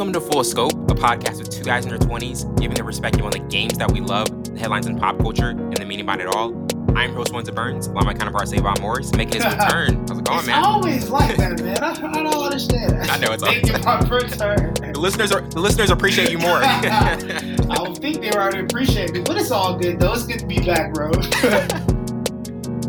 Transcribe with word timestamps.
Welcome 0.00 0.14
to 0.14 0.20
Full 0.32 0.44
Scope, 0.44 0.72
a 0.72 0.94
podcast 0.94 1.40
with 1.40 1.50
two 1.50 1.62
guys 1.62 1.84
in 1.84 1.90
their 1.90 1.98
20s, 1.98 2.58
giving 2.58 2.74
their 2.74 2.86
perspective 2.86 3.22
on 3.22 3.32
the 3.32 3.38
games 3.38 3.76
that 3.76 3.92
we 3.92 4.00
love, 4.00 4.28
the 4.44 4.58
headlines 4.58 4.86
in 4.86 4.98
pop 4.98 5.18
culture, 5.18 5.50
and 5.50 5.76
the 5.76 5.84
meaning 5.84 6.06
behind 6.06 6.22
it 6.22 6.26
all. 6.28 6.54
I'm 6.96 7.12
host 7.12 7.34
Windsor 7.34 7.52
Burns, 7.52 7.86
along 7.86 8.06
my 8.06 8.14
counterpart 8.14 8.48
Savon 8.48 8.80
Morris, 8.80 9.12
making 9.14 9.42
his 9.42 9.44
return. 9.54 9.98
How's 10.08 10.18
it 10.18 10.24
going, 10.24 10.38
it's 10.38 10.46
man? 10.46 10.64
always 10.64 11.10
like 11.10 11.36
that, 11.36 11.62
man. 11.62 11.84
I, 11.84 11.90
I 11.90 12.22
don't 12.22 12.26
understand. 12.34 13.10
I 13.10 13.18
know 13.18 13.32
it's 13.34 13.42
for 13.42 13.78
my 13.84 14.16
return. 14.16 14.92
The 14.94 14.98
listeners 14.98 15.32
are 15.32 15.42
the 15.42 15.60
listeners 15.60 15.90
appreciate 15.90 16.30
you 16.30 16.38
more. 16.38 16.56
I 16.62 17.16
don't 17.74 17.98
think 17.98 18.22
they 18.22 18.32
already 18.32 18.60
appreciate 18.60 19.12
me, 19.12 19.20
but 19.20 19.36
it's 19.36 19.50
all 19.50 19.76
good 19.76 20.00
though. 20.00 20.14
It's 20.14 20.24
good 20.24 20.38
to 20.38 20.46
be 20.46 20.60
back, 20.60 20.94
bro. 20.94 21.10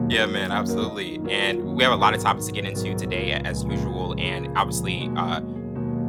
yeah, 0.07 0.25
man, 0.27 0.53
absolutely. 0.53 1.19
And 1.29 1.75
we 1.75 1.83
have 1.83 1.91
a 1.91 1.97
lot 1.97 2.13
of 2.13 2.21
topics 2.21 2.45
to 2.45 2.53
get 2.53 2.63
into 2.63 2.95
today, 2.95 3.33
as 3.33 3.65
usual. 3.65 4.15
And 4.17 4.57
obviously, 4.57 5.11
uh, 5.17 5.41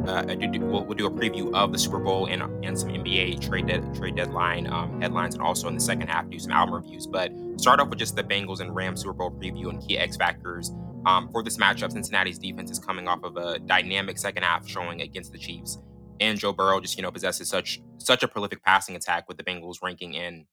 uh, 0.07 0.25
we'll, 0.27 0.83
we'll, 0.85 0.97
do 0.97 1.05
a 1.05 1.11
preview 1.11 1.53
of 1.53 1.71
the 1.71 1.79
Super 1.79 1.99
Bowl 1.99 2.27
and, 2.27 2.43
and 2.65 2.77
some 2.77 2.89
NBA 2.89 3.39
trade 3.47 3.67
de- 3.67 3.81
trade 3.97 4.15
deadline 4.15 4.67
um, 4.67 4.99
headlines, 5.01 5.35
and 5.35 5.43
also 5.43 5.67
in 5.69 5.75
the 5.75 5.79
second 5.79 6.07
half 6.07 6.29
do 6.29 6.37
some 6.37 6.51
album 6.51 6.75
reviews. 6.75 7.07
But 7.07 7.31
start 7.57 7.79
off 7.79 7.89
with 7.89 7.99
just 7.99 8.15
the 8.15 8.23
Bengals 8.23 8.59
and 8.59 8.75
Rams 8.75 9.01
Super 9.01 9.13
Bowl 9.13 9.31
preview 9.31 9.69
and 9.69 9.81
key 9.85 9.97
X 9.97 10.17
factors 10.17 10.71
um, 11.05 11.29
for 11.31 11.41
this 11.41 11.57
matchup. 11.57 11.91
Cincinnati's 11.91 12.37
defense 12.37 12.69
is 12.69 12.79
coming 12.79 13.07
off 13.07 13.23
of 13.23 13.37
a 13.37 13.59
dynamic 13.59 14.17
second 14.17 14.43
half 14.43 14.67
showing 14.67 15.01
against 15.01 15.31
the 15.31 15.37
Chiefs, 15.37 15.79
and 16.19 16.37
Joe 16.37 16.51
Burrow 16.51 16.81
just 16.81 16.97
you 16.97 17.03
know 17.03 17.11
possesses 17.11 17.47
such 17.47 17.81
such 17.97 18.23
a 18.23 18.27
prolific 18.27 18.61
passing 18.63 18.95
attack 18.95 19.27
with 19.27 19.37
the 19.37 19.43
Bengals 19.43 19.81
ranking 19.81 20.15
in 20.15 20.45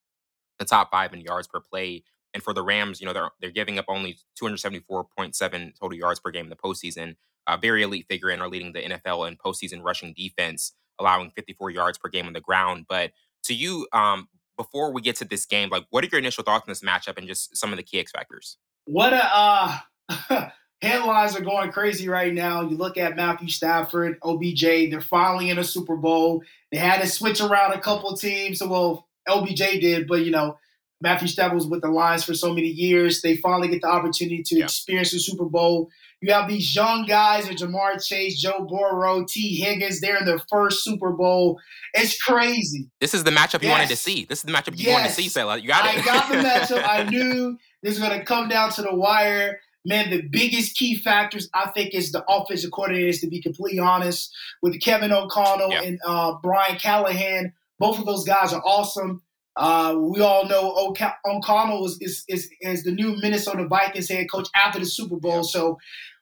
the 0.59 0.65
top 0.65 0.91
five 0.91 1.13
in 1.13 1.19
yards 1.21 1.47
per 1.47 1.59
play. 1.59 2.03
And 2.33 2.41
for 2.41 2.53
the 2.53 2.63
Rams, 2.63 3.01
you 3.01 3.05
know 3.05 3.11
they're 3.11 3.31
they're 3.41 3.51
giving 3.51 3.77
up 3.77 3.85
only 3.89 4.17
274.7 4.41 5.71
total 5.77 5.97
yards 5.97 6.21
per 6.21 6.31
game 6.31 6.45
in 6.45 6.49
the 6.49 6.55
postseason 6.55 7.15
a 7.47 7.57
very 7.57 7.83
elite 7.83 8.05
figure 8.09 8.29
and 8.29 8.41
are 8.41 8.49
leading 8.49 8.73
the 8.73 8.81
NFL 8.81 9.27
in 9.27 9.37
postseason 9.37 9.83
rushing 9.83 10.13
defense, 10.15 10.73
allowing 10.99 11.31
54 11.31 11.69
yards 11.71 11.97
per 11.97 12.09
game 12.09 12.27
on 12.27 12.33
the 12.33 12.41
ground. 12.41 12.85
But 12.87 13.11
to 13.43 13.53
you, 13.53 13.87
um, 13.93 14.27
before 14.57 14.93
we 14.93 15.01
get 15.01 15.15
to 15.17 15.25
this 15.25 15.45
game, 15.45 15.69
like 15.69 15.85
what 15.89 16.03
are 16.03 16.07
your 16.11 16.19
initial 16.19 16.43
thoughts 16.43 16.65
on 16.67 16.71
this 16.71 16.81
matchup 16.81 17.17
and 17.17 17.27
just 17.27 17.57
some 17.57 17.71
of 17.71 17.77
the 17.77 17.83
key 17.83 17.99
X 17.99 18.11
factors? 18.11 18.57
What 18.85 19.13
a 19.13 19.81
uh, 20.09 20.49
headlines 20.81 21.35
are 21.35 21.41
going 21.41 21.71
crazy 21.71 22.07
right 22.09 22.33
now. 22.33 22.61
You 22.61 22.77
look 22.77 22.97
at 22.97 23.15
Matthew 23.15 23.49
Stafford, 23.49 24.17
OBJ, 24.23 24.61
they're 24.61 25.01
finally 25.01 25.49
in 25.49 25.59
a 25.59 25.63
Super 25.63 25.95
Bowl. 25.95 26.43
They 26.71 26.77
had 26.77 27.01
to 27.01 27.07
switch 27.07 27.41
around 27.41 27.73
a 27.73 27.81
couple 27.81 28.15
teams. 28.15 28.59
So, 28.59 28.67
well, 28.67 29.07
OBJ 29.27 29.57
did, 29.79 30.07
but 30.07 30.25
you 30.25 30.31
know, 30.31 30.57
Matthew 31.01 31.27
Stafford 31.27 31.55
was 31.55 31.67
with 31.67 31.81
the 31.81 31.89
Lions 31.89 32.23
for 32.23 32.33
so 32.33 32.53
many 32.53 32.67
years. 32.67 33.21
They 33.21 33.37
finally 33.37 33.67
get 33.67 33.81
the 33.81 33.87
opportunity 33.87 34.43
to 34.43 34.57
yeah. 34.57 34.65
experience 34.65 35.11
the 35.11 35.19
Super 35.19 35.45
Bowl. 35.45 35.89
You 36.21 36.31
have 36.33 36.47
these 36.47 36.75
young 36.75 37.05
guys, 37.05 37.47
and 37.47 37.57
Ja'Marr 37.57 38.03
Chase, 38.05 38.39
Joe 38.39 38.67
Burrow, 38.69 39.25
T. 39.27 39.55
Higgins. 39.55 39.99
They're 39.99 40.17
in 40.17 40.25
their 40.25 40.39
first 40.49 40.83
Super 40.83 41.11
Bowl. 41.11 41.59
It's 41.95 42.21
crazy. 42.21 42.89
This 42.99 43.15
is 43.15 43.23
the 43.23 43.31
matchup 43.31 43.53
yes. 43.53 43.63
you 43.63 43.69
wanted 43.69 43.89
to 43.89 43.95
see. 43.95 44.25
This 44.25 44.39
is 44.39 44.43
the 44.43 44.51
matchup 44.51 44.77
you 44.77 44.85
yes. 44.85 44.93
wanted 44.93 45.07
to 45.09 45.13
see, 45.15 45.29
Sailor. 45.29 45.57
You 45.57 45.67
got 45.67 45.95
it. 45.95 46.01
I 46.01 46.05
got 46.05 46.29
the 46.29 46.35
matchup. 46.37 46.87
I 46.87 47.03
knew 47.09 47.57
this 47.81 47.99
was 47.99 48.07
going 48.07 48.19
to 48.19 48.23
come 48.23 48.47
down 48.47 48.71
to 48.73 48.83
the 48.83 48.93
wire. 48.93 49.59
Man, 49.83 50.11
the 50.11 50.21
biggest 50.21 50.75
key 50.75 50.95
factors 50.95 51.49
I 51.55 51.71
think 51.71 51.95
is 51.95 52.11
the 52.11 52.23
offensive 52.29 52.69
coordinators. 52.69 53.19
To 53.21 53.27
be 53.27 53.41
completely 53.41 53.79
honest, 53.79 54.31
with 54.61 54.79
Kevin 54.79 55.11
O'Connell 55.11 55.73
and 55.73 55.99
uh, 56.05 56.35
Brian 56.43 56.77
Callahan, 56.77 57.51
both 57.79 57.97
of 57.97 58.05
those 58.05 58.25
guys 58.25 58.53
are 58.53 58.61
awesome. 58.63 59.23
Uh, 59.57 59.95
we 59.97 60.21
all 60.21 60.47
know 60.47 60.93
O'Connell 61.25 61.85
is, 61.85 61.97
is, 61.99 62.23
is, 62.29 62.49
is, 62.61 62.83
the 62.83 62.91
new 62.91 63.17
Minnesota 63.17 63.67
Vikings 63.67 64.07
head 64.07 64.31
coach 64.31 64.47
after 64.55 64.79
the 64.79 64.85
Super 64.85 65.17
Bowl. 65.17 65.43
So 65.43 65.77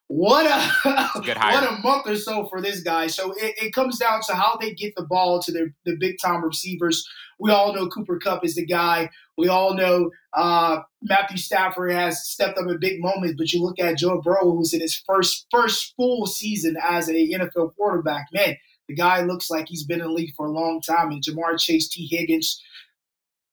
what 0.09 0.47
a 0.47 0.89
what 1.19 1.63
a 1.63 1.79
month 1.83 2.07
or 2.07 2.15
so 2.15 2.47
for 2.47 2.61
this 2.61 2.81
guy. 2.81 3.05
So 3.05 3.31
it, 3.33 3.53
it, 3.61 3.73
comes 3.73 3.99
down 3.99 4.21
to 4.27 4.33
how 4.33 4.57
they 4.59 4.73
get 4.73 4.95
the 4.95 5.05
ball 5.05 5.39
to 5.39 5.51
their 5.51 5.71
the 5.85 5.97
big 5.97 6.17
time 6.19 6.43
receivers. 6.43 7.07
We 7.37 7.51
all 7.51 7.73
know 7.73 7.87
Cooper 7.87 8.17
Kupp 8.17 8.43
is 8.43 8.55
the 8.55 8.65
guy. 8.65 9.11
We 9.37 9.49
all 9.49 9.75
know 9.75 10.09
uh, 10.33 10.79
Matthew 11.03 11.37
Stafford 11.37 11.91
has 11.91 12.27
stepped 12.27 12.57
up 12.57 12.67
in 12.67 12.79
big 12.79 12.99
moments. 12.99 13.35
But 13.37 13.53
you 13.53 13.61
look 13.61 13.79
at 13.79 13.99
Joe 13.99 14.19
Burrow, 14.19 14.51
who's 14.51 14.73
in 14.73 14.81
his 14.81 14.95
first 14.95 15.45
first 15.51 15.93
full 15.95 16.25
season 16.25 16.75
as 16.83 17.07
a 17.07 17.13
NFL 17.13 17.75
quarterback. 17.75 18.29
Man, 18.33 18.57
the 18.87 18.95
guy 18.95 19.21
looks 19.21 19.51
like 19.51 19.67
he's 19.67 19.83
been 19.83 20.01
in 20.01 20.07
the 20.07 20.11
league 20.11 20.33
for 20.35 20.47
a 20.47 20.51
long 20.51 20.81
time. 20.81 21.11
And 21.11 21.21
Ja'Marr 21.23 21.59
Chase, 21.59 21.87
T. 21.87 22.07
Higgins, 22.09 22.59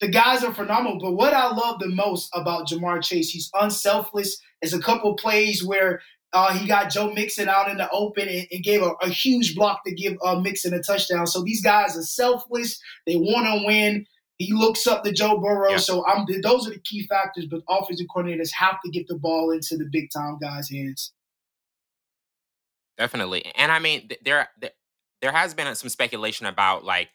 the 0.01 0.07
guys 0.07 0.43
are 0.43 0.53
phenomenal. 0.55 0.97
But 0.99 1.13
what 1.13 1.33
I 1.33 1.53
love 1.53 1.77
the 1.77 1.89
most 1.89 2.31
about 2.33 2.67
Ja'Marr 2.67 3.03
Chase, 3.03 3.29
he's 3.29 3.51
unselfish. 3.53 4.29
There's 4.61 4.73
a 4.73 4.79
couple 4.79 5.15
plays 5.15 5.63
where 5.63 6.01
uh, 6.33 6.53
he 6.53 6.67
got 6.67 6.91
Joe 6.91 7.13
Mixon 7.13 7.49
out 7.49 7.69
in 7.69 7.77
the 7.77 7.89
open 7.91 8.27
and, 8.27 8.47
and 8.51 8.63
gave 8.63 8.81
a, 8.81 8.91
a, 9.01 9.09
huge 9.09 9.55
block 9.55 9.83
to 9.85 9.93
give 9.93 10.17
uh, 10.23 10.39
Mixon 10.39 10.73
a 10.73 10.81
touchdown. 10.81 11.25
So 11.25 11.41
these 11.41 11.61
guys 11.61 11.97
are 11.97 12.03
selfless. 12.03 12.79
They 13.05 13.15
want 13.15 13.47
to 13.47 13.65
win. 13.65 14.05
He 14.37 14.53
looks 14.53 14.85
up 14.85 15.03
to 15.03 15.11
Joe 15.11 15.39
Burrow. 15.39 15.71
Yeah. 15.71 15.77
So 15.77 16.05
I'm, 16.05 16.25
those 16.43 16.67
are 16.67 16.71
the 16.71 16.79
key 16.79 17.07
factors. 17.07 17.45
But 17.45 17.61
offensive 17.69 18.07
coordinators 18.13 18.51
have 18.51 18.79
to 18.83 18.91
get 18.91 19.07
the 19.07 19.15
ball 19.15 19.51
into 19.51 19.77
the 19.77 19.85
big 19.85 20.09
time 20.11 20.37
guys' 20.39 20.69
hands. 20.69 21.13
Definitely, 22.97 23.45
and 23.55 23.71
I 23.71 23.77
mean 23.77 24.09
there 24.25 24.49
there 25.21 25.31
has 25.31 25.53
been 25.53 25.73
some 25.75 25.89
speculation 25.89 26.47
about 26.47 26.83
like 26.83 27.09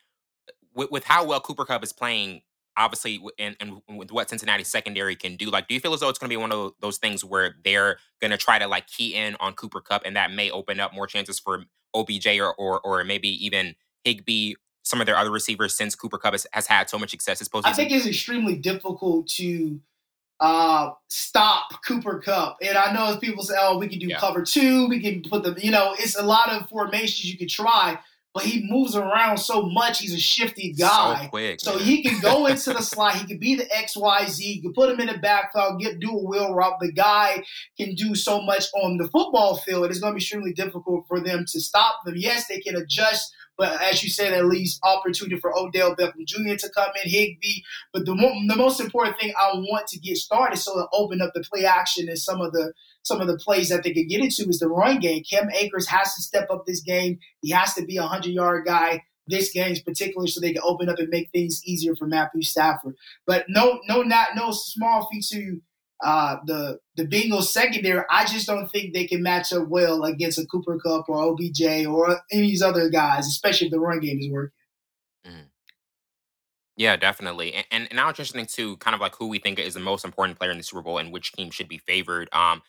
with, 0.74 0.90
with 0.90 1.04
how 1.04 1.24
well 1.24 1.40
Cooper 1.40 1.64
Kupp 1.64 1.82
is 1.82 1.92
playing 1.92 2.42
obviously 2.76 3.20
and, 3.38 3.56
and 3.60 3.82
with 3.96 4.12
what 4.12 4.28
Cincinnati 4.28 4.64
secondary 4.64 5.16
can 5.16 5.36
do. 5.36 5.50
Like, 5.50 5.68
do 5.68 5.74
you 5.74 5.80
feel 5.80 5.94
as 5.94 6.00
though 6.00 6.08
it's 6.08 6.18
going 6.18 6.28
to 6.28 6.32
be 6.32 6.40
one 6.40 6.52
of 6.52 6.72
those 6.80 6.98
things 6.98 7.24
where 7.24 7.56
they're 7.64 7.98
going 8.20 8.30
to 8.30 8.36
try 8.36 8.58
to 8.58 8.66
like 8.66 8.86
key 8.86 9.14
in 9.14 9.36
on 9.40 9.54
Cooper 9.54 9.80
Kupp 9.80 10.02
and 10.04 10.16
that 10.16 10.32
may 10.32 10.50
open 10.50 10.80
up 10.80 10.94
more 10.94 11.06
chances 11.06 11.38
for 11.38 11.64
OBJ 11.94 12.26
or 12.38 12.54
or, 12.54 12.80
or 12.80 13.04
maybe 13.04 13.28
even 13.44 13.74
Higby, 14.04 14.56
some 14.82 15.00
of 15.00 15.06
their 15.06 15.16
other 15.16 15.30
receivers, 15.30 15.74
since 15.74 15.94
Cooper 15.94 16.18
Kupp 16.18 16.34
has, 16.34 16.46
has 16.52 16.66
had 16.66 16.90
so 16.90 16.98
much 16.98 17.10
success 17.10 17.38
this 17.38 17.48
postseason? 17.48 17.66
I 17.66 17.72
think 17.72 17.92
it's 17.92 18.06
extremely 18.06 18.56
difficult 18.56 19.28
to 19.28 19.80
uh, 20.40 20.90
stop 21.08 21.84
Cooper 21.86 22.18
Kupp. 22.18 22.58
And 22.60 22.76
I 22.76 22.92
know 22.92 23.06
as 23.06 23.16
people 23.18 23.44
say, 23.44 23.54
oh, 23.58 23.78
we 23.78 23.88
can 23.88 24.00
do 24.00 24.08
yeah. 24.08 24.18
cover 24.18 24.42
two, 24.42 24.88
we 24.88 25.00
can 25.00 25.22
put 25.22 25.44
them, 25.44 25.54
you 25.58 25.70
know, 25.70 25.94
it's 25.98 26.18
a 26.18 26.22
lot 26.22 26.50
of 26.50 26.68
formations 26.68 27.30
you 27.30 27.38
can 27.38 27.48
try 27.48 27.98
but 28.34 28.44
he 28.44 28.66
moves 28.68 28.96
around 28.96 29.38
so 29.38 29.62
much. 29.62 30.00
He's 30.00 30.14
a 30.14 30.18
shifty 30.18 30.72
guy. 30.72 31.24
So 31.24 31.28
quick. 31.28 31.60
So 31.60 31.78
he 31.78 32.02
can 32.02 32.20
go 32.20 32.46
into 32.46 32.72
the 32.72 32.82
slot. 32.82 33.16
He 33.16 33.26
can 33.26 33.38
be 33.38 33.56
the 33.56 33.64
XYZ. 33.64 34.38
You 34.38 34.62
can 34.62 34.72
put 34.72 34.90
him 34.90 35.00
in 35.00 35.08
the 35.08 35.18
backfield, 35.18 35.80
get 35.80 36.00
do 36.00 36.10
a 36.10 36.24
wheel 36.24 36.54
route. 36.54 36.78
The 36.80 36.92
guy 36.92 37.44
can 37.78 37.94
do 37.94 38.14
so 38.14 38.40
much 38.40 38.64
on 38.74 38.96
the 38.96 39.08
football 39.08 39.56
field. 39.56 39.90
It's 39.90 40.00
going 40.00 40.12
to 40.12 40.16
be 40.16 40.22
extremely 40.22 40.52
difficult 40.52 41.06
for 41.06 41.20
them 41.20 41.44
to 41.48 41.60
stop 41.60 42.04
them. 42.04 42.14
Yes, 42.16 42.46
they 42.48 42.60
can 42.60 42.76
adjust. 42.76 43.34
But 43.58 43.80
as 43.82 44.02
you 44.02 44.08
said, 44.08 44.32
at 44.32 44.46
least 44.46 44.80
opportunity 44.82 45.38
for 45.38 45.56
Odell 45.56 45.94
Beckham 45.94 46.26
Jr. 46.26 46.56
to 46.56 46.70
come 46.74 46.90
in, 47.04 47.10
Higby. 47.10 47.62
But 47.92 48.06
the, 48.06 48.14
mo- 48.14 48.40
the 48.48 48.56
most 48.56 48.80
important 48.80 49.18
thing 49.18 49.32
I 49.38 49.54
want 49.54 49.86
to 49.88 49.98
get 49.98 50.16
started 50.16 50.56
so 50.56 50.74
to 50.74 50.88
open 50.92 51.20
up 51.20 51.32
the 51.34 51.42
play 51.42 51.66
action 51.66 52.08
and 52.08 52.18
some 52.18 52.40
of 52.40 52.52
the 52.52 52.72
some 53.02 53.20
of 53.20 53.26
the 53.26 53.36
plays 53.36 53.68
that 53.68 53.82
they 53.82 53.92
could 53.92 54.08
get 54.08 54.20
into 54.20 54.48
is 54.48 54.58
the 54.58 54.68
run 54.68 55.00
game. 55.00 55.22
Cam 55.28 55.50
Akers 55.50 55.88
has 55.88 56.14
to 56.14 56.22
step 56.22 56.48
up 56.50 56.66
this 56.66 56.80
game. 56.80 57.18
He 57.40 57.50
has 57.50 57.74
to 57.74 57.84
be 57.84 57.96
a 57.96 58.02
100 58.02 58.30
yard 58.30 58.64
guy 58.64 59.02
this 59.26 59.52
game, 59.52 59.76
particularly 59.84 60.28
so 60.28 60.40
they 60.40 60.52
can 60.52 60.62
open 60.64 60.88
up 60.88 60.98
and 60.98 61.08
make 61.08 61.30
things 61.30 61.62
easier 61.64 61.94
for 61.94 62.06
Matthew 62.06 62.42
Stafford. 62.42 62.94
But 63.26 63.46
no, 63.48 63.80
no, 63.88 64.02
not 64.02 64.28
no 64.34 64.50
small 64.50 65.08
feat 65.10 65.24
to 65.30 65.60
uh, 66.02 66.36
the 66.46 66.78
the 66.96 67.06
Bengals 67.06 67.44
secondary. 67.44 68.04
I 68.10 68.24
just 68.24 68.46
don't 68.46 68.68
think 68.68 68.92
they 68.92 69.06
can 69.06 69.22
match 69.22 69.52
up 69.52 69.68
well 69.68 70.04
against 70.04 70.38
a 70.38 70.46
Cooper 70.46 70.78
Kupp 70.78 71.08
or 71.08 71.22
OBJ 71.22 71.86
or 71.86 72.20
any 72.30 72.42
of 72.42 72.48
these 72.48 72.62
other 72.62 72.88
guys, 72.88 73.26
especially 73.26 73.68
if 73.68 73.72
the 73.72 73.80
run 73.80 74.00
game 74.00 74.18
is 74.18 74.30
working. 74.30 74.52
Mm. 75.26 75.46
Yeah, 76.76 76.96
definitely. 76.96 77.54
And, 77.54 77.66
and 77.70 77.88
now 77.92 78.08
it's 78.08 78.18
interesting 78.18 78.46
to 78.46 78.76
kind 78.78 78.94
of 78.94 79.00
like 79.00 79.14
who 79.14 79.28
we 79.28 79.38
think 79.38 79.58
is 79.58 79.74
the 79.74 79.80
most 79.80 80.04
important 80.04 80.38
player 80.38 80.50
in 80.50 80.58
the 80.58 80.64
Super 80.64 80.82
Bowl 80.82 80.98
and 80.98 81.12
which 81.12 81.32
team 81.32 81.50
should 81.50 81.68
be 81.68 81.78
favored. 81.78 82.28
Um, 82.32 82.62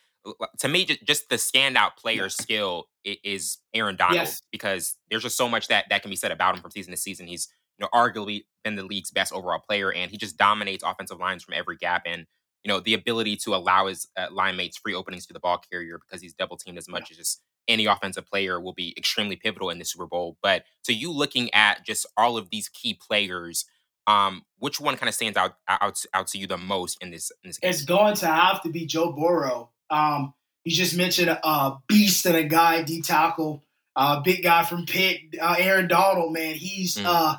to 0.59 0.67
me, 0.67 0.85
just 0.85 1.29
the 1.29 1.35
standout 1.35 1.97
player 1.97 2.29
skill 2.29 2.85
is 3.03 3.57
Aaron 3.73 3.95
Donald 3.95 4.15
yes. 4.15 4.41
because 4.51 4.95
there's 5.09 5.23
just 5.23 5.37
so 5.37 5.49
much 5.49 5.67
that 5.67 5.85
that 5.89 6.01
can 6.01 6.09
be 6.09 6.15
said 6.15 6.31
about 6.31 6.55
him 6.55 6.61
from 6.61 6.71
season 6.71 6.91
to 6.91 6.97
season. 6.97 7.27
He's 7.27 7.47
you 7.77 7.83
know 7.83 7.89
arguably 7.93 8.45
been 8.63 8.75
the 8.75 8.83
league's 8.83 9.11
best 9.11 9.33
overall 9.33 9.59
player, 9.59 9.91
and 9.91 10.11
he 10.11 10.17
just 10.17 10.37
dominates 10.37 10.83
offensive 10.83 11.19
lines 11.19 11.43
from 11.43 11.53
every 11.53 11.77
gap. 11.77 12.03
And 12.05 12.25
you 12.63 12.69
know 12.69 12.79
the 12.79 12.93
ability 12.93 13.35
to 13.37 13.55
allow 13.55 13.87
his 13.87 14.07
uh, 14.17 14.27
line 14.31 14.55
mates 14.55 14.77
free 14.77 14.95
openings 14.95 15.25
to 15.27 15.33
the 15.33 15.39
ball 15.39 15.61
carrier 15.71 15.99
because 15.99 16.21
he's 16.21 16.33
double 16.33 16.57
teamed 16.57 16.77
as 16.77 16.87
much 16.87 17.09
yeah. 17.09 17.15
as 17.15 17.17
just 17.17 17.41
any 17.67 17.85
offensive 17.85 18.25
player 18.25 18.59
will 18.59 18.73
be 18.73 18.93
extremely 18.97 19.35
pivotal 19.35 19.69
in 19.69 19.79
the 19.79 19.85
Super 19.85 20.05
Bowl. 20.05 20.37
But 20.41 20.63
so 20.81 20.91
you 20.91 21.11
looking 21.11 21.53
at 21.53 21.85
just 21.85 22.05
all 22.17 22.37
of 22.37 22.49
these 22.49 22.69
key 22.69 22.93
players, 22.93 23.65
um, 24.07 24.43
which 24.59 24.79
one 24.79 24.97
kind 24.97 25.09
of 25.09 25.15
stands 25.15 25.37
out 25.37 25.55
out 25.67 26.03
out 26.13 26.27
to 26.27 26.37
you 26.37 26.47
the 26.47 26.57
most 26.57 26.97
in 27.01 27.11
this? 27.11 27.31
In 27.43 27.49
this 27.49 27.57
game? 27.57 27.69
It's 27.69 27.83
going 27.83 28.15
to 28.15 28.27
have 28.27 28.61
to 28.63 28.69
be 28.69 28.85
Joe 28.85 29.11
Burrow. 29.11 29.72
Um, 29.89 30.33
you 30.63 30.75
just 30.75 30.95
mentioned 30.95 31.29
a 31.29 31.73
beast 31.87 32.25
and 32.25 32.35
a 32.35 32.43
guy 32.43 32.83
D 32.83 33.01
tackle, 33.01 33.63
uh, 33.95 34.21
big 34.21 34.43
guy 34.43 34.63
from 34.63 34.85
Pitt, 34.85 35.35
uh, 35.41 35.55
Aaron 35.57 35.87
Donald. 35.87 36.33
Man, 36.33 36.55
he's 36.55 36.95
mm. 36.95 37.05
uh, 37.05 37.37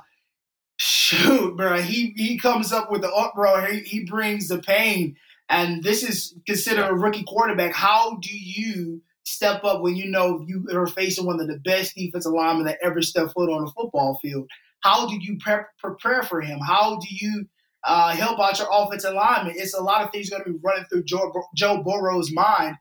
shoot, 0.76 1.56
bro. 1.56 1.80
He 1.80 2.12
he 2.16 2.38
comes 2.38 2.72
up 2.72 2.90
with 2.90 3.02
the 3.02 3.12
uproar. 3.12 3.66
He, 3.66 3.80
he 3.80 4.04
brings 4.04 4.48
the 4.48 4.58
pain, 4.58 5.16
and 5.48 5.82
this 5.82 6.02
is 6.02 6.34
considered 6.46 6.88
a 6.88 6.94
rookie 6.94 7.24
quarterback. 7.24 7.72
How 7.74 8.16
do 8.16 8.36
you 8.36 9.02
step 9.24 9.64
up 9.64 9.80
when 9.80 9.96
you 9.96 10.10
know 10.10 10.44
you 10.46 10.66
are 10.72 10.86
facing 10.86 11.24
one 11.24 11.40
of 11.40 11.48
the 11.48 11.58
best 11.58 11.94
defensive 11.94 12.32
linemen 12.32 12.66
that 12.66 12.78
ever 12.82 13.00
stepped 13.00 13.32
foot 13.32 13.50
on 13.50 13.64
a 13.64 13.70
football 13.70 14.18
field? 14.20 14.48
How 14.80 15.08
do 15.08 15.16
you 15.18 15.38
pre- 15.38 15.64
prepare 15.78 16.22
for 16.22 16.42
him? 16.42 16.58
How 16.58 16.98
do 16.98 17.06
you 17.10 17.46
uh, 17.84 18.10
help 18.10 18.40
out 18.40 18.58
your 18.58 18.68
offensive 18.70 19.14
lineman? 19.14 19.54
It's 19.56 19.74
a 19.74 19.82
lot 19.82 20.02
of 20.02 20.10
things 20.10 20.30
going 20.30 20.44
to 20.44 20.50
be 20.50 20.58
running 20.62 20.84
through 20.86 21.04
Joe, 21.04 21.32
Joe 21.54 21.82
Burrow's 21.82 22.32
mind. 22.32 22.76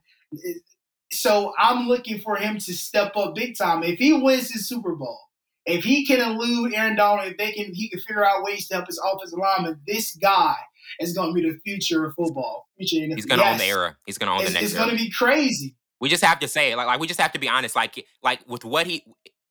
So 1.12 1.52
I'm 1.58 1.86
looking 1.86 2.20
for 2.20 2.36
him 2.36 2.58
to 2.58 2.74
step 2.74 3.16
up 3.16 3.34
big 3.34 3.56
time. 3.56 3.82
If 3.82 3.98
he 3.98 4.12
wins 4.12 4.50
the 4.50 4.58
Super 4.58 4.94
Bowl, 4.94 5.18
if 5.66 5.84
he 5.84 6.04
can 6.04 6.20
elude 6.20 6.74
Aaron 6.74 6.96
Donald, 6.96 7.28
if 7.28 7.36
they 7.36 7.52
can, 7.52 7.72
he 7.72 7.88
can 7.88 8.00
figure 8.00 8.24
out 8.24 8.42
ways 8.42 8.68
to 8.68 8.74
help 8.74 8.86
his 8.86 8.98
offensive 8.98 9.38
lineman. 9.38 9.80
This 9.86 10.14
guy 10.16 10.54
is 11.00 11.14
going 11.14 11.34
to 11.34 11.40
be 11.40 11.48
the 11.48 11.58
future 11.64 12.04
of 12.04 12.14
football. 12.14 12.68
Future 12.76 13.06
He's 13.14 13.24
going 13.24 13.38
to 13.38 13.44
yes, 13.44 13.52
own 13.52 13.58
the 13.58 13.64
era. 13.64 13.96
He's 14.06 14.18
going 14.18 14.28
to 14.28 14.38
own 14.38 14.44
the 14.44 14.50
next. 14.50 14.66
It's 14.66 14.74
going 14.74 14.90
to 14.90 14.96
be 14.96 15.10
crazy. 15.10 15.74
We 16.00 16.08
just 16.08 16.24
have 16.24 16.40
to 16.40 16.48
say. 16.48 16.74
Like, 16.74 16.86
like 16.86 17.00
we 17.00 17.06
just 17.06 17.20
have 17.20 17.32
to 17.32 17.38
be 17.38 17.48
honest. 17.48 17.74
Like, 17.76 18.04
like 18.22 18.40
with 18.48 18.64
what 18.64 18.86
he, 18.86 19.04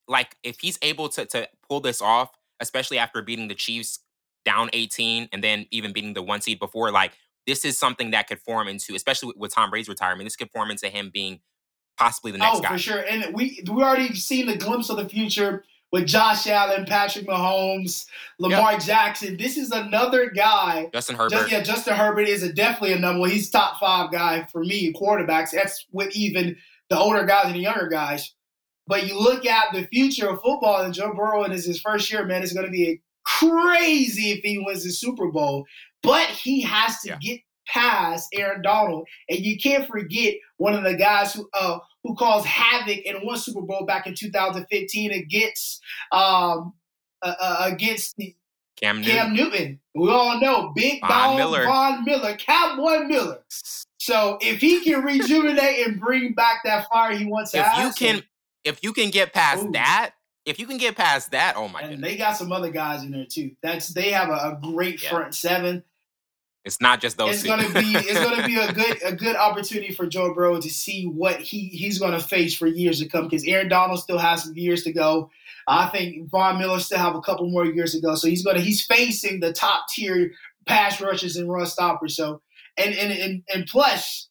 like 0.07 0.35
if 0.43 0.59
he's 0.59 0.77
able 0.81 1.09
to 1.09 1.25
to 1.25 1.49
pull 1.67 1.79
this 1.79 2.01
off, 2.01 2.29
especially 2.59 2.99
after 2.99 3.21
beating 3.21 3.47
the 3.47 3.55
Chiefs 3.55 3.99
down 4.45 4.69
18 4.73 5.29
and 5.31 5.43
then 5.43 5.65
even 5.71 5.93
beating 5.93 6.13
the 6.13 6.21
one 6.21 6.41
seed 6.41 6.59
before, 6.59 6.91
like 6.91 7.13
this 7.45 7.65
is 7.65 7.77
something 7.77 8.11
that 8.11 8.27
could 8.27 8.39
form 8.39 8.67
into, 8.67 8.95
especially 8.95 9.27
with, 9.27 9.37
with 9.37 9.53
Tom 9.53 9.69
Brady's 9.69 9.89
retirement, 9.89 10.25
this 10.25 10.35
could 10.35 10.51
form 10.51 10.71
into 10.71 10.89
him 10.89 11.11
being 11.13 11.39
possibly 11.97 12.31
the 12.31 12.37
next 12.37 12.57
oh, 12.57 12.61
guy. 12.61 12.69
for 12.69 12.77
sure. 12.77 13.03
And 13.09 13.33
we 13.33 13.63
we 13.69 13.83
already 13.83 14.13
seen 14.15 14.47
the 14.47 14.57
glimpse 14.57 14.89
of 14.89 14.97
the 14.97 15.07
future 15.07 15.63
with 15.91 16.07
Josh 16.07 16.47
Allen, 16.47 16.85
Patrick 16.85 17.27
Mahomes, 17.27 18.07
Lamar 18.39 18.73
yep. 18.73 18.81
Jackson. 18.81 19.37
This 19.37 19.57
is 19.57 19.71
another 19.71 20.31
guy. 20.31 20.89
Justin 20.91 21.15
Herbert. 21.15 21.35
Just, 21.35 21.51
yeah, 21.51 21.61
Justin 21.61 21.95
Herbert 21.95 22.27
is 22.27 22.41
a 22.41 22.51
definitely 22.51 22.93
a 22.93 22.99
number 22.99 23.21
one. 23.21 23.29
He's 23.29 23.49
top 23.49 23.79
five 23.79 24.11
guy 24.11 24.47
for 24.51 24.63
me, 24.63 24.91
quarterbacks. 24.91 25.51
That's 25.51 25.85
with 25.91 26.13
even 26.15 26.57
the 26.89 26.97
older 26.97 27.25
guys 27.25 27.45
and 27.45 27.55
the 27.55 27.59
younger 27.59 27.87
guys. 27.87 28.33
But 28.87 29.07
you 29.07 29.17
look 29.17 29.45
at 29.45 29.67
the 29.71 29.87
future 29.87 30.27
of 30.29 30.41
football, 30.41 30.81
and 30.81 30.93
Joe 30.93 31.13
Burrow 31.13 31.43
in 31.43 31.51
his 31.51 31.79
first 31.79 32.11
year, 32.11 32.25
man, 32.25 32.43
it's 32.43 32.53
going 32.53 32.65
to 32.65 32.71
be 32.71 33.01
crazy 33.25 34.31
if 34.31 34.43
he 34.43 34.59
wins 34.59 34.83
the 34.83 34.91
Super 34.91 35.27
Bowl. 35.27 35.65
But 36.01 36.27
he 36.27 36.61
has 36.61 36.99
to 37.01 37.09
yeah. 37.09 37.17
get 37.21 37.41
past 37.67 38.29
Aaron 38.33 38.61
Donald, 38.61 39.07
and 39.29 39.39
you 39.39 39.57
can't 39.57 39.87
forget 39.87 40.35
one 40.57 40.73
of 40.73 40.83
the 40.83 40.95
guys 40.95 41.33
who 41.33 41.49
uh, 41.53 41.79
who 42.03 42.15
caused 42.15 42.45
havoc 42.45 42.99
in 42.99 43.15
one 43.25 43.37
Super 43.37 43.61
Bowl 43.61 43.85
back 43.85 44.07
in 44.07 44.15
2015 44.15 45.11
against 45.11 45.81
um, 46.11 46.73
uh, 47.21 47.35
uh, 47.39 47.69
against 47.71 48.15
the 48.17 48.35
Cam 48.83 49.01
Newton. 49.01 49.15
Cam 49.15 49.33
Newton. 49.33 49.79
We 49.95 50.09
all 50.09 50.39
know 50.39 50.71
Big 50.75 50.99
Von 51.07 51.37
Miller. 51.37 51.65
Von 51.65 52.03
Miller, 52.03 52.35
Cowboy 52.35 53.05
Miller. 53.05 53.43
So 53.99 54.37
if 54.41 54.59
he 54.59 54.83
can 54.83 55.01
rejuvenate 55.03 55.87
and 55.87 55.99
bring 55.99 56.33
back 56.33 56.57
that 56.65 56.87
fire 56.91 57.15
he 57.15 57.25
wants 57.25 57.51
to 57.51 57.59
if 57.59 57.65
have, 57.65 57.85
you 57.85 57.93
can, 57.93 58.23
if 58.65 58.83
you 58.83 58.91
can 58.91 59.09
get 59.09 59.31
past 59.31 59.65
Ooh. 59.65 59.71
that, 59.71 60.15
if 60.45 60.59
you 60.59 60.67
can 60.67 60.77
get 60.77 60.95
past 60.95 61.31
that, 61.31 61.55
oh 61.55 61.67
my 61.67 61.81
god. 61.81 61.83
and 61.83 61.95
goodness. 61.95 62.11
they 62.11 62.17
got 62.17 62.37
some 62.37 62.51
other 62.51 62.69
guys 62.69 63.03
in 63.03 63.11
there 63.11 63.25
too. 63.25 63.51
That's 63.61 63.89
they 63.89 64.11
have 64.11 64.29
a, 64.29 64.33
a 64.33 64.59
great 64.61 65.01
yeah. 65.03 65.09
front 65.09 65.35
seven. 65.35 65.83
It's 66.65 66.79
not 66.79 67.01
just 67.01 67.17
those. 67.17 67.33
It's 67.33 67.41
two. 67.43 67.49
gonna 67.49 67.69
be 67.69 67.93
it's 67.95 68.19
gonna 68.19 68.47
be 68.47 68.57
a 68.57 68.71
good 68.71 69.03
a 69.05 69.13
good 69.13 69.35
opportunity 69.35 69.93
for 69.93 70.05
Joe 70.05 70.33
Burrow 70.33 70.59
to 70.59 70.69
see 70.69 71.05
what 71.05 71.39
he 71.39 71.67
he's 71.67 71.99
gonna 71.99 72.19
face 72.19 72.55
for 72.55 72.67
years 72.67 72.99
to 72.99 73.07
come 73.07 73.25
because 73.25 73.45
Aaron 73.45 73.69
Donald 73.69 73.99
still 73.99 74.17
has 74.17 74.43
some 74.43 74.55
years 74.55 74.83
to 74.83 74.93
go. 74.93 75.29
I 75.67 75.87
think 75.87 76.29
Von 76.29 76.59
Miller 76.59 76.79
still 76.79 76.99
have 76.99 77.15
a 77.15 77.21
couple 77.21 77.49
more 77.49 77.65
years 77.65 77.93
to 77.93 78.01
go. 78.01 78.15
So 78.15 78.27
he's 78.27 78.43
gonna 78.43 78.59
he's 78.61 78.85
facing 78.85 79.39
the 79.39 79.53
top 79.53 79.87
tier 79.89 80.31
pass 80.65 81.01
rushers 81.01 81.35
and 81.35 81.51
run 81.51 81.65
stoppers. 81.65 82.15
So 82.15 82.41
and 82.77 82.93
and 82.93 83.11
and, 83.11 83.43
and 83.53 83.67
plus 83.67 84.29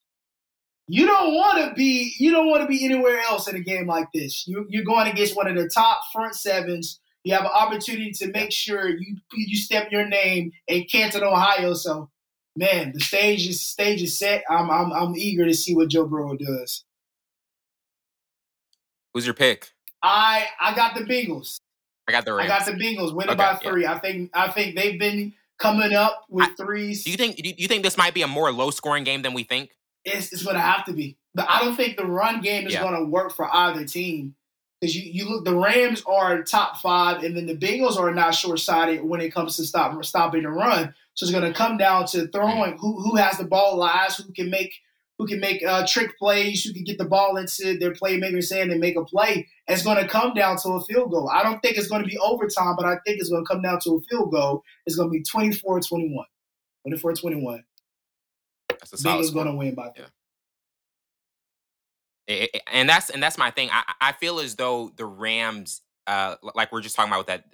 you 0.89 1.07
don't 1.07 1.35
want 1.35 1.59
to 1.59 1.75
be 1.75 2.15
you 2.19 2.31
don't 2.31 2.49
want 2.49 2.63
to 2.63 2.67
be 2.67 2.85
anywhere 2.85 3.21
else 3.21 3.49
in 3.49 3.57
a 3.57 3.61
game 3.61 3.87
like 3.87 4.09
this. 4.13 4.47
You 4.47 4.67
you're 4.69 4.85
going 4.85 5.11
against 5.11 5.37
one 5.37 5.47
of 5.47 5.57
the 5.57 5.69
top 5.69 6.01
front 6.13 6.35
sevens. 6.35 7.01
You 7.25 7.35
have 7.35 7.45
an 7.45 7.53
opportunity 7.55 8.11
to 8.13 8.31
make 8.33 8.51
sure 8.51 8.89
you 8.89 9.17
you 9.33 9.57
step 9.57 9.93
your 9.93 10.07
name 10.07 10.53
in 10.67 10.85
Canton, 10.85 11.23
Ohio. 11.23 11.75
So 11.75 12.11
man, 12.57 12.93
the 12.93 13.01
stage 13.01 13.47
is 13.47 13.61
stage 13.61 14.03
is 14.03 14.19
set. 14.19 14.45
I'm 14.51 14.71
I'm 14.71 14.93
I'm 14.93 15.17
eager 15.17 15.45
to 15.45 15.55
see 15.55 15.75
what 15.75 15.89
Joe 15.89 16.07
Burrow 16.07 16.37
does. 16.37 16.85
Who's 19.15 19.25
your 19.25 19.35
pick? 19.35 19.71
I 20.03 20.47
I 20.61 20.75
got 20.75 20.95
the 20.95 21.03
Bengals. 21.03 21.61
I 22.09 22.13
got 22.13 22.25
the 22.25 22.33
Rams. 22.33 22.51
I 22.51 22.59
got 22.59 22.67
the 22.67 22.73
Bengals 22.73 23.15
winning 23.15 23.35
okay, 23.35 23.53
by 23.53 23.55
three. 23.63 23.83
Yeah. 23.83 23.95
I 23.95 23.99
think 23.99 24.31
I 24.35 24.51
think 24.51 24.75
they've 24.75 24.99
been 24.99 25.33
coming 25.59 25.95
up 25.95 26.25
with 26.29 26.49
I, 26.49 26.55
threes. 26.55 27.05
Do 27.05 27.11
you 27.11 27.17
think 27.17 27.37
do 27.37 27.55
you 27.57 27.69
think 27.69 27.85
this 27.85 27.97
might 27.97 28.15
be 28.15 28.23
a 28.23 28.27
more 28.27 28.51
low 28.51 28.71
scoring 28.71 29.05
game 29.05 29.23
than 29.23 29.33
we 29.33 29.45
think? 29.45 29.71
It's, 30.05 30.33
it's 30.33 30.43
going 30.43 30.57
to 30.57 30.63
have 30.63 30.85
to 30.87 30.93
be, 30.93 31.17
but 31.35 31.47
I 31.49 31.61
don't 31.61 31.77
think 31.77 31.97
the 31.97 32.07
run 32.07 32.41
game 32.41 32.67
is 32.67 32.75
yeah. 32.75 32.83
going 32.83 32.99
to 32.99 33.09
work 33.09 33.33
for 33.35 33.49
either 33.55 33.85
team. 33.85 34.35
Because 34.81 34.97
you, 34.97 35.13
you 35.13 35.29
look, 35.31 35.45
the 35.45 35.55
Rams 35.55 36.03
are 36.07 36.43
top 36.43 36.79
five, 36.79 37.23
and 37.23 37.37
then 37.37 37.47
the 37.47 37.57
Bengals 37.57 37.97
are 37.97 38.13
not 38.13 38.35
short 38.35 38.59
sighted 38.59 39.05
when 39.05 39.21
it 39.21 39.33
comes 39.33 39.57
to 39.57 39.65
stop 39.65 40.05
stopping 40.05 40.43
the 40.43 40.49
run. 40.49 40.93
So 41.15 41.25
it's 41.25 41.33
going 41.33 41.45
to 41.45 41.57
come 41.57 41.77
down 41.77 42.07
to 42.09 42.27
throwing 42.29 42.77
who 42.79 43.01
who 43.01 43.15
has 43.15 43.39
the 43.39 43.45
ball 43.45 43.77
last, 43.77 44.21
who 44.21 44.33
can 44.33 44.51
make 44.51 44.75
who 45.19 45.29
can 45.29 45.39
make 45.39 45.65
uh, 45.65 45.87
trick 45.87 46.19
plays, 46.19 46.65
who 46.65 46.73
can 46.73 46.83
get 46.83 46.99
the 46.99 47.05
ball 47.05 47.37
into 47.37 47.79
their 47.79 47.93
playmaker's 47.93 48.53
hand 48.53 48.73
and 48.73 48.81
make 48.81 48.97
a 48.97 49.05
play. 49.05 49.47
And 49.69 49.75
it's 49.77 49.85
going 49.85 49.99
to 49.99 50.09
come 50.09 50.35
down 50.35 50.57
to 50.59 50.71
a 50.71 50.85
field 50.85 51.13
goal. 51.13 51.31
I 51.33 51.45
don't 51.45 51.61
think 51.63 51.77
it's 51.77 51.87
going 51.87 52.03
to 52.03 52.09
be 52.09 52.19
overtime, 52.19 52.75
but 52.77 52.87
I 52.87 52.97
think 53.07 53.21
it's 53.21 53.29
going 53.29 53.45
to 53.45 53.49
come 53.49 53.63
down 53.63 53.79
to 53.85 53.97
a 53.97 54.01
field 54.11 54.33
goal. 54.33 54.65
It's 54.85 54.97
going 54.97 55.11
to 55.11 55.13
be 55.13 55.23
24-21. 55.23 56.25
24-21. 56.89 57.63
That's 58.83 58.93
a 58.95 58.97
solid 58.99 59.25
Bengals 59.25 59.33
going 59.35 59.47
to 59.47 59.55
win 59.55 59.75
by. 59.75 59.91
Yeah. 62.29 62.47
and 62.73 62.89
that's 62.89 63.11
and 63.11 63.23
that's 63.23 63.39
my 63.39 63.51
thing. 63.51 63.69
I, 63.71 63.83
I 64.01 64.13
feel 64.13 64.41
as 64.41 64.57
though 64.57 64.91
the 64.97 65.07
Rams, 65.07 65.83
uh, 66.07 66.35
like 66.55 66.73
we're 66.73 66.81
just 66.81 66.97
talking 66.97 67.13
about 67.13 67.19
with 67.19 67.27
that 67.29 67.45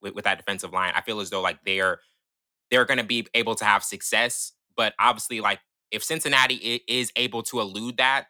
with, 0.00 0.14
with 0.14 0.24
that 0.24 0.36
defensive 0.38 0.72
line, 0.72 0.92
I 0.94 1.00
feel 1.00 1.20
as 1.20 1.30
though 1.30 1.40
like 1.40 1.58
they're 1.64 2.00
they're 2.70 2.84
going 2.84 2.98
to 2.98 3.04
be 3.04 3.26
able 3.34 3.54
to 3.56 3.64
have 3.64 3.82
success. 3.82 4.52
But 4.76 4.94
obviously, 4.98 5.40
like 5.40 5.60
if 5.90 6.04
Cincinnati 6.04 6.82
is 6.86 7.12
able 7.16 7.42
to 7.44 7.60
elude 7.60 7.96
that, 7.96 8.26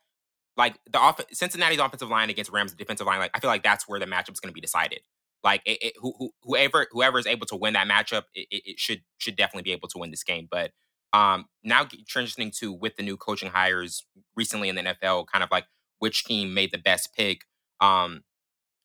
like 0.57 0.77
the 0.91 0.99
off- 0.99 1.21
Cincinnati's 1.33 1.81
offensive 1.81 2.09
line 2.09 2.31
against 2.31 2.53
Rams' 2.53 2.75
defensive 2.75 3.07
line, 3.07 3.19
like 3.19 3.33
I 3.35 3.41
feel 3.41 3.51
like 3.51 3.63
that's 3.65 3.89
where 3.89 3.99
the 3.99 4.07
matchup's 4.07 4.41
going 4.41 4.51
to 4.51 4.55
be 4.55 4.61
decided. 4.61 5.01
Like 5.43 5.61
it, 5.67 5.79
it, 5.83 5.93
who, 6.01 6.15
who, 6.19 6.31
whoever 6.43 6.87
whoever 6.91 7.19
is 7.19 7.27
able 7.27 7.47
to 7.47 7.57
win 7.57 7.75
that 7.75 7.87
matchup, 7.87 8.25
it, 8.35 8.47
it, 8.51 8.79
should 8.79 9.03
should 9.19 9.37
definitely 9.37 9.63
be 9.63 9.73
able 9.73 9.89
to 9.89 9.99
win 9.99 10.11
this 10.11 10.25
game. 10.25 10.49
But 10.51 10.71
um, 11.15 11.47
now 11.63 11.85
transitioning 11.85 12.55
to 12.59 12.73
with 12.73 12.97
the 12.97 13.05
new 13.05 13.17
coaching 13.17 13.49
hires 13.49 14.05
recently 14.35 14.69
in 14.69 14.75
the 14.75 14.83
NFL, 14.83 15.27
kind 15.29 15.45
of 15.45 15.51
like 15.51 15.65
which 16.01 16.25
team 16.25 16.53
made 16.53 16.73
the 16.73 16.79
best 16.79 17.15
pick. 17.17 17.43
Um, 17.81 18.25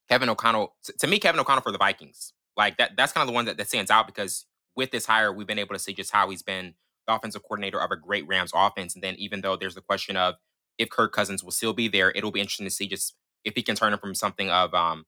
Kevin 0.10 0.30
O'Connell, 0.30 0.76
to 1.00 1.08
me, 1.08 1.18
Kevin 1.18 1.40
O'Connell 1.40 1.64
for 1.64 1.72
the 1.72 1.80
Vikings, 1.80 2.34
like 2.56 2.78
that. 2.78 2.92
That's 2.96 3.12
kind 3.12 3.24
of 3.24 3.28
the 3.28 3.34
one 3.34 3.46
that, 3.46 3.58
that 3.58 3.68
stands 3.68 3.90
out 3.90 4.06
because 4.06 4.46
with 4.76 4.92
this 4.92 5.08
hire, 5.08 5.34
we've 5.34 5.48
been 5.48 5.58
able 5.58 5.74
to 5.74 5.80
see 5.80 5.92
just 5.92 6.12
how 6.12 6.30
he's 6.30 6.44
been 6.44 6.76
the 7.08 7.16
offensive 7.16 7.42
coordinator 7.42 7.82
of 7.82 7.90
a 7.90 7.96
great 7.96 8.28
Rams 8.28 8.52
offense. 8.54 8.94
And 8.94 9.04
then 9.04 9.16
even 9.16 9.42
though 9.42 9.56
there's 9.56 9.76
the 9.76 9.82
question 9.82 10.16
of 10.16 10.36
if 10.78 10.90
Kirk 10.90 11.12
Cousins 11.12 11.44
will 11.44 11.52
still 11.52 11.74
be 11.74 11.88
there, 11.88 12.12
it'll 12.12 12.32
be 12.32 12.42
interesting 12.42 12.68
to 12.68 12.72
see 12.72 12.88
just 12.88 13.16
if 13.44 13.56
he 13.56 13.64
can 13.64 13.76
turn 13.76 13.94
it 13.94 14.02
from 14.02 14.14
something 14.14 14.52
of 14.52 14.74
um 14.76 15.06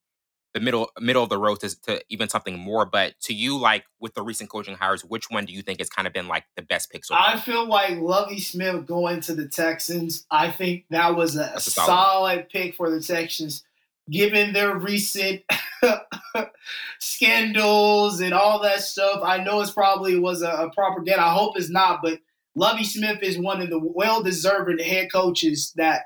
the 0.54 0.60
middle 0.60 0.92
middle 1.00 1.24
of 1.24 1.30
the 1.30 1.38
road 1.38 1.60
to, 1.62 1.82
to 1.84 2.02
even 2.10 2.30
something 2.30 2.60
more. 2.60 2.86
But 2.86 3.20
to 3.22 3.34
you, 3.34 3.58
like 3.58 3.86
with 4.00 4.14
the 4.14 4.22
recent 4.22 4.50
coaching 4.50 4.76
hires, 4.76 5.04
which 5.04 5.30
one 5.30 5.46
do 5.46 5.54
you 5.54 5.62
think 5.62 5.80
has 5.80 5.90
kind 5.90 6.08
of 6.08 6.14
been 6.14 6.28
like 6.28 6.46
the 6.56 6.62
best 6.62 6.92
pick? 6.92 7.06
So 7.06 7.16
I 7.18 7.40
feel 7.40 7.68
like 7.68 7.98
Lovie 7.98 8.40
Smith 8.40 8.86
going 8.86 9.22
to 9.22 9.36
the 9.36 9.48
Texans. 9.48 10.26
I 10.30 10.52
think 10.52 10.86
that 10.90 11.16
was 11.16 11.38
a, 11.38 11.52
a 11.56 11.60
solid, 11.60 11.88
solid 11.88 12.50
pick 12.50 12.76
for 12.76 12.90
the 12.90 13.02
Texans, 13.02 13.64
given 14.10 14.54
their 14.54 14.76
recent 14.76 15.42
scandals 17.00 18.20
and 18.20 18.34
all 18.34 18.62
that 18.62 18.82
stuff. 18.82 19.22
I 19.24 19.44
know 19.44 19.62
it's 19.62 19.72
probably 19.72 20.20
was 20.20 20.42
a, 20.42 20.50
a 20.50 20.72
propaganda. 20.72 21.24
I 21.24 21.34
hope 21.34 21.58
it's 21.58 21.70
not, 21.70 22.02
but 22.04 22.20
Lovie 22.56 22.84
Smith 22.84 23.20
is 23.22 23.38
one 23.38 23.62
of 23.62 23.70
the 23.70 23.80
well-deserving 23.80 24.80
head 24.80 25.12
coaches 25.12 25.72
that 25.78 26.04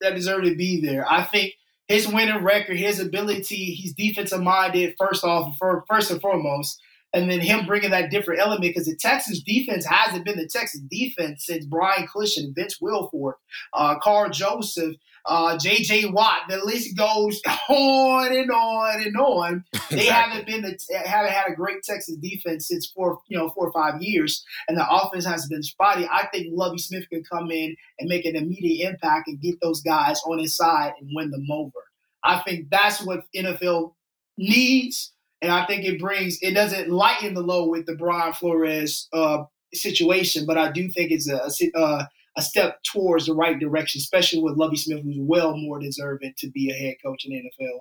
that 0.00 0.14
deserve 0.14 0.44
to 0.44 0.56
be 0.56 0.80
there. 0.80 1.06
I 1.08 1.22
think 1.22 1.52
his 1.88 2.08
winning 2.08 2.42
record, 2.42 2.76
his 2.76 3.00
ability, 3.00 3.74
he's 3.74 3.94
defensive 3.94 4.42
minded 4.42 4.94
first 4.98 5.24
off, 5.24 5.56
for, 5.58 5.84
first 5.88 6.10
and 6.10 6.20
foremost, 6.20 6.80
and 7.12 7.30
then 7.30 7.40
him 7.40 7.66
bringing 7.66 7.90
that 7.90 8.10
different 8.10 8.40
element 8.40 8.62
because 8.62 8.86
the 8.86 8.96
Texans 8.96 9.42
defense 9.42 9.84
hasn't 9.84 10.24
been 10.24 10.38
the 10.38 10.46
Texans 10.46 10.88
defense 10.90 11.46
since 11.46 11.64
Brian 11.66 12.06
Cushing, 12.06 12.52
Vince 12.54 12.78
Wilfork, 12.80 13.34
uh, 13.74 13.98
Karl 13.98 14.30
Joseph, 14.30 14.96
uh, 15.26 15.56
J.J. 15.58 16.06
Watt. 16.06 16.42
The 16.48 16.58
list 16.64 16.96
goes 16.96 17.40
on 17.68 18.32
and 18.32 18.50
on 18.50 19.02
and 19.02 19.16
on. 19.16 19.64
Exactly. 19.92 19.96
They 19.98 20.06
haven't 20.06 20.46
been 20.46 20.62
the, 20.62 20.78
haven't 21.04 21.32
had 21.32 21.52
a 21.52 21.54
great 21.54 21.82
Texas 21.82 22.16
defense 22.16 22.68
since 22.68 22.86
four 22.86 23.20
you 23.28 23.36
know 23.36 23.50
four 23.50 23.68
or 23.68 23.72
five 23.72 24.00
years, 24.00 24.42
and 24.66 24.76
the 24.76 24.88
offense 24.88 25.26
has 25.26 25.46
been 25.48 25.62
spotty. 25.62 26.08
I 26.10 26.28
think 26.32 26.46
Lovie 26.50 26.78
Smith 26.78 27.06
can 27.10 27.22
come 27.24 27.50
in 27.50 27.76
and 27.98 28.08
make 28.08 28.24
an 28.24 28.34
immediate 28.34 28.88
impact 28.88 29.28
and 29.28 29.38
get 29.38 29.60
those 29.60 29.82
guys 29.82 30.18
on 30.24 30.38
his 30.38 30.56
side 30.56 30.94
and 30.98 31.10
win 31.12 31.30
them 31.30 31.46
over. 31.50 31.78
I 32.24 32.38
think 32.38 32.70
that's 32.70 33.02
what 33.02 33.24
NFL 33.36 33.92
needs, 34.38 35.12
and 35.42 35.50
I 35.50 35.66
think 35.66 35.84
it 35.84 36.00
brings 36.00 36.38
it 36.40 36.52
doesn't 36.52 36.88
lighten 36.88 37.34
the 37.34 37.42
load 37.42 37.66
with 37.66 37.84
the 37.86 37.96
Brian 37.96 38.32
Flores 38.32 39.08
uh, 39.12 39.42
situation, 39.74 40.46
but 40.46 40.56
I 40.56 40.70
do 40.70 40.88
think 40.88 41.10
it's 41.10 41.28
a, 41.28 41.50
a 41.76 41.78
uh, 41.78 42.04
a 42.38 42.42
step 42.42 42.82
towards 42.84 43.26
the 43.26 43.34
right 43.34 43.58
direction, 43.58 43.98
especially 43.98 44.40
with 44.40 44.56
Lovie 44.56 44.76
Smith, 44.76 45.02
who's 45.02 45.18
well 45.18 45.54
more 45.56 45.78
deserving 45.80 46.32
to 46.38 46.48
be 46.48 46.70
a 46.70 46.74
head 46.74 46.94
coach 47.04 47.26
in 47.26 47.32
the 47.32 47.38
NFL. 47.38 47.80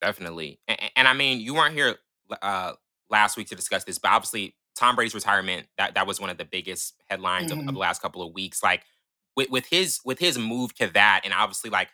Definitely, 0.00 0.58
and, 0.66 0.78
and 0.96 1.08
I 1.08 1.12
mean, 1.12 1.40
you 1.40 1.54
weren't 1.54 1.74
here 1.74 1.96
uh, 2.42 2.72
last 3.10 3.36
week 3.36 3.48
to 3.48 3.54
discuss 3.54 3.84
this, 3.84 3.98
but 3.98 4.10
obviously 4.10 4.56
Tom 4.74 4.96
Brady's 4.96 5.14
retirement 5.14 5.66
that 5.76 5.94
that 5.94 6.06
was 6.06 6.18
one 6.18 6.30
of 6.30 6.38
the 6.38 6.44
biggest 6.44 6.94
headlines 7.10 7.50
mm-hmm. 7.50 7.60
of, 7.60 7.68
of, 7.68 7.74
the 7.74 7.80
last 7.80 8.00
couple 8.00 8.22
of 8.22 8.32
weeks. 8.32 8.62
Like 8.62 8.82
with 9.36 9.50
with 9.50 9.66
his 9.66 10.00
with 10.02 10.18
his 10.18 10.38
move 10.38 10.74
to 10.76 10.86
that, 10.88 11.20
and 11.24 11.34
obviously 11.34 11.68
like 11.68 11.88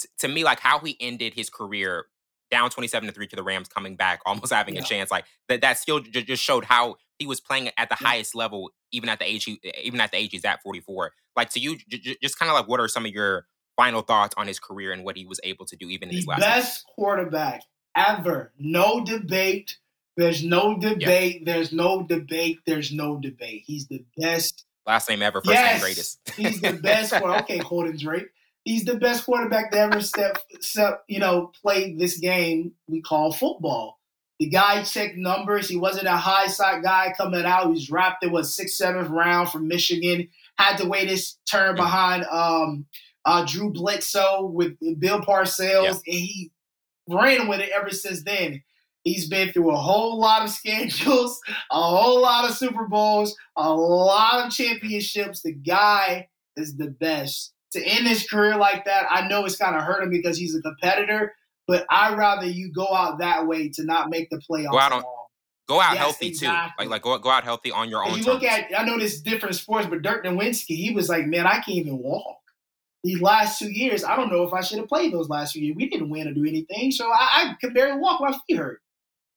t- 0.00 0.08
to 0.18 0.28
me, 0.28 0.44
like 0.44 0.60
how 0.60 0.78
he 0.78 0.96
ended 0.98 1.34
his 1.34 1.50
career 1.50 2.06
down 2.50 2.70
27 2.70 3.08
to 3.08 3.12
3 3.12 3.26
to 3.28 3.36
the 3.36 3.42
Rams 3.42 3.68
coming 3.68 3.96
back 3.96 4.20
almost 4.26 4.52
having 4.52 4.74
yeah. 4.74 4.82
a 4.82 4.84
chance 4.84 5.10
like 5.10 5.24
that 5.48 5.60
that 5.60 5.78
still 5.78 6.00
j- 6.00 6.22
just 6.22 6.42
showed 6.42 6.64
how 6.64 6.96
he 7.18 7.26
was 7.26 7.40
playing 7.40 7.70
at 7.76 7.88
the 7.88 7.96
yeah. 8.00 8.08
highest 8.08 8.34
level 8.34 8.70
even 8.92 9.08
at 9.08 9.18
the 9.18 9.24
age 9.24 9.44
he, 9.44 9.60
even 9.82 10.00
at 10.00 10.10
the 10.10 10.16
age 10.16 10.30
he's 10.32 10.44
at 10.44 10.62
44 10.62 11.12
like 11.36 11.50
to 11.50 11.60
you 11.60 11.76
j- 11.88 12.16
just 12.22 12.38
kind 12.38 12.50
of 12.50 12.56
like 12.56 12.68
what 12.68 12.80
are 12.80 12.88
some 12.88 13.04
of 13.04 13.12
your 13.12 13.46
final 13.76 14.02
thoughts 14.02 14.34
on 14.36 14.46
his 14.46 14.58
career 14.58 14.92
and 14.92 15.04
what 15.04 15.16
he 15.16 15.24
was 15.24 15.40
able 15.44 15.64
to 15.64 15.76
do 15.76 15.88
even 15.88 16.08
in 16.08 16.14
the 16.14 16.16
his 16.16 16.26
last 16.26 16.40
best 16.40 16.84
quarterback 16.94 17.62
ever 17.96 18.52
no 18.58 19.04
debate 19.04 19.78
there's 20.20 20.44
no 20.44 20.76
debate. 20.76 21.46
There's 21.46 21.72
no 21.72 22.02
debate. 22.02 22.60
There's 22.66 22.92
no 22.92 23.18
debate. 23.18 23.62
He's 23.64 23.86
the 23.86 24.04
best. 24.18 24.66
Last 24.86 25.08
name 25.08 25.22
ever, 25.22 25.40
first 25.40 25.54
yes, 25.54 25.72
name 25.72 25.80
greatest. 25.80 26.20
he's 26.36 26.60
the 26.60 26.72
best. 26.72 27.12
okay, 27.14 27.58
Holden 27.58 27.96
Drake. 27.96 28.28
He's 28.70 28.84
the 28.84 29.00
best 29.00 29.24
quarterback 29.24 29.72
to 29.72 29.78
ever 29.78 30.00
step, 30.00 30.38
step, 30.60 31.02
you 31.08 31.18
know, 31.18 31.50
play 31.60 31.92
this 31.96 32.18
game 32.18 32.70
we 32.86 33.02
call 33.02 33.32
football. 33.32 33.98
The 34.38 34.48
guy 34.48 34.84
checked 34.84 35.16
numbers. 35.16 35.68
He 35.68 35.76
wasn't 35.76 36.06
a 36.06 36.16
high 36.16 36.46
side 36.46 36.84
guy 36.84 37.12
coming 37.16 37.44
out. 37.44 37.64
He 37.64 37.72
was 37.72 37.88
drafted 37.88 38.30
was 38.30 38.54
sixth, 38.54 38.76
seventh 38.76 39.08
round 39.10 39.48
from 39.50 39.66
Michigan. 39.66 40.28
Had 40.56 40.76
to 40.76 40.86
wait 40.86 41.08
his 41.08 41.34
turn 41.50 41.74
behind 41.74 42.24
um, 42.30 42.86
uh, 43.24 43.44
Drew 43.44 43.72
Bledsoe 43.72 44.44
with 44.44 44.76
Bill 45.00 45.20
Parcells, 45.20 45.82
yeah. 45.82 45.90
and 45.90 46.00
he 46.06 46.52
ran 47.08 47.48
with 47.48 47.58
it 47.58 47.70
ever 47.70 47.90
since 47.90 48.22
then. 48.22 48.62
He's 49.02 49.28
been 49.28 49.52
through 49.52 49.72
a 49.72 49.76
whole 49.76 50.20
lot 50.20 50.44
of 50.44 50.50
schedules, 50.50 51.40
a 51.72 51.82
whole 51.82 52.22
lot 52.22 52.48
of 52.48 52.56
Super 52.56 52.86
Bowls, 52.86 53.34
a 53.56 53.74
lot 53.74 54.46
of 54.46 54.52
championships. 54.52 55.42
The 55.42 55.54
guy 55.54 56.28
is 56.56 56.76
the 56.76 56.90
best. 56.90 57.52
To 57.72 57.82
end 57.82 58.06
his 58.06 58.28
career 58.28 58.56
like 58.56 58.84
that, 58.86 59.06
I 59.10 59.28
know 59.28 59.44
it's 59.44 59.56
kind 59.56 59.76
of 59.76 59.82
hurt 59.82 60.02
him 60.02 60.10
because 60.10 60.36
he's 60.36 60.56
a 60.56 60.60
competitor, 60.60 61.34
but 61.68 61.86
I'd 61.88 62.18
rather 62.18 62.46
you 62.46 62.72
go 62.72 62.92
out 62.92 63.18
that 63.20 63.46
way 63.46 63.68
to 63.70 63.84
not 63.84 64.10
make 64.10 64.28
the 64.30 64.38
playoffs. 64.38 64.72
Go 64.72 64.78
out, 64.78 64.92
on, 64.92 65.02
go 65.68 65.80
out 65.80 65.92
yes, 65.94 65.98
healthy 65.98 66.28
exactly. 66.28 66.86
too. 66.86 66.90
Like 66.90 66.90
like 66.90 67.02
go, 67.02 67.18
go 67.18 67.30
out 67.30 67.44
healthy 67.44 67.70
on 67.70 67.88
your 67.88 68.04
own. 68.04 68.18
you 68.18 68.24
look 68.24 68.42
at, 68.42 68.66
I 68.76 68.84
know 68.84 68.98
this 68.98 69.20
different 69.20 69.54
sports, 69.54 69.86
but 69.86 70.02
Dirk 70.02 70.24
Nowitzki, 70.24 70.76
he 70.76 70.92
was 70.92 71.08
like, 71.08 71.26
man, 71.26 71.46
I 71.46 71.60
can't 71.60 71.68
even 71.68 71.98
walk 71.98 72.40
these 73.02 73.20
last 73.20 73.58
two 73.58 73.70
years, 73.70 74.04
I 74.04 74.16
don't 74.16 74.30
know 74.30 74.42
if 74.44 74.52
I 74.52 74.60
should 74.60 74.78
have 74.78 74.88
played 74.88 75.12
those 75.12 75.28
last 75.28 75.52
few 75.52 75.62
years. 75.62 75.76
We 75.76 75.88
didn't 75.88 76.10
win 76.10 76.28
or 76.28 76.34
do 76.34 76.44
anything, 76.44 76.90
so 76.90 77.10
I, 77.10 77.16
I 77.32 77.54
could 77.60 77.72
barely 77.72 77.98
walk. 77.98 78.20
My 78.20 78.36
feet 78.46 78.58
hurt. 78.58 78.80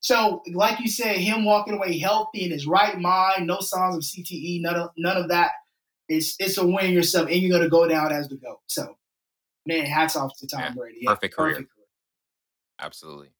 So, 0.00 0.42
like 0.52 0.80
you 0.80 0.88
said, 0.88 1.16
him 1.16 1.46
walking 1.46 1.74
away 1.74 1.98
healthy 1.98 2.44
in 2.44 2.50
his 2.50 2.66
right 2.66 2.98
mind, 2.98 3.46
no 3.46 3.60
signs 3.60 3.96
of 3.96 4.02
CTE, 4.02 4.60
none 4.60 4.74
of 4.74 4.90
none 4.98 5.16
of 5.16 5.28
that. 5.28 5.52
It's 6.08 6.36
it's 6.38 6.58
a 6.58 6.66
win 6.66 6.92
yourself, 6.92 7.28
and 7.28 7.36
you're 7.36 7.56
gonna 7.56 7.70
go 7.70 7.88
down 7.88 8.12
as 8.12 8.28
the 8.28 8.36
goat. 8.36 8.60
So, 8.66 8.96
man, 9.66 9.86
hats 9.86 10.16
off 10.16 10.36
to 10.38 10.46
Tom 10.46 10.60
yeah, 10.60 10.72
Brady. 10.72 10.98
Yeah, 11.00 11.10
perfect, 11.14 11.36
career. 11.36 11.52
perfect 11.52 11.74
career. 11.74 11.86
Absolutely. 12.80 13.30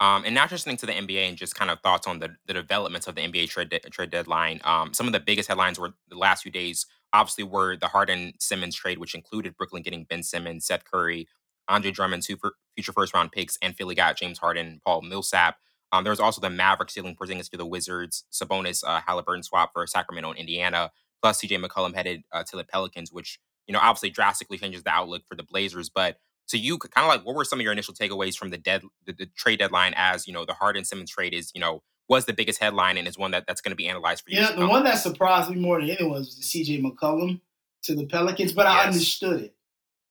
Um, 0.00 0.24
and 0.24 0.34
now 0.34 0.46
transitioning 0.46 0.78
to 0.78 0.86
the 0.86 0.92
NBA 0.92 1.28
and 1.28 1.36
just 1.36 1.54
kind 1.54 1.70
of 1.70 1.78
thoughts 1.80 2.08
on 2.08 2.18
the, 2.18 2.34
the 2.46 2.54
developments 2.54 3.06
of 3.06 3.14
the 3.14 3.20
NBA 3.20 3.48
trade 3.48 3.68
de- 3.68 3.78
trade 3.78 4.10
deadline. 4.10 4.60
Um, 4.64 4.92
some 4.92 5.06
of 5.06 5.12
the 5.12 5.20
biggest 5.20 5.48
headlines 5.48 5.78
were 5.78 5.94
the 6.08 6.18
last 6.18 6.42
few 6.42 6.50
days. 6.50 6.86
Obviously, 7.12 7.44
were 7.44 7.76
the 7.76 7.86
Harden 7.86 8.32
Simmons 8.40 8.74
trade, 8.74 8.98
which 8.98 9.14
included 9.14 9.56
Brooklyn 9.56 9.82
getting 9.82 10.04
Ben 10.04 10.24
Simmons, 10.24 10.66
Seth 10.66 10.82
Curry, 10.90 11.28
Andre 11.68 11.92
Drummond, 11.92 12.24
two 12.24 12.36
future 12.74 12.92
first 12.92 13.14
round 13.14 13.30
picks, 13.30 13.58
and 13.62 13.76
Philly 13.76 13.94
got 13.94 14.16
James 14.16 14.38
Harden, 14.38 14.80
Paul 14.84 15.02
Millsap. 15.02 15.56
Um, 15.92 16.04
there 16.04 16.10
was 16.10 16.20
also 16.20 16.40
the 16.40 16.50
Mavericks 16.50 16.94
dealing 16.94 17.14
Porzingis 17.14 17.50
to 17.50 17.56
the 17.56 17.66
Wizards, 17.66 18.24
Sabonis, 18.32 18.82
uh, 18.84 19.00
Halliburton 19.06 19.42
swap 19.42 19.70
for 19.72 19.86
Sacramento 19.86 20.30
and 20.30 20.38
Indiana, 20.38 20.90
plus 21.22 21.40
CJ 21.40 21.64
McCollum 21.64 21.94
headed 21.94 22.22
uh, 22.32 22.42
to 22.44 22.56
the 22.56 22.64
Pelicans, 22.64 23.12
which 23.12 23.38
you 23.66 23.72
know 23.72 23.78
obviously 23.80 24.10
drastically 24.10 24.58
changes 24.58 24.82
the 24.82 24.90
outlook 24.90 25.22
for 25.28 25.36
the 25.36 25.42
Blazers. 25.42 25.88
But 25.88 26.18
to 26.48 26.58
you, 26.58 26.76
kind 26.78 27.06
of 27.06 27.08
like, 27.08 27.24
what 27.24 27.36
were 27.36 27.44
some 27.44 27.60
of 27.60 27.62
your 27.62 27.72
initial 27.72 27.94
takeaways 27.94 28.36
from 28.36 28.50
the 28.50 28.58
dead 28.58 28.82
the, 29.06 29.12
the 29.12 29.26
trade 29.36 29.60
deadline? 29.60 29.94
As 29.96 30.26
you 30.26 30.32
know, 30.32 30.44
the 30.44 30.54
Harden 30.54 30.84
Simmons 30.84 31.10
trade 31.10 31.32
is 31.32 31.52
you 31.54 31.60
know 31.60 31.82
was 32.08 32.26
the 32.26 32.32
biggest 32.32 32.60
headline 32.60 32.98
and 32.98 33.08
is 33.08 33.16
one 33.16 33.30
that, 33.30 33.44
that's 33.46 33.60
going 33.60 33.70
to 33.70 33.76
be 33.76 33.88
analyzed 33.88 34.24
for 34.24 34.30
you. 34.30 34.40
Yeah, 34.40 34.52
the 34.52 34.66
one 34.66 34.84
that 34.84 34.96
surprised 34.96 35.48
me 35.48 35.56
more 35.56 35.80
than 35.80 35.88
anyone 35.88 36.18
was 36.18 36.36
the 36.36 36.42
CJ 36.42 36.82
McCollum 36.82 37.40
to 37.84 37.94
the 37.94 38.06
Pelicans, 38.06 38.52
but 38.52 38.66
yes. 38.66 38.74
I 38.74 38.86
understood 38.86 39.42
it 39.42 39.54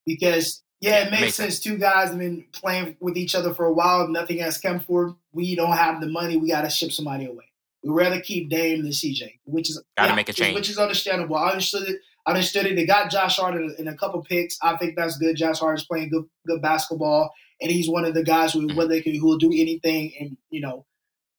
because 0.05 0.63
yeah, 0.79 1.03
it 1.03 1.11
makes, 1.11 1.21
makes 1.21 1.35
sense. 1.35 1.55
sense. 1.55 1.59
Two 1.63 1.77
guys 1.77 2.09
have 2.09 2.17
been 2.17 2.45
playing 2.53 2.97
with 2.99 3.17
each 3.17 3.35
other 3.35 3.53
for 3.53 3.65
a 3.65 3.73
while. 3.73 4.07
Nothing 4.07 4.39
has 4.39 4.57
come 4.57 4.79
forward. 4.79 5.13
We 5.31 5.55
don't 5.55 5.77
have 5.77 6.01
the 6.01 6.07
money. 6.07 6.37
We 6.37 6.49
got 6.49 6.61
to 6.61 6.69
ship 6.69 6.91
somebody 6.91 7.25
away. 7.25 7.50
We'd 7.83 7.91
rather 7.91 8.21
keep 8.21 8.49
Dame 8.49 8.83
than 8.83 8.91
CJ, 8.91 9.39
which 9.45 9.69
is 9.69 9.81
got 9.97 10.03
to 10.03 10.09
yeah, 10.09 10.15
make 10.15 10.29
a 10.29 10.33
change, 10.33 10.55
which 10.55 10.69
is 10.69 10.77
understandable. 10.77 11.35
I 11.35 11.51
understood 11.51 11.89
it. 11.89 11.99
I 12.25 12.31
understood 12.31 12.67
it. 12.67 12.75
They 12.75 12.85
got 12.85 13.09
Josh 13.09 13.37
Hart 13.37 13.55
in 13.55 13.87
a 13.87 13.97
couple 13.97 14.21
picks. 14.23 14.57
I 14.61 14.77
think 14.77 14.95
that's 14.95 15.17
good. 15.17 15.35
Josh 15.35 15.59
Hart 15.59 15.79
is 15.79 15.85
playing 15.85 16.09
good, 16.09 16.25
good 16.45 16.61
basketball, 16.61 17.33
and 17.59 17.71
he's 17.71 17.89
one 17.89 18.05
of 18.05 18.13
the 18.13 18.23
guys 18.23 18.53
who, 18.53 18.67
mm-hmm. 18.67 18.87
they 18.87 19.01
can, 19.01 19.15
who 19.15 19.25
will 19.25 19.37
do 19.37 19.51
anything 19.51 20.13
and 20.19 20.37
you 20.49 20.61
know 20.61 20.85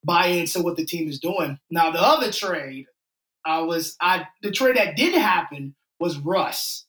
buy 0.05 0.27
into 0.27 0.61
what 0.63 0.77
the 0.77 0.85
team 0.85 1.09
is 1.09 1.21
doing. 1.21 1.59
Now 1.71 1.91
the 1.91 2.03
other 2.03 2.33
trade, 2.33 2.87
I 3.45 3.61
was 3.61 3.97
I 4.01 4.27
the 4.43 4.51
trade 4.51 4.77
that 4.77 4.97
did 4.97 5.15
happen 5.15 5.75
was 6.01 6.19
Russ. 6.19 6.87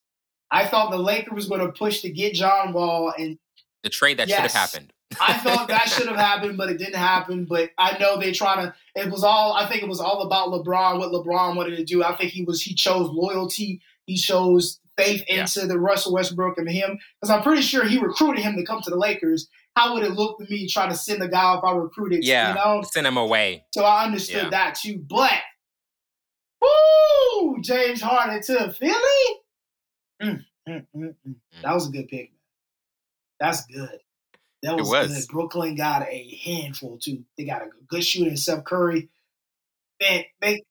I 0.49 0.65
thought 0.65 0.91
the 0.91 0.97
Lakers 0.97 1.33
was 1.33 1.47
going 1.47 1.61
to 1.61 1.71
push 1.71 2.01
to 2.01 2.09
get 2.09 2.33
John 2.33 2.73
Wall 2.73 3.13
and 3.17 3.37
the 3.83 3.89
trade 3.89 4.17
that 4.17 4.27
yes, 4.27 4.37
should 4.37 4.51
have 4.51 4.71
happened. 4.71 4.93
I 5.19 5.33
thought 5.33 5.67
that 5.67 5.89
should 5.89 6.07
have 6.07 6.17
happened, 6.17 6.57
but 6.57 6.69
it 6.69 6.77
didn't 6.77 6.95
happen. 6.95 7.45
But 7.45 7.71
I 7.77 7.97
know 7.97 8.19
they're 8.19 8.33
trying 8.33 8.65
to. 8.65 8.75
It 8.95 9.11
was 9.11 9.23
all. 9.23 9.53
I 9.53 9.67
think 9.67 9.83
it 9.83 9.89
was 9.89 9.99
all 9.99 10.21
about 10.21 10.49
LeBron. 10.49 10.99
What 10.99 11.11
LeBron 11.11 11.55
wanted 11.55 11.77
to 11.77 11.83
do. 11.83 12.03
I 12.03 12.15
think 12.15 12.31
he 12.31 12.43
was. 12.43 12.61
He 12.61 12.73
chose 12.73 13.09
loyalty. 13.09 13.81
He 14.05 14.17
chose 14.17 14.79
faith 14.97 15.23
into 15.27 15.61
yeah. 15.61 15.65
the 15.67 15.79
Russell 15.79 16.13
Westbrook 16.13 16.57
and 16.57 16.69
him. 16.69 16.99
Because 17.19 17.35
I'm 17.35 17.43
pretty 17.43 17.61
sure 17.61 17.85
he 17.85 17.99
recruited 17.99 18.43
him 18.43 18.55
to 18.57 18.63
come 18.63 18.81
to 18.81 18.89
the 18.89 18.97
Lakers. 18.97 19.49
How 19.75 19.93
would 19.93 20.03
it 20.03 20.11
look 20.11 20.37
to 20.37 20.45
me 20.49 20.67
trying 20.67 20.89
to 20.89 20.95
send 20.95 21.21
the 21.21 21.27
guy 21.27 21.57
if 21.57 21.63
I 21.63 21.73
recruited? 21.73 22.23
Yeah, 22.23 22.49
you 22.49 22.55
know, 22.55 22.83
send 22.83 23.07
him 23.07 23.17
away. 23.17 23.65
So 23.73 23.83
I 23.83 24.05
understood 24.05 24.43
yeah. 24.43 24.49
that 24.49 24.75
too. 24.75 25.03
But, 25.09 25.31
woo, 26.61 27.59
James 27.61 28.01
Harden 28.01 28.41
to 28.43 28.71
Philly. 28.71 28.93
Mm. 30.21 30.45
Mm, 30.69 30.85
mm, 30.95 31.15
mm. 31.27 31.35
That 31.63 31.73
was 31.73 31.89
a 31.89 31.91
good 31.91 32.07
pick, 32.07 32.31
man. 32.31 32.39
That's 33.39 33.65
good. 33.65 33.99
That 34.63 34.77
was, 34.77 34.89
was, 34.89 35.25
good. 35.25 35.33
Brooklyn 35.33 35.75
got 35.75 36.03
a 36.03 36.39
handful 36.43 36.97
too. 36.97 37.23
They 37.37 37.43
got 37.43 37.61
a 37.61 37.67
good 37.87 38.03
shooter 38.03 38.29
in 38.29 38.37
Seth 38.37 38.63
Curry. 38.63 39.09
Man, 40.01 40.23
they. 40.41 40.63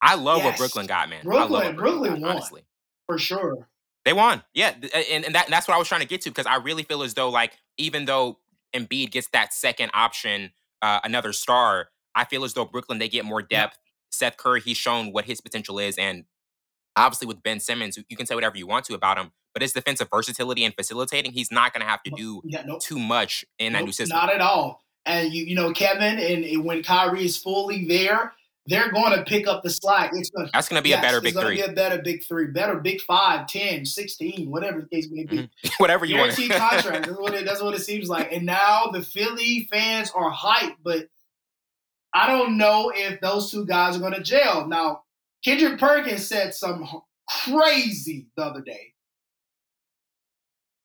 I 0.00 0.14
love 0.14 0.38
yes. 0.38 0.46
what 0.46 0.56
Brooklyn 0.58 0.86
got, 0.86 1.08
man. 1.10 1.24
Brooklyn, 1.24 1.74
Brooklyn, 1.74 1.76
Brooklyn 1.76 2.20
won 2.22 2.30
honestly 2.30 2.62
for 3.06 3.18
sure. 3.18 3.68
They 4.04 4.12
won, 4.12 4.42
yeah, 4.52 4.74
and, 5.10 5.24
and 5.24 5.34
that, 5.34 5.48
that's 5.48 5.66
what 5.66 5.74
I 5.74 5.78
was 5.78 5.88
trying 5.88 6.02
to 6.02 6.06
get 6.06 6.20
to 6.22 6.30
because 6.30 6.46
I 6.46 6.56
really 6.56 6.82
feel 6.82 7.02
as 7.02 7.14
though 7.14 7.30
like 7.30 7.56
even 7.78 8.04
though 8.04 8.38
Embiid 8.74 9.10
gets 9.10 9.28
that 9.28 9.54
second 9.54 9.90
option, 9.94 10.52
uh, 10.82 11.00
another 11.02 11.32
star, 11.32 11.88
I 12.14 12.24
feel 12.26 12.44
as 12.44 12.52
though 12.52 12.66
Brooklyn 12.66 12.98
they 12.98 13.08
get 13.08 13.24
more 13.24 13.42
depth. 13.42 13.78
Yeah. 13.78 13.90
Seth 14.12 14.36
Curry, 14.36 14.60
he's 14.60 14.76
shown 14.76 15.10
what 15.10 15.24
his 15.24 15.40
potential 15.40 15.78
is, 15.78 15.96
and 15.98 16.24
obviously 16.94 17.26
with 17.26 17.42
Ben 17.42 17.58
Simmons, 17.58 17.98
you 18.08 18.16
can 18.16 18.26
say 18.26 18.34
whatever 18.34 18.56
you 18.56 18.66
want 18.66 18.84
to 18.86 18.94
about 18.94 19.18
him, 19.18 19.32
but 19.54 19.62
his 19.62 19.72
defensive 19.72 20.08
versatility 20.10 20.64
and 20.64 20.74
facilitating, 20.74 21.32
he's 21.32 21.50
not 21.50 21.72
going 21.72 21.80
to 21.80 21.86
have 21.86 22.02
to 22.02 22.10
do 22.10 22.42
yeah, 22.44 22.62
nope. 22.66 22.82
too 22.82 22.98
much 22.98 23.44
in 23.58 23.72
nope, 23.72 23.80
that 23.80 23.84
new 23.86 23.92
system. 23.92 24.16
Not 24.16 24.30
at 24.30 24.40
all. 24.40 24.84
And 25.06 25.32
you, 25.32 25.44
you 25.44 25.54
know, 25.54 25.72
Kevin, 25.72 26.18
and, 26.18 26.44
and 26.44 26.64
when 26.64 26.82
Kyrie 26.82 27.24
is 27.24 27.36
fully 27.36 27.86
there, 27.86 28.32
they're 28.66 28.90
going 28.90 29.16
to 29.16 29.24
pick 29.24 29.46
up 29.46 29.62
the 29.62 29.70
slack. 29.70 30.10
It's 30.14 30.30
gonna, 30.30 30.48
That's 30.52 30.68
going 30.68 30.78
to 30.78 30.82
be 30.82 30.90
yes, 30.90 31.00
a 31.00 31.02
better 31.02 31.20
big 31.20 31.34
three. 31.34 31.56
Be 31.56 31.60
a 31.62 31.72
better 31.72 32.00
big 32.02 32.24
three, 32.24 32.46
better 32.46 32.76
big 32.76 33.00
five, 33.02 33.46
10, 33.46 33.84
16, 33.84 34.50
whatever 34.50 34.80
the 34.80 34.88
case 34.88 35.08
may 35.10 35.24
be. 35.24 35.36
Mm-hmm. 35.36 35.68
whatever 35.78 36.06
you 36.06 36.16
Guaranteed 36.16 36.50
want. 36.50 36.62
contract. 36.62 37.06
That's 37.06 37.18
what, 37.18 37.34
it, 37.34 37.44
that's 37.44 37.62
what 37.62 37.74
it 37.74 37.80
seems 37.80 38.08
like. 38.08 38.32
And 38.32 38.46
now 38.46 38.86
the 38.92 39.02
Philly 39.02 39.68
fans 39.70 40.10
are 40.14 40.32
hyped, 40.32 40.76
but 40.82 41.08
I 42.14 42.26
don't 42.26 42.56
know 42.56 42.90
if 42.94 43.20
those 43.20 43.50
two 43.50 43.66
guys 43.66 43.96
are 43.96 44.00
going 44.00 44.14
to 44.14 44.22
jail. 44.22 44.66
Now, 44.66 45.02
Kendrick 45.44 45.78
Perkins 45.78 46.26
said 46.26 46.54
some 46.54 46.88
crazy 47.28 48.28
the 48.36 48.44
other 48.44 48.62
day, 48.62 48.93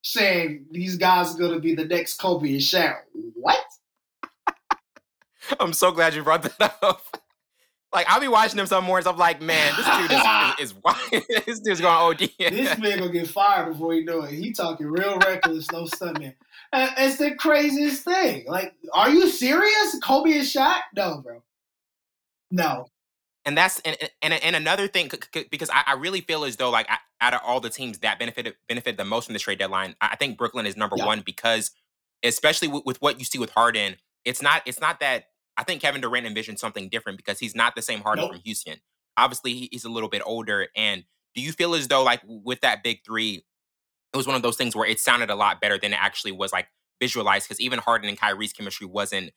saying 0.10 0.66
these 0.72 0.98
guys 0.98 1.36
are 1.36 1.38
going 1.38 1.54
to 1.54 1.60
be 1.60 1.76
the 1.76 1.86
next 1.86 2.16
Kobe 2.16 2.50
and 2.50 2.60
Shaq. 2.60 2.96
What? 3.36 3.60
I'm 5.60 5.74
so 5.74 5.92
glad 5.92 6.14
you 6.14 6.24
brought 6.24 6.44
that 6.44 6.78
up. 6.82 7.02
Like 7.92 8.06
I'll 8.08 8.20
be 8.20 8.28
watching 8.28 8.58
them 8.58 8.68
some 8.68 8.86
mornings. 8.86 9.08
I'm 9.08 9.18
like, 9.18 9.42
man, 9.42 9.74
this 9.76 9.86
dude 9.98 10.12
is, 10.12 10.74
is, 11.12 11.28
is 11.28 11.44
this 11.46 11.60
dude's 11.60 11.82
going 11.82 11.96
OD. 11.96 12.30
this 12.38 12.78
man 12.78 13.00
gonna 13.00 13.12
get 13.12 13.28
fired 13.28 13.72
before 13.72 13.94
he 13.94 14.04
know 14.04 14.22
it. 14.22 14.32
He 14.32 14.54
talking 14.54 14.88
real 14.88 15.18
reckless, 15.18 15.72
no 15.72 15.86
stuntman. 15.86 16.36
It's 16.72 17.18
the 17.18 17.34
craziest 17.34 18.04
thing. 18.04 18.46
Like, 18.48 18.76
are 18.94 19.10
you 19.10 19.28
serious? 19.28 19.98
Kobe 20.04 20.34
and 20.34 20.44
Shaq? 20.44 20.82
No, 20.96 21.22
bro. 21.24 21.42
No 22.52 22.86
and 23.50 23.58
that's 23.58 23.80
and, 23.80 23.98
and 24.22 24.32
and 24.32 24.56
another 24.56 24.88
thing 24.88 25.10
because 25.50 25.72
I, 25.72 25.84
I 25.88 25.94
really 25.94 26.22
feel 26.22 26.44
as 26.44 26.56
though 26.56 26.70
like 26.70 26.88
out 27.20 27.34
of 27.34 27.42
all 27.44 27.60
the 27.60 27.72
teams 27.72 27.98
that 28.00 28.20
benefited 28.20 28.54
benefited 28.68 28.98
the 28.98 29.06
most 29.06 29.26
from 29.26 29.34
the 29.34 29.40
trade 29.40 29.58
deadline, 29.58 29.96
I 30.00 30.16
think 30.16 30.38
Brooklyn 30.38 30.68
is 30.68 30.78
number 30.78 30.96
yeah. 30.98 31.08
one 31.08 31.22
because 31.26 31.72
especially 32.22 32.68
with, 32.68 32.86
with, 32.86 33.02
what 33.02 33.18
you 33.18 33.26
see 33.26 33.40
with 33.40 33.50
Harden, 33.50 33.96
it's 34.24 34.40
not 34.40 34.62
it's 34.68 34.80
not 34.80 35.00
that 35.00 35.26
I 35.58 35.64
think 35.64 35.82
Kevin 35.82 36.00
Durant 36.00 36.28
envisioned 36.28 36.60
something 36.60 36.90
different 36.90 37.18
because 37.18 37.40
he's 37.40 37.56
not 37.56 37.76
the 37.76 37.82
same 37.82 38.02
Harden 38.02 38.26
nope. 38.26 38.34
from 38.34 38.42
Houston. 38.42 38.78
Obviously, 39.18 39.68
he's 39.72 39.84
a 39.84 39.90
little 39.90 40.10
bit 40.10 40.22
older. 40.24 40.68
And 40.76 41.04
do 41.34 41.42
you 41.42 41.52
feel 41.52 41.74
as 41.74 41.88
though 41.88 42.04
like 42.04 42.22
with 42.28 42.62
that 42.62 42.84
big 42.84 43.04
three, 43.04 43.44
it 44.14 44.18
was 44.18 44.28
one 44.28 44.36
of 44.36 44.44
those 44.44 44.58
things 44.58 44.76
where 44.76 44.88
it 44.88 45.00
sounded 45.00 45.32
a 45.32 45.36
lot 45.36 45.60
better 45.60 45.80
than 45.80 45.92
it 45.92 46.00
actually 46.00 46.34
was 46.34 46.54
like 46.54 46.68
visualized 47.02 47.48
because 47.48 47.60
even 47.60 47.80
Harden 47.80 48.10
and 48.10 48.20
Kyrie's 48.20 48.54
chemistry 48.54 48.86
wasn't 48.86 49.32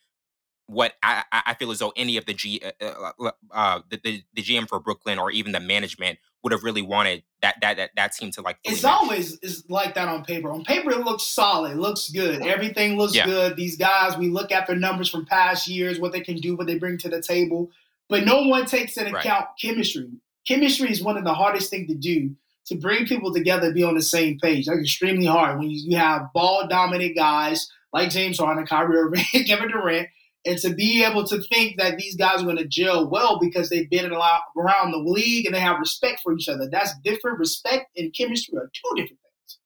what 0.66 0.94
I, 1.02 1.24
I 1.32 1.54
feel 1.54 1.70
as 1.70 1.80
though 1.80 1.92
any 1.96 2.16
of 2.16 2.26
the 2.26 2.34
G 2.34 2.60
uh, 2.64 2.84
uh, 2.84 3.12
uh, 3.20 3.30
uh, 3.50 3.80
the, 3.90 4.00
the, 4.02 4.22
the 4.34 4.42
GM 4.42 4.68
for 4.68 4.80
Brooklyn 4.80 5.18
or 5.18 5.30
even 5.30 5.52
the 5.52 5.60
management 5.60 6.18
would 6.42 6.52
have 6.52 6.62
really 6.62 6.82
wanted 6.82 7.22
that 7.40 7.56
that 7.60 7.76
that, 7.76 7.90
that 7.96 8.12
team 8.12 8.30
to 8.32 8.42
like. 8.42 8.58
It's 8.64 8.82
match. 8.82 8.92
always 8.92 9.38
is 9.40 9.64
like 9.68 9.94
that 9.94 10.08
on 10.08 10.24
paper. 10.24 10.50
On 10.50 10.64
paper, 10.64 10.90
it 10.90 11.00
looks 11.00 11.24
solid, 11.24 11.76
looks 11.76 12.10
good. 12.10 12.42
Everything 12.46 12.96
looks 12.96 13.14
yeah. 13.14 13.26
good. 13.26 13.56
These 13.56 13.76
guys, 13.76 14.16
we 14.16 14.28
look 14.28 14.52
at 14.52 14.66
their 14.66 14.76
numbers 14.76 15.08
from 15.08 15.26
past 15.26 15.68
years, 15.68 16.00
what 16.00 16.12
they 16.12 16.20
can 16.20 16.36
do, 16.36 16.56
what 16.56 16.66
they 16.66 16.78
bring 16.78 16.98
to 16.98 17.08
the 17.08 17.20
table, 17.20 17.70
but 18.08 18.24
no 18.24 18.42
one 18.42 18.66
takes 18.66 18.96
into 18.96 19.12
right. 19.12 19.24
account 19.24 19.46
chemistry. 19.60 20.10
Chemistry 20.46 20.90
is 20.90 21.02
one 21.02 21.16
of 21.16 21.24
the 21.24 21.34
hardest 21.34 21.70
thing 21.70 21.86
to 21.86 21.94
do 21.94 22.34
to 22.66 22.76
bring 22.76 23.06
people 23.06 23.32
together, 23.32 23.72
be 23.72 23.82
on 23.82 23.94
the 23.94 24.02
same 24.02 24.38
page. 24.38 24.66
That's 24.66 24.80
extremely 24.80 25.26
hard 25.26 25.58
when 25.58 25.70
you, 25.70 25.90
you 25.90 25.96
have 25.96 26.32
ball 26.32 26.66
dominant 26.68 27.16
guys 27.16 27.68
like 27.92 28.10
James 28.10 28.38
Harden, 28.38 28.66
Kyrie 28.66 28.96
Irving, 28.96 29.24
Kevin 29.46 29.68
Durant 29.68 30.08
and 30.44 30.58
to 30.58 30.74
be 30.74 31.04
able 31.04 31.24
to 31.24 31.40
think 31.42 31.78
that 31.78 31.96
these 31.98 32.16
guys 32.16 32.42
are 32.42 32.44
going 32.44 32.56
to 32.56 32.66
gel 32.66 33.08
well 33.08 33.38
because 33.38 33.68
they've 33.68 33.88
been 33.88 34.10
around 34.12 34.92
the 34.92 34.98
league 34.98 35.46
and 35.46 35.54
they 35.54 35.60
have 35.60 35.78
respect 35.78 36.20
for 36.22 36.32
each 36.32 36.48
other. 36.48 36.68
That's 36.68 36.98
different. 37.04 37.38
Respect 37.38 37.86
and 37.96 38.12
chemistry 38.12 38.56
are 38.58 38.70
two 38.72 38.96
different 38.96 39.20
things. 39.20 39.58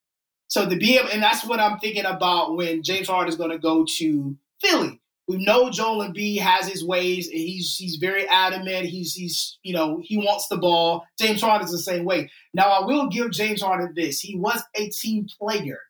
So 0.48 0.68
to 0.68 0.76
be 0.76 0.98
able, 0.98 1.08
and 1.08 1.22
that's 1.22 1.46
what 1.46 1.60
I'm 1.60 1.78
thinking 1.78 2.04
about 2.04 2.56
when 2.56 2.82
James 2.82 3.08
Harden 3.08 3.28
is 3.28 3.36
going 3.36 3.50
to 3.50 3.58
go 3.58 3.84
to 3.96 4.36
Philly. 4.60 5.00
We 5.28 5.44
know 5.44 5.70
Joel 5.70 6.08
Embiid 6.08 6.38
has 6.38 6.68
his 6.68 6.84
ways, 6.84 7.26
and 7.26 7.36
he's 7.36 7.76
he's 7.76 7.96
very 7.96 8.28
adamant. 8.28 8.86
He's 8.86 9.12
he's 9.12 9.58
you 9.64 9.72
know 9.72 10.00
he 10.04 10.18
wants 10.18 10.46
the 10.46 10.56
ball. 10.56 11.04
James 11.18 11.40
Harden 11.40 11.64
is 11.64 11.72
the 11.72 11.78
same 11.78 12.04
way. 12.04 12.30
Now 12.54 12.68
I 12.68 12.86
will 12.86 13.08
give 13.08 13.32
James 13.32 13.60
Harden 13.60 13.92
this: 13.96 14.20
he 14.20 14.36
was 14.36 14.62
a 14.76 14.88
team 14.90 15.26
player 15.36 15.80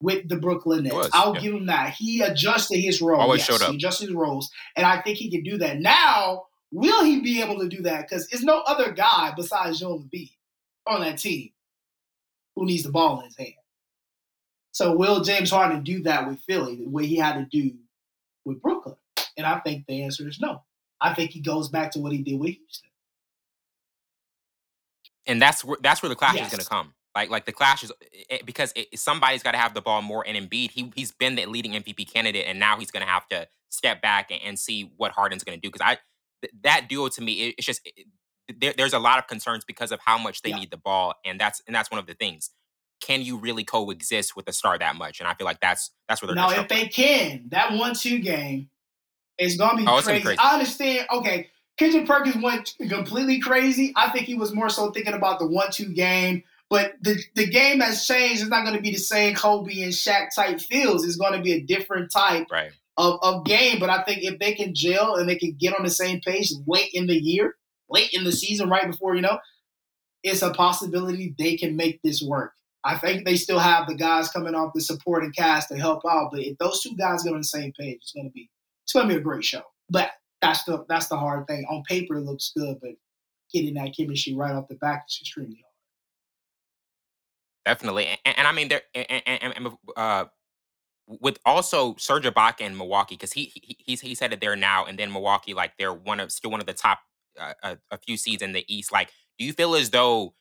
with 0.00 0.28
the 0.28 0.36
Brooklyn 0.36 0.84
Nets. 0.84 0.94
Was, 0.94 1.10
I'll 1.12 1.34
yeah. 1.34 1.40
give 1.40 1.54
him 1.54 1.66
that. 1.66 1.94
He 1.94 2.20
adjusted 2.20 2.78
his 2.78 3.00
role. 3.00 3.20
Always 3.20 3.40
yes, 3.40 3.46
showed 3.46 3.62
up. 3.64 3.70
He 3.70 3.76
adjusted 3.76 4.06
his 4.06 4.14
roles, 4.14 4.50
and 4.76 4.86
I 4.86 5.00
think 5.00 5.18
he 5.18 5.30
can 5.30 5.42
do 5.42 5.58
that. 5.58 5.80
Now, 5.80 6.44
will 6.70 7.04
he 7.04 7.20
be 7.20 7.42
able 7.42 7.58
to 7.60 7.68
do 7.68 7.82
that? 7.82 8.08
Because 8.08 8.26
there's 8.28 8.44
no 8.44 8.62
other 8.66 8.92
guy 8.92 9.32
besides 9.36 9.80
Joel 9.80 10.00
Embiid 10.00 10.32
on 10.86 11.00
that 11.00 11.18
team 11.18 11.50
who 12.54 12.66
needs 12.66 12.82
the 12.82 12.92
ball 12.92 13.20
in 13.20 13.26
his 13.26 13.36
hand. 13.36 13.52
So 14.72 14.94
will 14.94 15.22
James 15.22 15.50
Harden 15.50 15.82
do 15.82 16.02
that 16.02 16.28
with 16.28 16.40
Philly 16.40 16.76
the 16.76 16.90
way 16.90 17.06
he 17.06 17.16
had 17.16 17.34
to 17.34 17.44
do 17.44 17.74
with 18.44 18.60
Brooklyn? 18.60 18.96
And 19.36 19.46
I 19.46 19.58
think 19.60 19.86
the 19.86 20.02
answer 20.02 20.28
is 20.28 20.38
no. 20.40 20.62
I 21.00 21.14
think 21.14 21.30
he 21.30 21.40
goes 21.40 21.68
back 21.68 21.92
to 21.92 21.98
what 21.98 22.12
he 22.12 22.18
did 22.18 22.38
with 22.38 22.54
Houston. 22.54 22.90
And 25.26 25.40
that's 25.40 25.64
where 25.64 25.78
that's 25.82 26.02
where 26.02 26.08
the 26.08 26.14
clash 26.14 26.36
yes. 26.36 26.46
is 26.46 26.52
going 26.52 26.62
to 26.62 26.68
come. 26.68 26.94
Like 27.16 27.30
like 27.30 27.46
the 27.46 27.52
clash 27.52 27.82
is 27.82 27.90
it, 28.12 28.26
eh, 28.28 28.38
because 28.44 28.74
it, 28.76 28.98
somebody's 28.98 29.42
got 29.42 29.52
to 29.52 29.58
have 29.58 29.72
the 29.72 29.80
ball 29.80 30.02
more. 30.02 30.22
And 30.28 30.36
Embiid, 30.36 30.70
he 30.70 30.92
he's 30.94 31.12
been 31.12 31.34
the 31.34 31.46
leading 31.46 31.72
MVP 31.72 32.12
candidate, 32.12 32.44
and 32.46 32.60
now 32.60 32.76
he's 32.78 32.90
going 32.90 33.04
to 33.04 33.10
have 33.10 33.26
to 33.28 33.48
step 33.70 34.02
back 34.02 34.30
and, 34.30 34.40
and 34.44 34.58
see 34.58 34.92
what 34.98 35.12
Harden's 35.12 35.42
going 35.42 35.58
to 35.58 35.60
do. 35.60 35.70
Because 35.72 35.80
I 35.80 35.98
th- 36.42 36.52
that 36.62 36.90
duo 36.90 37.08
to 37.08 37.22
me, 37.22 37.32
it, 37.32 37.54
it's 37.56 37.66
just 37.66 37.88
there, 38.54 38.74
there's 38.76 38.92
a 38.92 38.98
lot 38.98 39.18
of 39.18 39.26
concerns 39.26 39.64
because 39.64 39.92
of 39.92 40.00
how 40.04 40.18
much 40.18 40.42
they 40.42 40.50
yeah. 40.50 40.56
need 40.56 40.70
the 40.70 40.76
ball, 40.76 41.14
and 41.24 41.40
that's 41.40 41.62
and 41.66 41.74
that's 41.74 41.90
one 41.90 41.98
of 41.98 42.06
the 42.06 42.12
things. 42.12 42.50
Can 43.00 43.22
you 43.22 43.38
really 43.38 43.64
coexist 43.64 44.36
with 44.36 44.46
a 44.48 44.52
star 44.52 44.78
that 44.78 44.96
much? 44.96 45.18
And 45.18 45.26
I 45.26 45.32
feel 45.32 45.46
like 45.46 45.60
that's 45.60 45.92
that's 46.10 46.20
where 46.20 46.26
they're 46.26 46.36
now. 46.36 46.50
If 46.50 46.68
they 46.68 46.86
can, 46.86 47.44
that 47.48 47.72
one-two 47.72 48.18
game 48.18 48.68
is 49.38 49.56
gonna 49.56 49.78
be 49.78 49.86
oh, 49.86 50.02
crazy. 50.02 50.22
crazy. 50.22 50.38
I 50.38 50.52
understand. 50.52 51.06
Okay, 51.10 51.48
Kendrick 51.78 52.06
Perkins 52.06 52.42
went 52.42 52.74
completely 52.90 53.40
crazy. 53.40 53.94
I 53.96 54.10
think 54.10 54.26
he 54.26 54.34
was 54.34 54.54
more 54.54 54.68
so 54.68 54.90
thinking 54.90 55.14
about 55.14 55.38
the 55.38 55.46
one-two 55.46 55.94
game 55.94 56.42
but 56.68 56.94
the, 57.00 57.20
the 57.34 57.46
game 57.46 57.80
has 57.80 58.06
changed. 58.06 58.42
It's 58.42 58.50
not 58.50 58.64
going 58.64 58.76
to 58.76 58.82
be 58.82 58.90
the 58.90 58.98
same 58.98 59.34
Kobe 59.34 59.82
and 59.82 59.92
Shaq 59.92 60.34
type 60.34 60.60
feels. 60.60 61.04
It's 61.04 61.16
going 61.16 61.34
to 61.34 61.42
be 61.42 61.52
a 61.52 61.62
different 61.62 62.10
type 62.10 62.46
right. 62.50 62.72
of, 62.96 63.18
of 63.22 63.44
game. 63.44 63.78
But 63.78 63.90
I 63.90 64.02
think 64.02 64.22
if 64.22 64.38
they 64.38 64.54
can 64.54 64.74
gel 64.74 65.16
and 65.16 65.28
they 65.28 65.36
can 65.36 65.52
get 65.52 65.76
on 65.76 65.84
the 65.84 65.90
same 65.90 66.20
page 66.20 66.52
late 66.66 66.90
in 66.92 67.06
the 67.06 67.16
year, 67.16 67.54
late 67.88 68.10
in 68.12 68.24
the 68.24 68.32
season, 68.32 68.68
right 68.68 68.90
before, 68.90 69.14
you 69.14 69.22
know, 69.22 69.38
it's 70.24 70.42
a 70.42 70.50
possibility 70.52 71.34
they 71.38 71.56
can 71.56 71.76
make 71.76 72.02
this 72.02 72.20
work. 72.20 72.52
I 72.82 72.96
think 72.96 73.24
they 73.24 73.36
still 73.36 73.58
have 73.58 73.86
the 73.86 73.94
guys 73.94 74.28
coming 74.30 74.54
off 74.54 74.72
the 74.74 74.80
supporting 74.80 75.32
cast 75.32 75.68
to 75.68 75.76
help 75.76 76.02
out. 76.08 76.30
But 76.32 76.40
if 76.40 76.58
those 76.58 76.82
two 76.82 76.96
guys 76.96 77.22
get 77.22 77.32
on 77.32 77.40
the 77.40 77.44
same 77.44 77.72
page, 77.78 77.98
it's 78.00 78.12
gonna 78.12 78.30
be 78.30 78.48
it's 78.84 78.92
gonna 78.92 79.08
be 79.08 79.16
a 79.16 79.20
great 79.20 79.44
show. 79.44 79.62
But 79.90 80.10
that's 80.40 80.64
the 80.64 80.84
that's 80.88 81.08
the 81.08 81.16
hard 81.16 81.46
thing. 81.46 81.64
On 81.68 81.82
paper 81.88 82.16
it 82.16 82.24
looks 82.24 82.52
good, 82.56 82.78
but 82.80 82.92
getting 83.52 83.74
that 83.74 83.96
chemistry 83.96 84.34
right 84.34 84.52
off 84.52 84.68
the 84.68 84.76
back 84.76 85.04
is 85.08 85.18
extremely 85.20 85.56
hard. 85.62 85.65
Definitely, 87.66 88.06
and, 88.24 88.38
and 88.38 88.46
I 88.46 88.52
mean, 88.52 88.68
there 88.68 88.82
and, 88.94 89.22
and, 89.26 89.54
and 89.56 89.68
uh, 89.96 90.26
with 91.08 91.40
also 91.44 91.96
Serge 91.98 92.24
Ibaka 92.24 92.60
in 92.60 92.76
Milwaukee 92.76 93.16
because 93.16 93.32
he, 93.32 93.50
he 93.54 93.76
he's 93.80 94.00
he 94.00 94.14
said 94.14 94.32
it 94.32 94.40
there 94.40 94.54
now, 94.54 94.84
and 94.84 94.96
then 94.96 95.12
Milwaukee 95.12 95.52
like 95.52 95.72
they're 95.76 95.92
one 95.92 96.20
of 96.20 96.30
still 96.30 96.52
one 96.52 96.60
of 96.60 96.66
the 96.66 96.72
top 96.72 97.00
uh, 97.40 97.54
a, 97.64 97.66
uh, 97.66 97.74
a, 97.90 97.98
few 97.98 98.16
seeds 98.16 98.40
in 98.40 98.52
the 98.52 98.64
East. 98.72 98.92
Like, 98.92 99.10
do 99.36 99.44
you 99.44 99.52
feel 99.52 99.74
as 99.74 99.90
though, 99.90 100.34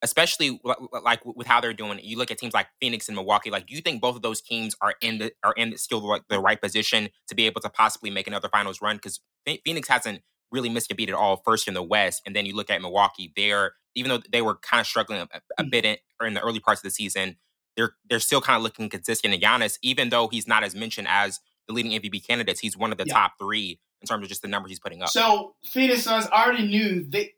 especially 0.00 0.58
like 1.02 1.20
with 1.26 1.46
how 1.46 1.60
they're 1.60 1.74
doing, 1.74 2.00
you 2.02 2.16
look 2.16 2.30
at 2.30 2.38
teams 2.38 2.54
like 2.54 2.68
Phoenix 2.80 3.08
and 3.08 3.14
Milwaukee. 3.14 3.50
Like, 3.50 3.66
do 3.66 3.74
you 3.74 3.82
think 3.82 4.00
both 4.00 4.16
of 4.16 4.22
those 4.22 4.40
teams 4.40 4.74
are 4.80 4.94
in 5.02 5.18
the 5.18 5.32
are 5.44 5.52
in 5.58 5.70
the, 5.70 5.78
still 5.78 6.00
the, 6.00 6.22
the 6.30 6.40
right 6.40 6.60
position 6.60 7.10
to 7.28 7.34
be 7.34 7.44
able 7.44 7.60
to 7.60 7.68
possibly 7.68 8.10
make 8.10 8.26
another 8.26 8.48
finals 8.48 8.80
run? 8.80 8.96
Because 8.96 9.20
Phoenix 9.64 9.86
hasn't 9.86 10.22
really 10.52 10.68
missed 10.68 10.90
a 10.90 10.94
beat 10.94 11.08
at 11.08 11.14
all 11.14 11.42
first 11.44 11.68
in 11.68 11.74
the 11.74 11.82
West. 11.82 12.22
And 12.26 12.34
then 12.34 12.46
you 12.46 12.54
look 12.54 12.70
at 12.70 12.80
Milwaukee, 12.80 13.32
they're 13.36 13.72
even 13.94 14.10
though 14.10 14.20
they 14.30 14.42
were 14.42 14.56
kind 14.56 14.80
of 14.80 14.86
struggling 14.86 15.20
a, 15.20 15.28
a 15.58 15.64
mm. 15.64 15.70
bit 15.70 15.84
in, 15.84 15.96
in 16.24 16.34
the 16.34 16.40
early 16.40 16.60
parts 16.60 16.80
of 16.80 16.84
the 16.84 16.90
season, 16.90 17.36
they're 17.76 17.94
they're 18.08 18.20
still 18.20 18.40
kind 18.40 18.56
of 18.56 18.62
looking 18.62 18.88
consistent. 18.88 19.34
And 19.34 19.42
Giannis, 19.42 19.78
even 19.82 20.10
though 20.10 20.28
he's 20.28 20.46
not 20.46 20.64
as 20.64 20.74
mentioned 20.74 21.08
as 21.10 21.40
the 21.66 21.74
leading 21.74 21.92
MVP 21.92 22.26
candidates, 22.26 22.60
he's 22.60 22.76
one 22.76 22.92
of 22.92 22.98
the 22.98 23.06
yeah. 23.06 23.14
top 23.14 23.32
three 23.38 23.80
in 24.00 24.06
terms 24.06 24.22
of 24.22 24.28
just 24.28 24.42
the 24.42 24.48
numbers 24.48 24.70
he's 24.70 24.80
putting 24.80 25.02
up. 25.02 25.10
So 25.10 25.54
Phoenix 25.64 26.02
Suns 26.02 26.26
already 26.26 26.66
knew 26.66 27.04
they 27.08 27.34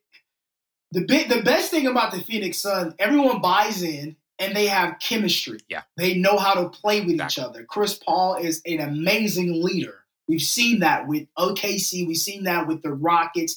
the 0.93 1.05
big 1.05 1.29
the 1.29 1.43
best 1.43 1.71
thing 1.71 1.87
about 1.87 2.13
the 2.13 2.21
Phoenix 2.21 2.59
Suns, 2.59 2.95
everyone 2.99 3.41
buys 3.41 3.83
in 3.83 4.17
and 4.39 4.57
they 4.57 4.67
have 4.67 4.99
chemistry. 4.99 5.61
Yeah. 5.69 5.83
They 5.97 6.15
know 6.15 6.37
how 6.37 6.55
to 6.55 6.69
play 6.69 7.01
with 7.01 7.13
exactly. 7.13 7.43
each 7.43 7.49
other. 7.49 7.65
Chris 7.65 7.95
Paul 7.95 8.37
is 8.37 8.61
an 8.67 8.81
amazing 8.81 9.63
leader. 9.63 10.02
We've 10.33 10.41
seen 10.41 10.79
that 10.79 11.07
with 11.07 11.27
OKC. 11.39 12.07
We've 12.07 12.17
seen 12.17 12.45
that 12.45 12.67
with 12.67 12.81
the 12.83 12.95
Rockets. 12.95 13.55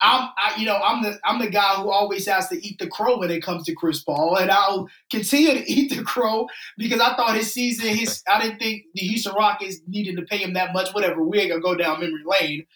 I'm, 0.00 0.28
I, 0.36 0.54
you 0.58 0.66
know, 0.66 0.74
I'm 0.74 1.00
the 1.04 1.16
I'm 1.22 1.38
the 1.38 1.48
guy 1.48 1.74
who 1.76 1.90
always 1.90 2.26
has 2.26 2.48
to 2.48 2.56
eat 2.66 2.80
the 2.80 2.88
crow 2.88 3.18
when 3.18 3.30
it 3.30 3.40
comes 3.40 3.62
to 3.66 3.74
Chris 3.76 4.02
Paul, 4.02 4.36
and 4.36 4.50
I'll 4.50 4.88
continue 5.12 5.52
to 5.54 5.70
eat 5.70 5.94
the 5.94 6.02
crow 6.02 6.48
because 6.76 6.98
I 7.00 7.14
thought 7.14 7.36
his 7.36 7.54
season, 7.54 7.94
his 7.94 8.20
I 8.26 8.42
didn't 8.42 8.58
think 8.58 8.82
the 8.94 9.02
Houston 9.02 9.32
Rockets 9.34 9.76
needed 9.86 10.16
to 10.16 10.22
pay 10.22 10.38
him 10.38 10.54
that 10.54 10.72
much. 10.72 10.92
Whatever, 10.92 11.22
we 11.22 11.38
ain't 11.38 11.50
gonna 11.50 11.62
go 11.62 11.76
down 11.76 12.00
memory 12.00 12.24
lane. 12.26 12.66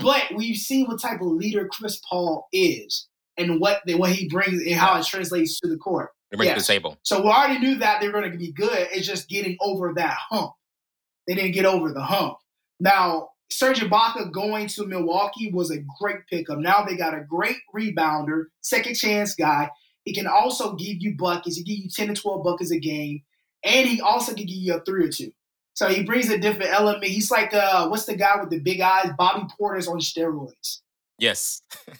but 0.00 0.26
we've 0.32 0.56
seen 0.56 0.86
what 0.86 1.02
type 1.02 1.20
of 1.20 1.26
leader 1.26 1.66
Chris 1.66 2.00
Paul 2.08 2.46
is, 2.52 3.08
and 3.36 3.60
what 3.60 3.82
the, 3.84 3.96
what 3.96 4.12
he 4.12 4.28
brings 4.28 4.62
and 4.62 4.74
how 4.74 4.96
it 4.96 5.06
translates 5.06 5.58
to 5.58 5.68
the 5.68 5.76
court. 5.76 6.10
It 6.30 6.36
brings 6.36 6.50
yes. 6.50 6.66
to 6.66 6.72
the 6.72 6.78
table. 6.78 6.98
So 7.02 7.20
we 7.20 7.30
already 7.30 7.58
knew 7.58 7.74
that 7.78 8.00
they're 8.00 8.12
going 8.12 8.30
to 8.30 8.38
be 8.38 8.52
good. 8.52 8.86
It's 8.92 9.08
just 9.08 9.28
getting 9.28 9.56
over 9.60 9.92
that 9.94 10.16
hump. 10.30 10.52
They 11.26 11.34
didn't 11.34 11.52
get 11.52 11.66
over 11.66 11.92
the 11.92 12.02
hump. 12.02 12.38
Now, 12.80 13.30
Serge 13.50 13.80
Ibaka 13.80 14.32
going 14.32 14.66
to 14.68 14.86
Milwaukee 14.86 15.50
was 15.52 15.70
a 15.70 15.82
great 16.00 16.26
pickup. 16.28 16.58
Now 16.58 16.84
they 16.84 16.96
got 16.96 17.14
a 17.14 17.20
great 17.20 17.56
rebounder, 17.74 18.46
second 18.60 18.94
chance 18.94 19.34
guy. 19.34 19.70
He 20.04 20.12
can 20.12 20.26
also 20.26 20.74
give 20.74 20.96
you 21.00 21.16
buckets. 21.16 21.56
He 21.56 21.64
give 21.64 21.78
you 21.78 21.90
10 21.90 22.14
to 22.14 22.20
12 22.20 22.44
buckets 22.44 22.70
a 22.70 22.78
game. 22.78 23.22
And 23.64 23.88
he 23.88 24.00
also 24.00 24.34
can 24.34 24.46
give 24.46 24.56
you 24.56 24.74
a 24.74 24.80
three 24.80 25.04
or 25.04 25.10
two. 25.10 25.32
So 25.74 25.88
he 25.88 26.02
brings 26.04 26.30
a 26.30 26.38
different 26.38 26.72
element. 26.72 27.04
He's 27.04 27.30
like, 27.30 27.52
uh, 27.52 27.88
what's 27.88 28.06
the 28.06 28.16
guy 28.16 28.40
with 28.40 28.50
the 28.50 28.60
big 28.60 28.80
eyes? 28.80 29.10
Bobby 29.18 29.46
Portis 29.60 29.88
on 29.88 29.98
steroids. 29.98 30.80
Yes. 31.18 31.60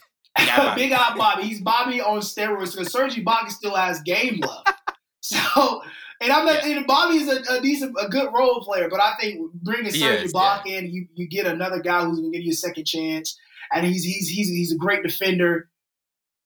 big 0.75 0.91
eye 0.91 1.13
Bobby. 1.17 1.43
He's 1.43 1.61
Bobby 1.61 2.01
on 2.01 2.19
steroids 2.19 2.71
because 2.71 2.91
Serge 2.91 3.15
Ibaka 3.15 3.49
still 3.49 3.75
has 3.75 4.01
game 4.01 4.39
love. 4.39 4.63
so 5.21 5.81
and 6.21 6.31
I'm 6.31 6.45
not. 6.45 6.63
And 6.63 6.87
Bobby's 6.87 7.27
a, 7.27 7.57
a, 7.57 7.61
decent, 7.61 7.95
a 8.01 8.09
good 8.09 8.31
role 8.33 8.61
player, 8.61 8.89
but 8.89 8.99
I 8.99 9.13
think 9.19 9.51
bringing 9.53 9.91
Serge 9.91 10.31
Ibaka 10.31 10.65
yeah. 10.65 10.77
in, 10.77 10.91
you 10.91 11.07
you 11.13 11.27
get 11.27 11.45
another 11.45 11.79
guy 11.79 12.03
who's 12.03 12.19
gonna 12.19 12.31
give 12.31 12.41
you 12.41 12.51
a 12.51 12.55
second 12.55 12.85
chance, 12.85 13.37
and 13.73 13.85
he's 13.85 14.03
he's 14.03 14.27
he's 14.27 14.49
he's 14.49 14.71
a 14.71 14.77
great 14.77 15.03
defender. 15.03 15.69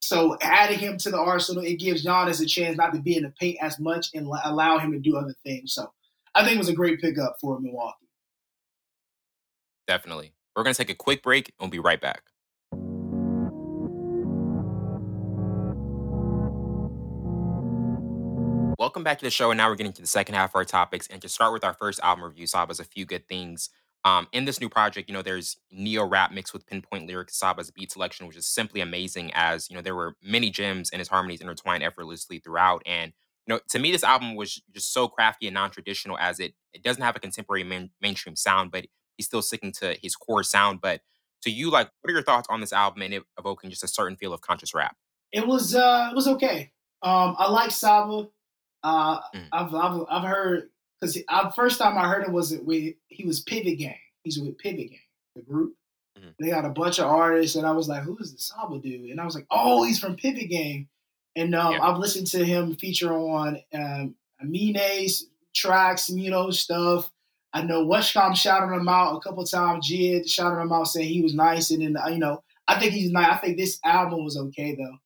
So 0.01 0.37
adding 0.41 0.79
him 0.79 0.97
to 0.99 1.11
the 1.11 1.19
arsenal, 1.19 1.63
it 1.63 1.75
gives 1.75 2.05
Giannis 2.05 2.41
a 2.41 2.45
chance 2.45 2.75
not 2.75 2.93
to 2.93 2.99
be 2.99 3.15
in 3.15 3.23
the 3.23 3.33
paint 3.39 3.59
as 3.61 3.79
much 3.79 4.07
and 4.13 4.27
allow 4.43 4.79
him 4.79 4.91
to 4.93 4.99
do 4.99 5.15
other 5.15 5.35
things. 5.45 5.73
So 5.73 5.91
I 6.33 6.43
think 6.43 6.55
it 6.55 6.59
was 6.59 6.69
a 6.69 6.73
great 6.73 6.99
pickup 6.99 7.37
for 7.39 7.59
Milwaukee. 7.59 8.07
Definitely. 9.87 10.33
We're 10.55 10.63
gonna 10.63 10.73
take 10.73 10.89
a 10.89 10.95
quick 10.95 11.23
break 11.23 11.49
and 11.49 11.55
we'll 11.59 11.69
be 11.69 11.79
right 11.79 12.01
back. 12.01 12.23
Welcome 18.81 19.03
back 19.03 19.19
to 19.19 19.23
the 19.23 19.29
show. 19.29 19.51
And 19.51 19.59
now 19.59 19.69
we're 19.69 19.75
getting 19.75 19.93
to 19.93 20.01
the 20.01 20.07
second 20.07 20.33
half 20.33 20.49
of 20.49 20.55
our 20.55 20.65
topics. 20.65 21.05
And 21.05 21.21
to 21.21 21.29
start 21.29 21.53
with 21.53 21.63
our 21.63 21.75
first 21.75 21.99
album 22.01 22.25
review, 22.25 22.47
Saba's 22.47 22.79
A 22.79 22.83
Few 22.83 23.05
Good 23.05 23.27
Things. 23.27 23.69
Um, 24.03 24.27
in 24.31 24.45
this 24.45 24.59
new 24.59 24.69
project, 24.69 25.07
you 25.07 25.13
know, 25.13 25.21
there's 25.21 25.57
neo 25.69 26.03
rap 26.03 26.31
mixed 26.31 26.51
with 26.51 26.65
pinpoint 26.65 27.05
lyrics, 27.05 27.37
Saba's 27.37 27.69
beat 27.69 27.91
selection, 27.91 28.25
which 28.25 28.35
is 28.35 28.47
simply 28.47 28.81
amazing. 28.81 29.29
As 29.35 29.69
you 29.69 29.75
know, 29.75 29.83
there 29.83 29.93
were 29.93 30.15
many 30.23 30.49
gems 30.49 30.89
and 30.89 30.97
his 30.97 31.09
harmonies 31.09 31.41
intertwined 31.41 31.83
effortlessly 31.83 32.39
throughout. 32.39 32.81
And 32.87 33.13
you 33.45 33.53
know, 33.53 33.59
to 33.69 33.77
me, 33.77 33.91
this 33.91 34.03
album 34.03 34.33
was 34.33 34.59
just 34.73 34.91
so 34.91 35.07
crafty 35.07 35.45
and 35.45 35.53
non-traditional, 35.53 36.17
as 36.17 36.39
it 36.39 36.55
it 36.73 36.81
doesn't 36.81 37.03
have 37.03 37.15
a 37.15 37.19
contemporary 37.19 37.63
main, 37.63 37.91
mainstream 38.01 38.35
sound, 38.35 38.71
but 38.71 38.87
he's 39.15 39.27
still 39.27 39.43
sticking 39.43 39.73
to 39.73 39.95
his 40.01 40.15
core 40.15 40.41
sound. 40.41 40.81
But 40.81 41.01
to 41.43 41.51
you, 41.51 41.69
like, 41.69 41.91
what 42.01 42.09
are 42.09 42.13
your 42.13 42.23
thoughts 42.23 42.47
on 42.49 42.61
this 42.61 42.73
album 42.73 43.03
and 43.03 43.13
it 43.13 43.23
evoking 43.37 43.69
just 43.69 43.83
a 43.83 43.87
certain 43.87 44.17
feel 44.17 44.33
of 44.33 44.41
conscious 44.41 44.73
rap? 44.73 44.95
It 45.31 45.45
was 45.45 45.75
uh, 45.75 46.07
it 46.11 46.15
was 46.15 46.27
okay. 46.27 46.71
Um, 47.03 47.35
I 47.37 47.47
like 47.47 47.69
Saba. 47.69 48.27
Uh, 48.83 49.19
mm. 49.35 49.47
I've, 49.51 49.73
I've 49.73 50.05
I've 50.09 50.27
heard 50.27 50.69
because 50.99 51.15
the 51.15 51.53
first 51.55 51.79
time 51.79 51.97
I 51.97 52.07
heard 52.07 52.23
it 52.23 52.31
was 52.31 52.57
with 52.57 52.93
he 53.07 53.25
was 53.25 53.41
Pivot 53.41 53.77
Gang. 53.77 53.95
He's 54.23 54.39
with 54.39 54.57
Pivot 54.57 54.89
Gang, 54.89 54.99
the 55.35 55.41
group. 55.41 55.75
Mm-hmm. 56.17 56.29
They 56.39 56.49
got 56.49 56.65
a 56.65 56.69
bunch 56.69 56.99
of 56.99 57.05
artists, 57.05 57.55
and 57.55 57.65
I 57.65 57.71
was 57.71 57.87
like, 57.87 58.03
"Who 58.03 58.17
is 58.17 58.33
the 58.33 58.39
Saba 58.39 58.79
dude?" 58.79 59.09
And 59.09 59.19
I 59.19 59.25
was 59.25 59.35
like, 59.35 59.47
"Oh, 59.51 59.83
he's 59.83 59.99
from 59.99 60.15
Pivot 60.15 60.49
Gang." 60.49 60.87
And 61.35 61.55
um, 61.55 61.73
yeah. 61.73 61.81
I've 61.81 61.97
listened 61.97 62.27
to 62.27 62.43
him 62.43 62.75
feature 62.75 63.13
on 63.13 63.59
um, 63.73 64.15
Amine's 64.43 65.27
tracks, 65.55 66.09
you 66.09 66.29
know, 66.29 66.51
stuff. 66.51 67.09
I 67.53 67.61
know 67.61 67.85
Westcom 67.85 68.35
shouted 68.35 68.73
him 68.73 68.87
out 68.87 69.15
a 69.15 69.19
couple 69.19 69.45
times. 69.45 69.89
JID 69.89 70.29
shouted 70.29 70.59
him 70.59 70.71
out 70.71 70.87
saying 70.87 71.09
he 71.09 71.21
was 71.21 71.35
nice, 71.35 71.71
and 71.71 71.81
then 71.81 71.97
you 72.11 72.19
know, 72.19 72.43
I 72.67 72.79
think 72.79 72.93
he's 72.93 73.11
nice. 73.11 73.31
I 73.31 73.37
think 73.37 73.57
this 73.57 73.79
album 73.83 74.23
was 74.23 74.37
okay 74.37 74.75
though 74.75 74.97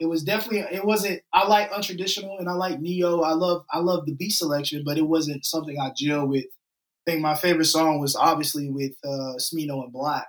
it 0.00 0.06
was 0.06 0.22
definitely 0.24 0.60
it 0.74 0.84
wasn't 0.84 1.20
I 1.32 1.46
like 1.46 1.70
untraditional 1.70 2.38
and 2.40 2.48
I 2.48 2.54
like 2.54 2.80
neo. 2.80 3.20
I 3.20 3.32
love 3.32 3.64
I 3.70 3.78
love 3.78 4.06
the 4.06 4.14
beat 4.14 4.30
selection, 4.30 4.82
but 4.84 4.96
it 4.96 5.06
wasn't 5.06 5.44
something 5.44 5.78
I 5.78 5.92
gel 5.94 6.26
with. 6.26 6.46
I 6.46 7.12
think 7.12 7.22
my 7.22 7.34
favorite 7.34 7.66
song 7.66 8.00
was 8.00 8.16
obviously 8.16 8.70
with 8.70 8.92
uh 9.04 9.36
Smino 9.36 9.84
and 9.84 9.92
6LACK. 9.92 10.24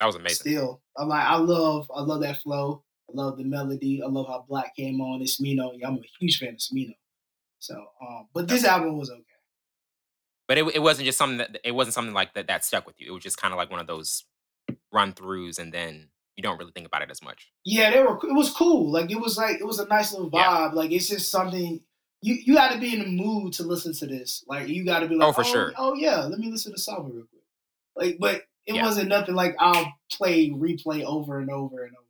That 0.00 0.06
was 0.06 0.16
amazing. 0.16 0.52
Still, 0.52 0.82
I'm 0.98 1.08
like 1.08 1.24
I 1.24 1.36
love 1.36 1.90
I 1.94 2.02
love 2.02 2.20
that 2.20 2.42
flow. 2.42 2.84
I 3.08 3.12
love 3.14 3.38
the 3.38 3.44
melody. 3.44 4.02
I 4.02 4.06
love 4.06 4.26
how 4.26 4.44
6LACK 4.48 4.74
came 4.76 5.00
on. 5.00 5.20
And 5.20 5.28
Smino. 5.28 5.72
Yeah, 5.74 5.88
I'm 5.88 5.96
a 5.96 6.02
huge 6.20 6.38
fan 6.38 6.50
of 6.50 6.56
Smino. 6.56 6.94
So, 7.58 7.74
um, 8.02 8.28
but 8.34 8.48
this 8.48 8.64
album 8.64 8.98
was 8.98 9.10
okay. 9.10 9.22
But 10.46 10.58
it, 10.58 10.74
it 10.74 10.82
wasn't 10.82 11.06
just 11.06 11.16
something 11.16 11.38
that 11.38 11.58
it 11.64 11.72
wasn't 11.72 11.94
something 11.94 12.12
like 12.12 12.34
that 12.34 12.48
that 12.48 12.66
stuck 12.66 12.86
with 12.86 13.00
you. 13.00 13.06
It 13.06 13.14
was 13.14 13.22
just 13.22 13.38
kind 13.38 13.54
of 13.54 13.56
like 13.56 13.70
one 13.70 13.80
of 13.80 13.86
those 13.86 14.24
run 14.92 15.14
throughs, 15.14 15.58
and 15.58 15.72
then 15.72 16.08
you 16.36 16.42
don't 16.42 16.58
really 16.58 16.72
think 16.72 16.86
about 16.86 17.02
it 17.02 17.10
as 17.10 17.22
much. 17.22 17.52
Yeah, 17.64 17.90
they 17.90 18.02
were. 18.02 18.16
It 18.16 18.34
was 18.34 18.50
cool. 18.50 18.90
Like 18.90 19.10
it 19.10 19.20
was 19.20 19.36
like 19.36 19.60
it 19.60 19.66
was 19.66 19.78
a 19.78 19.86
nice 19.86 20.12
little 20.12 20.30
vibe. 20.30 20.40
Yeah. 20.40 20.70
Like 20.72 20.90
it's 20.90 21.08
just 21.08 21.30
something 21.30 21.80
you 22.22 22.34
you 22.34 22.54
got 22.54 22.72
to 22.72 22.78
be 22.78 22.94
in 22.94 23.00
the 23.00 23.06
mood 23.06 23.52
to 23.54 23.64
listen 23.64 23.92
to 23.94 24.06
this. 24.06 24.44
Like 24.46 24.68
you 24.68 24.84
got 24.84 25.00
to 25.00 25.08
be 25.08 25.16
like, 25.16 25.28
oh 25.28 25.32
for 25.32 25.42
oh, 25.42 25.44
sure. 25.44 25.72
Oh 25.76 25.94
yeah, 25.94 26.20
let 26.20 26.38
me 26.38 26.50
listen 26.50 26.72
to 26.72 26.78
Saba 26.78 27.02
real 27.02 27.26
quick. 27.26 27.42
Like, 27.94 28.16
but 28.18 28.42
it 28.66 28.76
yeah. 28.76 28.84
wasn't 28.84 29.08
nothing 29.08 29.34
like 29.34 29.56
I'll 29.58 29.92
play 30.10 30.50
replay 30.50 31.04
over 31.04 31.38
and 31.38 31.50
over 31.50 31.84
and 31.84 31.94
over. 31.94 32.06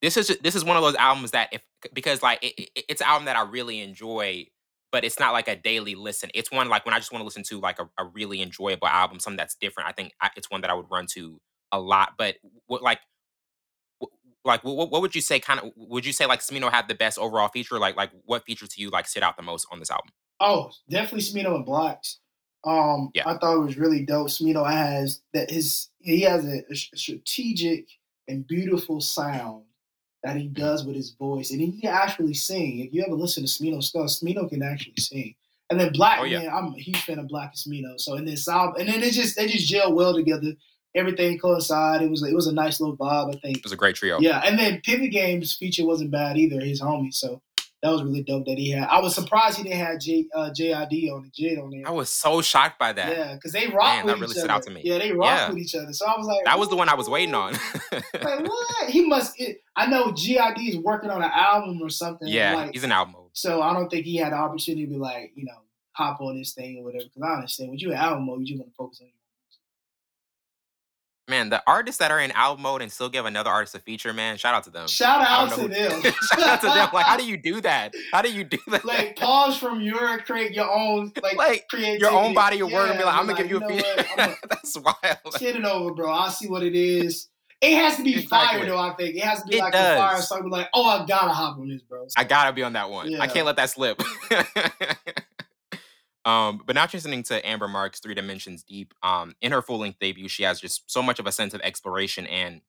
This 0.00 0.16
is 0.16 0.36
this 0.42 0.54
is 0.54 0.64
one 0.64 0.76
of 0.76 0.82
those 0.82 0.94
albums 0.94 1.32
that 1.32 1.48
if 1.52 1.62
because 1.92 2.22
like 2.22 2.44
it, 2.44 2.70
it, 2.76 2.84
it's 2.88 3.00
an 3.00 3.08
album 3.08 3.24
that 3.24 3.36
I 3.36 3.42
really 3.42 3.80
enjoy, 3.80 4.46
but 4.92 5.04
it's 5.04 5.18
not 5.18 5.32
like 5.32 5.48
a 5.48 5.56
daily 5.56 5.94
listen. 5.94 6.30
It's 6.34 6.52
one 6.52 6.68
like 6.68 6.84
when 6.84 6.94
I 6.94 6.98
just 6.98 7.10
want 7.10 7.22
to 7.22 7.24
listen 7.24 7.42
to 7.44 7.58
like 7.58 7.80
a, 7.80 7.88
a 7.98 8.04
really 8.04 8.42
enjoyable 8.42 8.86
album, 8.86 9.18
something 9.18 9.38
that's 9.38 9.56
different. 9.56 9.88
I 9.88 9.92
think 9.92 10.12
I, 10.20 10.30
it's 10.36 10.50
one 10.50 10.60
that 10.60 10.70
I 10.70 10.74
would 10.74 10.86
run 10.90 11.06
to 11.14 11.40
a 11.72 11.80
lot. 11.80 12.14
But 12.18 12.36
what 12.66 12.82
like 12.82 13.00
like 14.44 14.64
what, 14.64 14.90
what 14.90 15.02
would 15.02 15.14
you 15.14 15.20
say 15.20 15.40
kind 15.40 15.60
of 15.60 15.72
would 15.76 16.06
you 16.06 16.12
say 16.12 16.26
like 16.26 16.40
Smino 16.40 16.70
had 16.70 16.88
the 16.88 16.94
best 16.94 17.18
overall 17.18 17.48
feature? 17.48 17.78
Like 17.78 17.96
like 17.96 18.10
what 18.24 18.44
feature 18.44 18.66
to 18.66 18.80
you 18.80 18.90
like 18.90 19.06
sit 19.06 19.22
out 19.22 19.36
the 19.36 19.42
most 19.42 19.66
on 19.70 19.78
this 19.78 19.90
album? 19.90 20.10
Oh, 20.40 20.70
definitely 20.88 21.20
Smino 21.20 21.54
and 21.56 21.66
6LACK's. 21.66 22.18
Um, 22.64 23.10
yeah. 23.14 23.22
I 23.26 23.38
thought 23.38 23.56
it 23.56 23.64
was 23.64 23.78
really 23.78 24.04
dope. 24.04 24.28
Smino 24.28 24.68
has 24.68 25.22
that 25.32 25.50
his 25.50 25.88
he 26.00 26.22
has 26.22 26.44
a, 26.44 26.62
a 26.70 26.74
strategic 26.74 27.86
and 28.26 28.46
beautiful 28.46 29.00
sound 29.00 29.64
that 30.22 30.36
he 30.36 30.44
mm-hmm. 30.44 30.60
does 30.60 30.84
with 30.84 30.96
his 30.96 31.10
voice, 31.10 31.50
and 31.50 31.60
he 31.60 31.80
can 31.80 31.90
actually 31.90 32.34
sing. 32.34 32.80
If 32.80 32.92
you 32.92 33.04
ever 33.06 33.14
listen 33.14 33.44
to 33.44 33.48
Smino 33.48 33.82
stuff, 33.82 34.06
Smino 34.06 34.48
can 34.48 34.62
actually 34.62 34.94
sing. 34.98 35.34
And 35.70 35.78
then 35.78 35.92
Black, 35.92 36.20
oh, 36.20 36.24
yeah. 36.24 36.40
man, 36.40 36.50
I'm 36.50 36.74
a 36.74 36.78
huge 36.78 37.02
fan 37.02 37.18
of 37.18 37.26
6LACK 37.26 37.50
and 37.50 37.74
Smino. 37.86 38.00
So 38.00 38.14
and 38.14 38.26
then 38.26 38.36
Sal, 38.36 38.74
and 38.78 38.88
then 38.88 39.02
it 39.02 39.12
just 39.12 39.36
they 39.36 39.46
just 39.46 39.68
gel 39.68 39.92
well 39.92 40.14
together 40.14 40.54
everything 40.94 41.38
coincided. 41.38 42.06
It 42.06 42.10
was 42.10 42.22
it 42.22 42.34
was 42.34 42.46
a 42.46 42.54
nice 42.54 42.80
little 42.80 42.96
vibe. 42.96 43.34
I 43.34 43.38
think 43.38 43.58
it 43.58 43.64
was 43.64 43.72
a 43.72 43.76
great 43.76 43.96
trio. 43.96 44.18
Yeah, 44.20 44.42
and 44.44 44.58
then 44.58 44.80
Pivot 44.82 45.10
Gang's 45.10 45.54
feature 45.54 45.86
wasn't 45.86 46.10
bad 46.10 46.36
either. 46.36 46.60
His 46.60 46.80
homie, 46.80 47.14
so 47.14 47.40
that 47.82 47.90
was 47.90 48.02
really 48.02 48.22
dope 48.22 48.46
that 48.46 48.58
he 48.58 48.72
had. 48.72 48.88
I 48.88 49.00
was 49.00 49.14
surprised 49.14 49.58
he 49.58 49.62
didn't 49.62 49.78
have 49.78 50.00
J 50.00 50.26
uh, 50.34 50.50
JID 50.50 51.12
on 51.12 51.22
the 51.22 51.30
JID 51.30 51.62
on 51.62 51.70
there. 51.70 51.86
I 51.86 51.90
was 51.90 52.10
so 52.10 52.42
shocked 52.42 52.78
by 52.78 52.92
that. 52.92 53.16
Yeah, 53.16 53.34
because 53.34 53.52
they 53.52 53.68
rock 53.68 54.04
Man, 54.04 54.06
with 54.06 54.14
that 54.14 54.20
really 54.20 54.30
each 54.30 54.38
stood 54.38 54.50
other. 54.50 54.52
out 54.52 54.62
to 54.64 54.70
me. 54.70 54.80
Yeah, 54.84 54.98
they 54.98 55.12
rock 55.12 55.26
yeah. 55.28 55.48
with 55.50 55.58
each 55.58 55.74
other. 55.76 55.92
So 55.92 56.06
I 56.06 56.16
was 56.16 56.26
like, 56.26 56.44
that 56.44 56.58
was 56.58 56.68
the 56.70 56.76
one 56.76 56.88
I 56.88 56.94
was 56.94 57.08
waiting 57.08 57.34
on. 57.34 57.52
like 57.92 58.02
what? 58.12 58.90
He 58.90 59.06
must. 59.06 59.40
It, 59.40 59.62
I 59.76 59.86
know 59.86 60.06
JID 60.10 60.68
is 60.68 60.76
working 60.76 61.10
on 61.10 61.22
an 61.22 61.30
album 61.32 61.80
or 61.80 61.88
something. 61.88 62.26
Yeah, 62.26 62.54
like, 62.56 62.72
he's 62.72 62.84
an 62.84 62.92
album. 62.92 63.14
So 63.32 63.62
I 63.62 63.72
don't 63.72 63.88
think 63.88 64.04
he 64.04 64.16
had 64.16 64.32
the 64.32 64.36
opportunity 64.36 64.86
to 64.86 64.90
be 64.90 64.98
like, 64.98 65.32
you 65.36 65.44
know, 65.44 65.60
hop 65.92 66.20
on 66.20 66.36
this 66.36 66.54
thing 66.54 66.78
or 66.78 66.84
whatever. 66.84 67.04
Because 67.04 67.22
I 67.22 67.34
understand 67.34 67.70
when 67.70 67.78
you 67.78 67.92
an 67.92 67.96
album 67.96 68.26
mode, 68.26 68.40
you 68.40 68.46
just 68.46 68.58
want 68.58 68.72
to 68.72 68.76
focus 68.76 69.00
on 69.00 69.08
Man, 71.28 71.50
the 71.50 71.62
artists 71.66 71.98
that 71.98 72.10
are 72.10 72.20
in 72.20 72.30
album 72.32 72.62
mode 72.62 72.80
and 72.80 72.90
still 72.90 73.10
give 73.10 73.26
another 73.26 73.50
artist 73.50 73.74
a 73.74 73.80
feature, 73.80 74.14
man, 74.14 74.38
shout 74.38 74.54
out 74.54 74.64
to 74.64 74.70
them. 74.70 74.88
Shout 74.88 75.20
out 75.20 75.54
to 75.58 75.68
them. 75.68 76.00
shout 76.02 76.40
out 76.40 76.60
to 76.62 76.66
them. 76.68 76.88
Like, 76.92 77.04
how 77.04 77.18
do 77.18 77.24
you 77.26 77.36
do 77.36 77.60
that? 77.60 77.94
How 78.12 78.22
do 78.22 78.32
you 78.32 78.44
do 78.44 78.58
that? 78.68 78.82
Like, 78.86 79.16
pause 79.16 79.58
from 79.58 79.82
your 79.82 80.18
create 80.20 80.52
your 80.52 80.72
own 80.72 81.12
like, 81.22 81.36
like 81.36 81.68
creativity. 81.68 82.00
your 82.00 82.12
own 82.12 82.32
body 82.32 82.60
of 82.60 82.72
work 82.72 82.86
yeah, 82.86 82.90
and 82.92 82.98
be 82.98 83.04
like, 83.04 83.14
I'm 83.14 83.26
gonna 83.26 83.36
give 83.36 83.50
you, 83.50 83.62
a 83.62 83.68
feature. 83.68 84.36
That's 84.48 84.78
wild. 84.78 85.18
Send 85.36 85.58
it 85.58 85.64
over, 85.66 85.92
bro. 85.92 86.10
I'll 86.10 86.30
see 86.30 86.48
what 86.48 86.62
it 86.62 86.74
is. 86.74 87.28
It 87.60 87.76
has 87.76 87.96
to 87.96 88.04
be 88.04 88.14
exactly. 88.14 88.60
fire 88.60 88.66
though. 88.66 88.78
I 88.78 88.94
think 88.94 89.16
it 89.16 89.24
has 89.24 89.42
to 89.42 89.48
be 89.48 89.58
it 89.58 89.60
like 89.60 89.72
does. 89.74 89.96
a 89.96 89.98
fire 89.98 90.22
song. 90.22 90.48
Like, 90.48 90.68
oh, 90.72 90.86
I 90.88 91.04
gotta 91.04 91.34
hop 91.34 91.58
on 91.58 91.68
this, 91.68 91.82
bro. 91.82 92.06
I 92.16 92.24
gotta 92.24 92.54
be 92.54 92.62
on 92.62 92.72
that 92.72 92.88
one. 92.88 93.10
Yeah. 93.10 93.20
I 93.20 93.26
can't 93.26 93.44
let 93.44 93.56
that 93.56 93.68
slip. 93.68 94.00
Um, 96.28 96.60
but 96.66 96.74
now 96.74 96.84
transitioning 96.84 97.26
to 97.28 97.48
Amber 97.48 97.68
Mark's, 97.68 98.00
Three 98.00 98.14
Dimensions 98.14 98.62
Deep. 98.62 98.92
Um, 99.02 99.34
in 99.40 99.50
her 99.50 99.62
full 99.62 99.78
length 99.78 99.98
debut, 99.98 100.28
she 100.28 100.42
has 100.42 100.60
just 100.60 100.90
so 100.90 101.02
much 101.02 101.18
of 101.18 101.26
a 101.26 101.32
sense 101.32 101.54
of 101.54 101.62
exploration, 101.62 102.26
and 102.26 102.56
you 102.56 102.60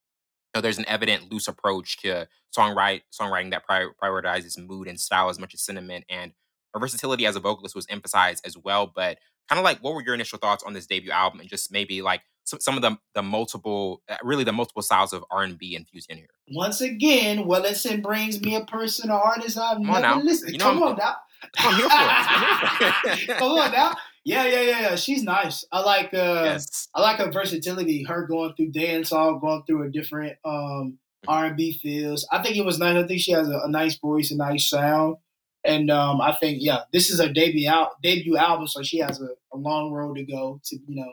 know, 0.55 0.61
there's 0.61 0.77
an 0.77 0.87
evident 0.87 1.29
loose 1.29 1.49
approach 1.49 1.97
to 1.97 2.29
songwrite 2.57 3.01
songwriting 3.11 3.51
that 3.51 3.65
pri- 3.65 3.89
prioritizes 4.01 4.57
mood 4.57 4.87
and 4.87 4.97
style 4.97 5.29
as 5.29 5.37
much 5.37 5.53
as 5.53 5.61
sentiment. 5.61 6.05
And 6.09 6.31
her 6.73 6.79
versatility 6.79 7.25
as 7.25 7.35
a 7.35 7.39
vocalist 7.39 7.75
was 7.75 7.87
emphasized 7.89 8.45
as 8.45 8.57
well. 8.57 8.91
But 8.93 9.17
kind 9.47 9.59
of 9.59 9.63
like, 9.63 9.79
what 9.79 9.93
were 9.93 10.03
your 10.03 10.13
initial 10.13 10.39
thoughts 10.39 10.63
on 10.63 10.73
this 10.73 10.85
debut 10.85 11.11
album, 11.11 11.39
and 11.39 11.49
just 11.49 11.71
maybe 11.71 12.01
like 12.01 12.21
some, 12.43 12.59
some 12.59 12.75
of 12.75 12.81
the 12.81 12.97
the 13.15 13.23
multiple, 13.23 14.01
uh, 14.09 14.17
really 14.23 14.43
the 14.43 14.53
multiple 14.53 14.81
styles 14.81 15.13
of 15.13 15.23
R 15.31 15.43
and 15.43 15.57
B 15.57 15.75
infused 15.75 16.09
in 16.09 16.17
here? 16.17 16.29
Once 16.49 16.81
again, 16.81 17.45
Wellington 17.45 18.01
brings 18.01 18.41
me 18.41 18.55
a 18.55 18.65
person 18.65 19.09
or 19.09 19.19
artist 19.19 19.57
I've 19.57 19.77
Come 19.77 20.01
never 20.01 20.21
listened. 20.21 20.53
You 20.53 20.59
know, 20.59 20.65
Come 20.65 20.83
on 20.83 20.97
now. 20.97 21.15
I'm 21.57 21.75
here 21.75 21.89
for 21.89 23.31
it. 23.31 23.37
Come 23.37 23.51
on 23.51 23.71
now. 23.71 23.95
Yeah, 24.25 24.45
yeah, 24.45 24.61
yeah, 24.61 24.81
yeah. 24.81 24.95
She's 24.95 25.23
nice. 25.23 25.65
I 25.71 25.81
like 25.81 26.13
uh 26.13 26.41
yes. 26.45 26.87
I 26.93 27.01
like 27.01 27.17
her 27.17 27.31
versatility. 27.31 28.03
Her 28.03 28.27
going 28.27 28.53
through 28.55 28.71
dance 28.71 29.11
all, 29.11 29.39
going 29.39 29.63
through 29.65 29.83
a 29.83 29.89
different 29.89 30.37
um 30.43 30.53
mm-hmm. 30.53 31.29
R 31.29 31.45
and 31.45 31.57
B 31.57 31.71
feels. 31.71 32.27
I 32.31 32.41
think 32.43 32.57
it 32.57 32.65
was 32.65 32.79
nice. 32.79 32.95
I 32.95 33.07
think 33.07 33.21
she 33.21 33.31
has 33.31 33.49
a, 33.49 33.61
a, 33.63 33.69
nice 33.69 33.97
voice, 33.97 34.31
a 34.31 34.37
nice 34.37 34.65
sound. 34.65 35.17
And 35.65 35.91
um 35.91 36.21
I 36.21 36.33
think, 36.33 36.59
yeah, 36.61 36.81
this 36.93 37.09
is 37.09 37.19
her 37.21 37.31
debut 37.31 37.69
out 37.69 38.01
debut 38.01 38.37
album, 38.37 38.67
so 38.67 38.81
she 38.83 38.99
has 38.99 39.21
a, 39.21 39.29
a 39.53 39.57
long 39.57 39.91
road 39.91 40.15
to 40.15 40.23
go 40.23 40.61
to, 40.65 40.75
you 40.87 40.95
know. 40.95 41.11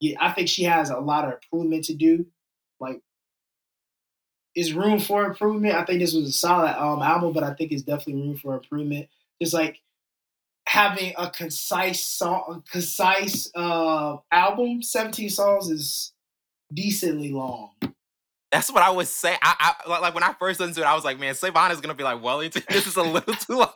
Yeah, 0.00 0.16
I 0.20 0.32
think 0.32 0.48
she 0.48 0.64
has 0.64 0.90
a 0.90 0.98
lot 0.98 1.24
of 1.24 1.34
improvement 1.34 1.84
to 1.84 1.94
do. 1.94 2.26
Like 2.80 3.00
is 4.54 4.72
room 4.72 4.98
for 5.00 5.24
improvement. 5.24 5.74
I 5.74 5.84
think 5.84 6.00
this 6.00 6.14
was 6.14 6.28
a 6.28 6.32
solid 6.32 6.80
um, 6.80 7.02
album, 7.02 7.32
but 7.32 7.42
I 7.42 7.54
think 7.54 7.72
it's 7.72 7.82
definitely 7.82 8.22
room 8.22 8.36
for 8.36 8.54
improvement 8.54 9.08
just 9.40 9.54
like 9.54 9.80
having 10.66 11.12
a 11.18 11.30
concise 11.30 12.04
song, 12.04 12.62
concise 12.70 13.50
uh, 13.54 14.16
album. 14.30 14.82
Seventeen 14.82 15.30
songs 15.30 15.68
is 15.70 16.12
decently 16.72 17.30
long. 17.30 17.70
That's 18.54 18.70
what 18.70 18.84
I 18.84 18.90
would 18.90 19.08
say. 19.08 19.36
I, 19.42 19.74
I 19.84 19.98
like 19.98 20.14
when 20.14 20.22
I 20.22 20.32
first 20.34 20.60
listened 20.60 20.76
to 20.76 20.82
it, 20.82 20.86
I 20.86 20.94
was 20.94 21.04
like, 21.04 21.18
man, 21.18 21.34
Savon 21.34 21.72
is 21.72 21.80
gonna 21.80 21.94
be 21.94 22.04
like 22.04 22.22
Wellington. 22.22 22.62
This 22.70 22.86
is 22.86 22.94
a 22.94 23.02
little 23.02 23.34
too 23.34 23.58
long. 23.58 23.68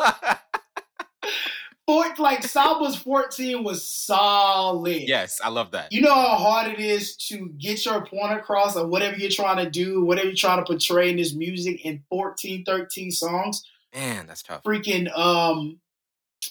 Fort, 1.85 2.19
like 2.21 2.45
Saba's 2.45 2.95
14 2.95 3.65
was 3.65 3.85
solid. 3.85 5.03
Yes, 5.03 5.41
I 5.43 5.49
love 5.49 5.73
that. 5.73 5.91
You 5.91 6.03
know 6.03 6.15
how 6.15 6.37
hard 6.37 6.73
it 6.73 6.79
is 6.79 7.17
to 7.29 7.49
get 7.59 7.85
your 7.85 8.07
point 8.07 8.35
across 8.35 8.77
of 8.77 8.89
whatever 8.89 9.17
you're 9.17 9.31
trying 9.31 9.57
to 9.57 9.69
do, 9.69 10.05
whatever 10.05 10.29
you're 10.29 10.37
trying 10.37 10.59
to 10.59 10.65
portray 10.65 11.11
in 11.11 11.17
this 11.17 11.35
music 11.35 11.85
in 11.85 12.05
14, 12.09 12.65
13 12.65 13.11
songs. 13.11 13.65
Man, 13.93 14.29
that's 14.29 14.45
tough. 14.45 14.63
Freaking 14.63 15.11
um 15.19 15.81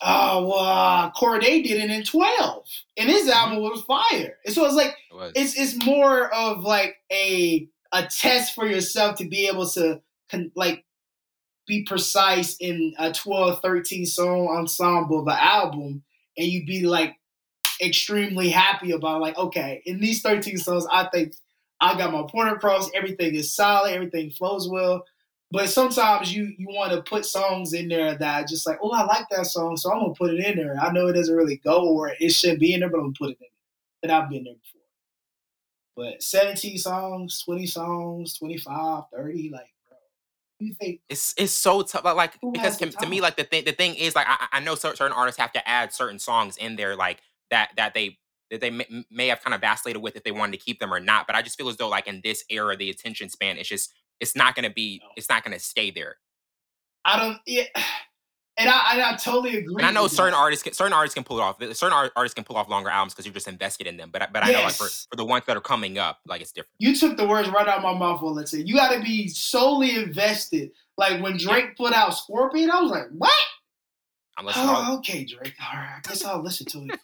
uh 0.02 1.12
Cordae 1.12 1.64
did 1.64 1.82
it 1.82 1.92
in 1.92 2.04
12. 2.04 2.66
And 2.98 3.10
his 3.10 3.30
mm-hmm. 3.30 3.32
album 3.32 3.62
was 3.62 3.84
fire. 3.84 4.38
And 4.46 4.54
so 4.54 4.66
it's 4.66 4.76
like 4.76 4.98
it 5.12 5.16
was. 5.16 5.32
it's 5.34 5.58
it's 5.58 5.86
more 5.86 6.34
of 6.34 6.64
like 6.64 6.98
a 7.10 7.70
a 7.98 8.08
test 8.08 8.54
for 8.54 8.66
yourself 8.66 9.18
to 9.18 9.28
be 9.28 9.48
able 9.48 9.68
to 9.70 10.02
con- 10.30 10.52
like 10.56 10.86
be 11.68 11.84
precise 11.84 12.56
in 12.58 12.94
a 12.98 13.12
12, 13.12 13.62
13 13.62 14.06
song 14.06 14.48
ensemble 14.48 15.20
of 15.20 15.28
an 15.28 15.38
album, 15.38 16.04
and 16.38 16.48
you'd 16.48 16.66
be 16.66 16.86
like 16.86 17.16
extremely 17.82 18.50
happy 18.50 18.92
about 18.92 19.22
like, 19.22 19.38
okay, 19.38 19.82
in 19.86 20.00
these 20.00 20.22
13 20.22 20.58
songs, 20.58 20.86
I 20.92 21.08
think 21.12 21.34
I 21.80 21.98
got 21.98 22.14
my 22.14 22.24
point 22.30 22.50
across, 22.50 22.90
everything 22.96 23.36
is 23.36 23.54
solid, 23.54 23.94
everything 23.94 24.32
flows 24.32 24.70
well. 24.70 25.04
But 25.50 25.70
sometimes 25.70 26.34
you 26.36 26.54
you 26.58 26.68
want 26.68 26.92
to 26.92 27.02
put 27.02 27.26
songs 27.26 27.74
in 27.74 27.88
there 27.88 28.18
that 28.18 28.50
just 28.50 28.68
like, 28.68 28.80
oh, 28.82 28.92
I 28.92 29.04
like 29.04 29.30
that 29.32 29.46
song, 29.46 29.78
so 29.78 29.92
I'm 29.92 30.00
gonna 30.02 30.14
put 30.14 30.34
it 30.34 30.46
in 30.46 30.58
there. 30.58 30.78
I 30.80 30.92
know 30.92 31.08
it 31.08 31.14
doesn't 31.14 31.36
really 31.36 31.58
go 31.58 31.88
or 31.88 32.12
it 32.20 32.32
shouldn't 32.32 32.60
be 32.60 32.74
in 32.74 32.82
there, 32.82 32.90
but 32.90 32.98
I'm 32.98 33.14
gonna 33.14 33.14
put 33.18 33.30
it 33.30 33.38
in 33.40 33.48
there. 33.48 33.50
And 34.04 34.12
I've 34.12 34.30
been 34.30 34.44
there 34.44 34.54
before. 34.56 34.77
But 35.98 36.22
17 36.22 36.78
songs, 36.78 37.42
20 37.44 37.66
songs, 37.66 38.38
25, 38.38 39.04
30, 39.12 39.50
like 39.52 39.74
bro. 39.90 39.98
you 40.60 40.76
think? 40.76 41.02
It's 41.10 41.34
it's 41.38 41.52
so 41.52 41.82
tough 41.82 42.06
like 42.06 42.40
because 42.54 42.78
to, 42.78 42.90
to, 42.90 43.08
me 43.08 43.20
like 43.20 43.36
the 43.36 43.44
thing 43.44 43.66
the 43.66 43.72
thing 43.72 43.96
is 43.96 44.16
like 44.16 44.28
I, 44.30 44.48
I 44.54 44.60
know 44.60 44.76
certain 44.76 45.12
artists 45.12 45.42
have 45.42 45.52
to 45.54 45.68
add 45.68 45.92
certain 45.92 46.20
songs 46.20 46.56
in 46.58 46.76
there 46.76 46.96
like 46.96 47.22
that 47.50 47.72
that 47.78 47.96
they 47.96 48.20
that 48.52 48.62
they 48.62 48.70
may, 48.70 48.86
may 49.10 49.28
have 49.28 49.44
kind 49.44 49.56
of 49.56 49.60
vacillated 49.60 50.02
with 50.02 50.16
if 50.16 50.24
they 50.24 50.32
wanted 50.32 50.54
to 50.54 50.64
keep 50.64 50.80
them 50.80 50.94
or 50.94 51.02
not 51.02 51.28
but 51.28 51.36
i 51.36 51.42
just 51.42 51.58
feel 51.58 51.68
as 51.68 51.76
though 51.76 51.90
like 51.90 52.08
in 52.08 52.22
this 52.24 52.46
era 52.50 52.78
the 52.78 52.90
attention 52.90 53.28
span 53.28 53.58
is 53.58 53.68
just 53.68 53.92
it's 54.20 54.36
not 54.36 54.56
to 54.56 54.70
be 54.70 55.02
it's 55.16 55.30
not 55.30 55.44
to 55.54 55.60
stay 55.60 55.92
there. 55.92 56.18
I 57.06 57.20
don't 57.20 57.40
yeah 57.46 57.64
and 58.58 58.70
I, 58.70 58.94
and 58.94 59.02
I 59.02 59.16
totally 59.16 59.58
agree. 59.58 59.76
And 59.78 59.86
I 59.86 59.92
know 59.92 60.08
certain 60.08 60.34
artists, 60.34 60.64
can, 60.64 60.74
certain 60.74 60.94
artists 60.94 61.14
can 61.14 61.24
pull 61.24 61.38
it 61.38 61.42
off. 61.42 61.62
Certain 61.76 62.10
artists 62.16 62.34
can 62.34 62.44
pull 62.44 62.58
off 62.58 62.68
longer 62.68 62.90
albums 62.90 63.14
because 63.14 63.26
you're 63.26 63.34
just 63.34 63.48
invested 63.48 63.86
in 63.86 63.98
them. 63.98 64.10
But 64.12 64.34
but 64.34 64.44
I 64.44 64.50
yes. 64.50 64.58
know 64.58 64.64
like 64.64 64.74
for, 64.74 64.88
for 65.10 65.16
the 65.16 65.26
ones 65.26 65.44
that 65.46 65.56
are 65.56 65.62
coming 65.62 66.00
up, 66.00 66.20
like 66.26 66.42
it's 66.42 66.52
different. 66.52 66.74
You 66.80 66.96
took 66.96 67.18
the 67.18 67.28
words 67.28 67.50
right 67.50 67.68
out 67.68 67.78
of 67.78 67.84
my 67.84 67.94
mouth. 67.94 68.22
Well, 68.22 68.34
let's 68.34 68.50
say 68.50 68.60
you 68.60 68.74
got 68.74 68.94
to 68.94 69.02
be 69.02 69.28
solely 69.28 69.96
invested. 69.96 70.72
Like 70.98 71.22
when 71.22 71.38
Drake 71.38 71.66
yeah. 71.66 71.74
put 71.78 71.94
out 71.94 72.18
Scorpion, 72.18 72.72
I 72.72 72.82
was 72.82 72.90
like, 72.90 73.06
what? 73.12 73.32
I'm 74.38 74.46
listening. 74.46 74.66
Oh, 74.68 74.98
okay, 74.98 75.24
Drake. 75.24 75.54
All 75.62 75.78
right, 75.78 76.02
I 76.04 76.08
guess 76.08 76.26
I'll 76.26 76.42
listen 76.42 76.66
to 76.68 76.94
it. 76.94 77.00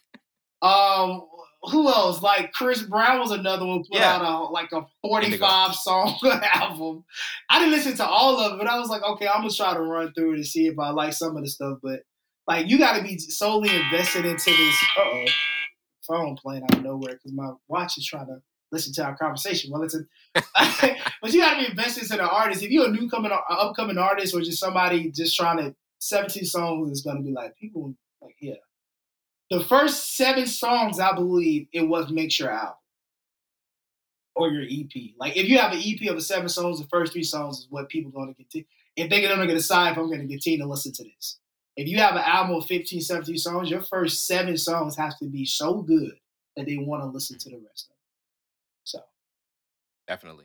um, 0.62 1.26
who 1.70 1.88
else? 1.88 2.22
Like 2.22 2.52
Chris 2.52 2.82
Brown 2.82 3.20
was 3.20 3.30
another 3.30 3.66
one 3.66 3.84
put 3.84 3.98
yeah. 3.98 4.16
out 4.16 4.22
a 4.22 4.52
like 4.52 4.72
a 4.72 4.86
45 5.02 5.74
song 5.74 6.18
album. 6.54 7.04
I 7.48 7.58
didn't 7.58 7.74
listen 7.74 7.96
to 7.96 8.06
all 8.06 8.38
of 8.38 8.52
it, 8.52 8.58
but 8.58 8.66
I 8.66 8.78
was 8.78 8.88
like, 8.88 9.02
okay, 9.02 9.26
I'm 9.26 9.42
gonna 9.42 9.50
try 9.50 9.74
to 9.74 9.80
run 9.80 10.12
through 10.12 10.32
it 10.32 10.36
and 10.36 10.46
see 10.46 10.66
if 10.66 10.78
I 10.78 10.90
like 10.90 11.12
some 11.12 11.36
of 11.36 11.42
the 11.42 11.48
stuff. 11.48 11.78
But 11.82 12.00
like 12.46 12.68
you 12.68 12.78
gotta 12.78 13.02
be 13.02 13.18
solely 13.18 13.74
invested 13.74 14.24
into 14.24 14.50
this 14.50 14.76
uh-oh 14.98 15.24
phone 16.06 16.36
playing 16.36 16.62
out 16.64 16.76
of 16.76 16.82
nowhere 16.82 17.14
because 17.14 17.32
my 17.32 17.50
watch 17.68 17.96
is 17.98 18.06
trying 18.06 18.26
to 18.26 18.40
listen 18.70 18.92
to 18.94 19.04
our 19.04 19.16
conversation. 19.16 19.70
Well, 19.70 19.80
listen, 19.80 20.06
but 20.34 21.32
you 21.32 21.40
gotta 21.40 21.60
be 21.60 21.70
invested 21.70 22.04
into 22.04 22.16
the 22.16 22.28
artist. 22.28 22.62
If 22.62 22.70
you're 22.70 22.88
a 22.88 22.92
new 22.92 23.08
coming 23.08 23.32
upcoming 23.48 23.98
artist 23.98 24.34
or 24.34 24.40
just 24.40 24.58
somebody 24.60 25.10
just 25.10 25.36
trying 25.36 25.58
to 25.58 25.74
17 26.00 26.44
songs 26.44 26.90
is 26.90 27.02
gonna 27.02 27.22
be 27.22 27.32
like 27.32 27.56
people 27.56 27.94
like, 28.20 28.36
yeah, 28.40 28.54
the 29.50 29.64
first 29.64 30.16
seven 30.16 30.46
songs, 30.46 30.98
I 30.98 31.14
believe, 31.14 31.68
it 31.72 31.82
was 31.82 32.10
Make 32.10 32.38
Your 32.38 32.50
Album 32.50 32.76
or 34.34 34.50
your 34.50 34.64
EP. 34.64 35.12
Like 35.18 35.36
if 35.36 35.48
you 35.48 35.58
have 35.58 35.72
an 35.72 35.82
EP 35.84 36.10
of 36.10 36.22
seven 36.22 36.48
songs, 36.48 36.80
the 36.80 36.86
first 36.88 37.12
three 37.12 37.22
songs 37.22 37.60
is 37.60 37.66
what 37.70 37.88
people 37.88 38.10
going 38.10 38.28
to 38.28 38.34
continue. 38.34 38.66
If 38.96 39.10
they're 39.10 39.20
going 39.20 39.46
to 39.46 39.54
decide 39.54 39.92
if 39.92 39.98
I'm 39.98 40.06
going 40.06 40.20
to 40.20 40.28
continue 40.28 40.60
to 40.60 40.66
listen 40.66 40.92
to 40.92 41.04
this. 41.04 41.38
If 41.76 41.88
you 41.88 41.98
have 41.98 42.14
an 42.14 42.22
album 42.24 42.54
of 42.54 42.66
15, 42.66 43.00
17 43.00 43.36
songs, 43.36 43.68
your 43.68 43.82
first 43.82 44.26
seven 44.26 44.56
songs 44.56 44.96
have 44.96 45.18
to 45.18 45.24
be 45.24 45.44
so 45.44 45.82
good 45.82 46.12
that 46.56 46.66
they 46.66 46.76
want 46.76 47.02
to 47.02 47.08
listen 47.08 47.36
to 47.38 47.50
the 47.50 47.56
rest 47.56 47.88
of 47.88 47.94
it. 47.94 47.98
So, 48.84 49.00
definitely. 50.06 50.44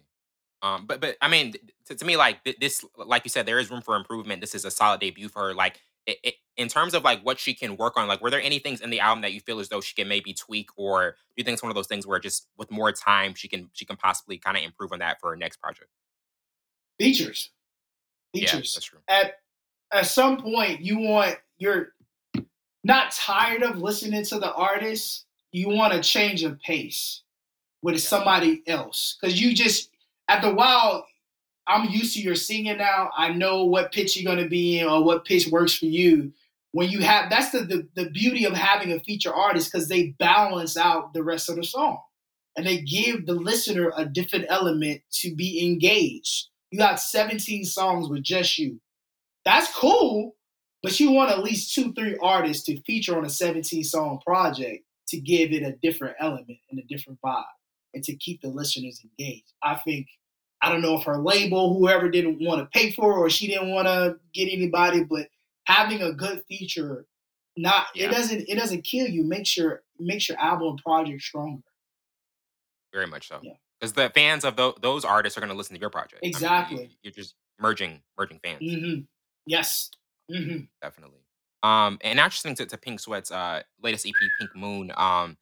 Um, 0.61 0.87
but 0.87 0.99
but 0.99 1.17
I 1.21 1.29
mean, 1.29 1.53
to, 1.85 1.95
to 1.95 2.05
me, 2.05 2.17
like 2.17 2.39
this, 2.59 2.83
like 2.97 3.23
you 3.25 3.29
said, 3.29 3.45
there 3.45 3.59
is 3.59 3.69
room 3.69 3.81
for 3.81 3.95
improvement. 3.95 4.41
This 4.41 4.55
is 4.55 4.65
a 4.65 4.71
solid 4.71 4.99
debut 4.99 5.29
for 5.29 5.49
her. 5.49 5.53
Like 5.53 5.79
it, 6.05 6.17
it, 6.23 6.35
in 6.57 6.67
terms 6.67 6.93
of 6.93 7.03
like 7.03 7.21
what 7.23 7.39
she 7.39 7.53
can 7.53 7.77
work 7.77 7.97
on, 7.97 8.07
like 8.07 8.21
were 8.21 8.29
there 8.29 8.41
any 8.41 8.59
things 8.59 8.81
in 8.81 8.89
the 8.89 8.99
album 8.99 9.21
that 9.21 9.33
you 9.33 9.39
feel 9.39 9.59
as 9.59 9.69
though 9.69 9.81
she 9.81 9.95
can 9.95 10.07
maybe 10.07 10.33
tweak, 10.33 10.69
or 10.75 11.11
do 11.11 11.15
you 11.37 11.43
think 11.43 11.53
it's 11.53 11.63
one 11.63 11.69
of 11.69 11.75
those 11.75 11.87
things 11.87 12.05
where 12.05 12.19
just 12.19 12.47
with 12.57 12.69
more 12.71 12.91
time 12.91 13.33
she 13.33 13.47
can 13.47 13.69
she 13.73 13.85
can 13.85 13.95
possibly 13.95 14.37
kind 14.37 14.57
of 14.57 14.63
improve 14.63 14.91
on 14.91 14.99
that 14.99 15.19
for 15.19 15.29
her 15.29 15.35
next 15.35 15.57
project? 15.57 15.89
Features, 16.99 17.51
features. 18.33 18.53
Yeah, 18.53 18.59
that's 18.59 18.85
true. 18.85 18.99
At 19.07 19.33
at 19.91 20.07
some 20.07 20.37
point, 20.37 20.81
you 20.81 20.99
want 20.99 21.37
you're 21.57 21.93
not 22.83 23.11
tired 23.11 23.63
of 23.63 23.81
listening 23.81 24.25
to 24.25 24.39
the 24.39 24.53
artist. 24.53 25.25
You 25.51 25.69
want 25.69 25.93
to 25.93 26.01
change 26.01 26.43
of 26.43 26.59
pace 26.61 27.23
with 27.81 27.95
yeah. 27.95 28.01
somebody 28.01 28.63
else 28.67 29.17
because 29.19 29.39
you 29.41 29.53
just 29.53 29.89
after 30.27 30.49
a 30.49 30.53
while 30.53 31.05
I'm 31.69 31.89
used 31.89 32.15
to 32.15 32.21
your 32.21 32.35
singing 32.35 32.77
now. 32.77 33.11
I 33.15 33.31
know 33.31 33.63
what 33.63 33.91
pitch 33.91 34.17
you're 34.17 34.29
gonna 34.29 34.49
be 34.49 34.79
in 34.79 34.87
or 34.87 35.03
what 35.03 35.25
pitch 35.25 35.47
works 35.47 35.75
for 35.75 35.85
you. 35.85 36.33
When 36.71 36.89
you 36.89 36.99
have 37.01 37.29
that's 37.29 37.51
the 37.51 37.59
the, 37.59 37.87
the 37.95 38.09
beauty 38.09 38.45
of 38.45 38.53
having 38.53 38.91
a 38.91 38.99
feature 38.99 39.33
artist 39.33 39.71
because 39.71 39.87
they 39.87 40.15
balance 40.19 40.75
out 40.75 41.13
the 41.13 41.23
rest 41.23 41.49
of 41.49 41.55
the 41.55 41.63
song 41.63 41.99
and 42.57 42.65
they 42.65 42.81
give 42.81 43.25
the 43.25 43.33
listener 43.33 43.91
a 43.95 44.05
different 44.05 44.45
element 44.49 45.01
to 45.11 45.35
be 45.35 45.65
engaged. 45.65 46.47
You 46.71 46.79
got 46.79 46.99
17 46.99 47.65
songs 47.65 48.09
with 48.09 48.23
just 48.23 48.57
you. 48.57 48.79
That's 49.45 49.73
cool, 49.73 50.35
but 50.83 50.99
you 50.99 51.11
want 51.11 51.31
at 51.31 51.43
least 51.43 51.73
two, 51.73 51.93
three 51.93 52.17
artists 52.21 52.65
to 52.65 52.81
feature 52.81 53.17
on 53.17 53.25
a 53.25 53.29
17 53.29 53.83
song 53.83 54.19
project 54.25 54.83
to 55.07 55.19
give 55.19 55.51
it 55.51 55.63
a 55.63 55.77
different 55.81 56.15
element 56.19 56.59
and 56.69 56.79
a 56.79 56.83
different 56.83 57.19
vibe 57.23 57.43
and 57.93 58.03
to 58.03 58.15
keep 58.15 58.41
the 58.41 58.49
listeners 58.49 59.01
engaged. 59.03 59.53
I 59.63 59.75
think 59.75 60.07
I 60.61 60.69
don't 60.69 60.81
know 60.81 60.97
if 60.97 61.03
her 61.03 61.17
label, 61.17 61.77
whoever 61.77 62.09
didn't 62.09 62.41
want 62.41 62.59
to 62.59 62.77
pay 62.77 62.91
for 62.91 63.13
her 63.13 63.19
or 63.19 63.29
she 63.29 63.47
didn't 63.47 63.71
want 63.71 63.87
to 63.87 64.17
get 64.33 64.51
anybody, 64.51 65.03
but 65.03 65.29
having 65.65 66.01
a 66.01 66.11
good 66.11 66.43
feature, 66.47 67.05
not 67.55 67.87
yeah. 67.95 68.07
it 68.07 68.11
doesn't 68.11 68.45
it 68.47 68.55
doesn't 68.55 68.83
kill 68.83 69.07
you. 69.07 69.23
Makes 69.23 69.57
your 69.57 69.83
makes 69.99 70.27
your 70.27 70.37
album 70.39 70.77
project 70.77 71.21
stronger. 71.21 71.63
Very 72.93 73.07
much 73.07 73.27
so. 73.27 73.39
Yeah. 73.41 73.53
Because 73.79 73.93
the 73.93 74.09
fans 74.13 74.43
of 74.43 74.57
th- 74.57 74.75
those 74.81 75.05
artists 75.05 75.37
are 75.37 75.41
going 75.41 75.51
to 75.51 75.55
listen 75.55 75.75
to 75.75 75.79
your 75.79 75.89
project. 75.89 76.19
Exactly. 76.23 76.77
I 76.77 76.81
mean, 76.81 76.89
you, 77.03 77.09
are 77.09 77.13
just 77.13 77.35
merging 77.59 78.01
merging 78.17 78.39
fans. 78.43 78.61
Mm-hmm. 78.61 79.01
Yes. 79.45 79.91
Mm-hmm. 80.29 80.65
Definitely. 80.81 81.19
Um, 81.63 81.99
and 82.01 82.19
actually, 82.19 82.55
to, 82.55 82.65
to 82.65 82.77
Pink 82.77 82.99
Sweat's 82.99 83.31
uh 83.31 83.61
latest 83.81 84.05
EP, 84.05 84.13
Pink 84.39 84.55
Moon. 84.55 84.91
Um, 84.97 85.37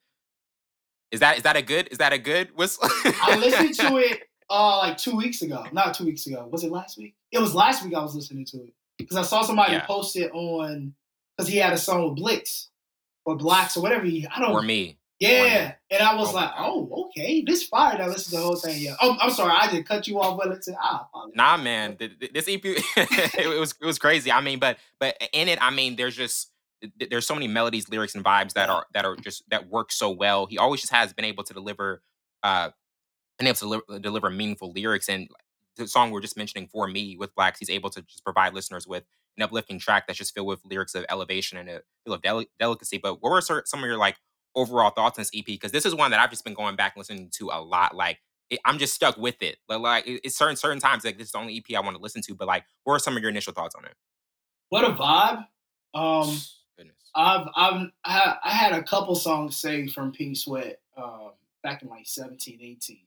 is 1.10 1.20
that 1.20 1.38
is 1.38 1.42
that 1.44 1.56
a 1.56 1.62
good 1.62 1.88
is 1.88 1.98
that 1.98 2.12
a 2.12 2.18
good 2.18 2.56
whistle? 2.56 2.88
I 3.04 3.36
listened 3.38 3.74
to 3.74 3.96
it 3.98 4.28
uh 4.50 4.78
like 4.78 4.96
two 4.96 5.16
weeks 5.16 5.42
ago. 5.42 5.64
Not 5.72 5.94
two 5.94 6.04
weeks 6.04 6.26
ago. 6.26 6.48
Was 6.50 6.64
it 6.64 6.70
last 6.70 6.98
week? 6.98 7.14
It 7.32 7.38
was 7.38 7.54
last 7.54 7.84
week 7.84 7.94
I 7.94 8.00
was 8.00 8.14
listening 8.14 8.44
to 8.46 8.58
it. 8.58 8.72
Because 8.96 9.16
I 9.16 9.22
saw 9.22 9.42
somebody 9.42 9.72
yeah. 9.72 9.86
post 9.86 10.16
it 10.16 10.32
on 10.32 10.94
because 11.36 11.48
he 11.50 11.58
had 11.58 11.72
a 11.72 11.78
song 11.78 12.08
with 12.08 12.16
Blix 12.16 12.70
or 13.24 13.36
Blacks 13.36 13.76
or 13.76 13.82
whatever 13.82 14.04
he 14.04 14.26
I 14.26 14.40
don't 14.40 14.52
Or 14.52 14.62
me. 14.62 14.98
Yeah. 15.20 15.74
And 15.90 16.02
I 16.02 16.14
was 16.14 16.30
oh 16.30 16.36
like, 16.36 16.50
oh, 16.56 17.06
okay, 17.06 17.42
this 17.42 17.64
fire. 17.64 17.98
Now 17.98 18.08
listen 18.08 18.30
to 18.30 18.36
the 18.36 18.42
whole 18.42 18.56
thing. 18.56 18.80
Yeah. 18.80 18.94
Oh, 19.00 19.16
I'm 19.20 19.30
sorry, 19.30 19.52
I 19.52 19.70
did 19.70 19.86
cut 19.86 20.06
you 20.06 20.20
off, 20.20 20.38
but 20.38 20.52
it's 20.52 20.68
ah, 20.80 21.08
nah, 21.34 21.56
man. 21.56 21.96
This 21.98 22.48
EP, 22.48 22.60
it 22.64 23.58
was 23.58 23.74
it 23.80 23.86
was 23.86 23.98
crazy. 23.98 24.30
I 24.30 24.40
mean, 24.40 24.58
but 24.58 24.78
but 25.00 25.16
in 25.32 25.48
it, 25.48 25.58
I 25.60 25.70
mean, 25.70 25.96
there's 25.96 26.16
just 26.16 26.52
there's 27.10 27.26
so 27.26 27.34
many 27.34 27.48
melodies, 27.48 27.88
lyrics, 27.88 28.14
and 28.14 28.24
vibes 28.24 28.52
that 28.52 28.68
are 28.70 28.86
that 28.94 29.04
are 29.04 29.16
just 29.16 29.42
that 29.50 29.68
work 29.68 29.90
so 29.90 30.10
well. 30.10 30.46
He 30.46 30.58
always 30.58 30.80
just 30.80 30.92
has 30.92 31.12
been 31.12 31.24
able 31.24 31.42
to 31.44 31.54
deliver 31.54 32.02
uh 32.44 32.70
and 33.38 33.48
able 33.48 33.54
to 33.56 33.60
deliver, 33.64 33.82
uh, 33.88 33.98
deliver 33.98 34.30
meaningful 34.30 34.72
lyrics. 34.72 35.08
And 35.08 35.28
the 35.76 35.86
song 35.86 36.10
we 36.10 36.18
are 36.18 36.22
just 36.22 36.36
mentioning 36.36 36.68
for 36.68 36.88
me 36.88 37.16
with 37.16 37.34
Blacks, 37.34 37.58
he's 37.58 37.70
able 37.70 37.90
to 37.90 38.02
just 38.02 38.24
provide 38.24 38.54
listeners 38.54 38.86
with 38.86 39.04
an 39.36 39.42
uplifting 39.42 39.78
track 39.78 40.06
that's 40.06 40.18
just 40.18 40.34
filled 40.34 40.48
with 40.48 40.60
lyrics 40.64 40.94
of 40.94 41.04
elevation 41.08 41.58
and 41.58 41.68
a 41.68 41.82
feel 42.04 42.14
of 42.14 42.22
del- 42.22 42.44
delicacy. 42.58 42.98
But 42.98 43.22
what 43.22 43.30
were 43.30 43.40
some 43.40 43.80
of 43.80 43.84
your 43.84 43.96
like 43.96 44.16
overall 44.54 44.90
thoughts 44.90 45.18
on 45.18 45.22
this 45.22 45.30
EP? 45.34 45.46
Because 45.46 45.72
this 45.72 45.86
is 45.86 45.94
one 45.94 46.10
that 46.10 46.20
I've 46.20 46.30
just 46.30 46.44
been 46.44 46.54
going 46.54 46.76
back 46.76 46.94
and 46.94 47.00
listening 47.00 47.30
to 47.34 47.50
a 47.52 47.60
lot. 47.60 47.94
Like 47.94 48.18
it, 48.50 48.60
I'm 48.64 48.78
just 48.78 48.94
stuck 48.94 49.16
with 49.16 49.40
it. 49.42 49.58
But 49.68 49.80
like 49.80 50.04
it's 50.06 50.36
certain 50.36 50.56
certain 50.56 50.80
times 50.80 51.04
like 51.04 51.18
this 51.18 51.28
is 51.28 51.32
the 51.32 51.38
only 51.38 51.56
EP 51.56 51.76
I 51.76 51.80
want 51.80 51.96
to 51.96 52.02
listen 52.02 52.22
to. 52.22 52.34
But 52.34 52.48
like, 52.48 52.64
what 52.84 52.94
are 52.94 52.98
some 52.98 53.16
of 53.16 53.22
your 53.22 53.30
initial 53.30 53.52
thoughts 53.52 53.74
on 53.74 53.84
it? 53.84 53.94
What 54.70 54.84
a 54.84 54.94
vibe. 54.94 55.46
Um, 55.94 56.36
Goodness. 56.76 56.96
I've 57.14 57.48
I've 57.54 57.90
I 58.04 58.50
had 58.50 58.72
a 58.72 58.82
couple 58.82 59.14
songs 59.14 59.56
saved 59.56 59.92
from 59.92 60.12
Pink 60.12 60.36
Sweat 60.36 60.80
um, 60.96 61.32
back 61.62 61.82
in 61.82 61.88
like 61.88 62.06
17, 62.06 62.58
18. 62.60 62.98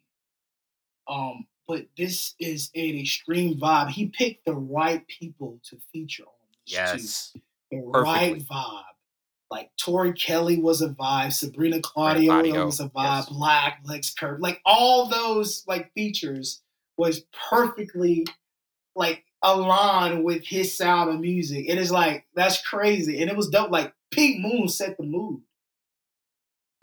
Um, 1.08 1.46
but 1.68 1.86
this 1.98 2.36
is 2.40 2.70
an 2.76 3.00
extreme 3.00 3.60
vibe. 3.60 3.90
He 3.90 4.08
picked 4.08 4.46
the 4.46 4.56
right 4.56 5.06
people 5.08 5.60
to 5.70 5.78
feature 5.94 6.24
on 6.24 6.30
this 6.66 6.74
yes. 6.74 7.32
too. 7.32 7.42
The 7.72 7.92
Perfectly. 7.92 8.04
right 8.04 8.40
vibe. 8.40 8.84
Like 9.50 9.72
Tori 9.78 10.14
Kelly 10.14 10.60
was 10.60 10.82
a 10.82 10.90
vibe, 10.90 11.34
Sabrina 11.34 11.82
Claudio, 11.82 12.32
Claudio 12.32 12.66
was 12.66 12.80
a 12.80 12.90
vibe, 12.90 13.18
yes. 13.18 13.30
Black, 13.30 13.82
Lex 13.84 14.14
Curve, 14.14 14.40
like 14.40 14.62
all 14.66 15.08
those 15.08 15.66
like 15.68 15.94
features 15.94 16.62
was 16.98 17.26
perfectly 17.50 18.26
like 18.96 19.26
aligned 19.42 20.24
with 20.24 20.46
his 20.46 20.78
sound 20.78 21.10
of 21.10 21.20
music. 21.20 21.66
It 21.68 21.78
is 21.78 21.92
like 21.92 22.26
that's 22.34 22.62
crazy, 22.62 23.22
and 23.22 23.30
it 23.30 23.36
was 23.36 23.50
dope. 23.50 23.72
Like 23.72 23.94
Pink 24.12 24.40
Moon 24.40 24.70
set 24.70 24.98
the 24.98 25.04
mood. 25.04 25.42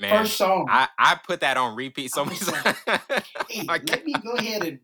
Man, 0.00 0.11
First 0.11 0.37
song. 0.37 0.66
I, 0.70 0.88
I 0.98 1.18
put 1.26 1.40
that 1.40 1.56
on 1.56 1.74
repeat 1.74 2.12
so 2.12 2.24
many 2.24 2.38
times. 2.38 2.76
hey, 3.48 3.64
let 3.66 4.04
me 4.04 4.12
go 4.22 4.34
ahead 4.34 4.62
and 4.62 4.78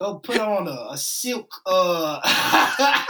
Go 0.00 0.14
put 0.14 0.38
on 0.38 0.66
a, 0.66 0.92
a 0.92 0.96
silk. 0.96 1.52
Uh, 1.66 2.20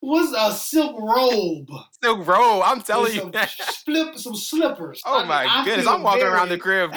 what's 0.00 0.34
a 0.36 0.52
silk 0.54 1.00
robe? 1.00 1.70
Silk 2.02 2.26
robe. 2.26 2.62
I'm 2.66 2.82
telling 2.82 3.14
you. 3.14 3.32
Slip, 3.46 4.18
some 4.18 4.36
slippers. 4.36 5.00
Oh 5.06 5.20
I 5.20 5.24
my 5.24 5.44
mean, 5.44 5.64
goodness! 5.64 5.86
I'm 5.86 6.02
walking 6.02 6.26
around 6.26 6.50
the 6.50 6.58
crib. 6.58 6.92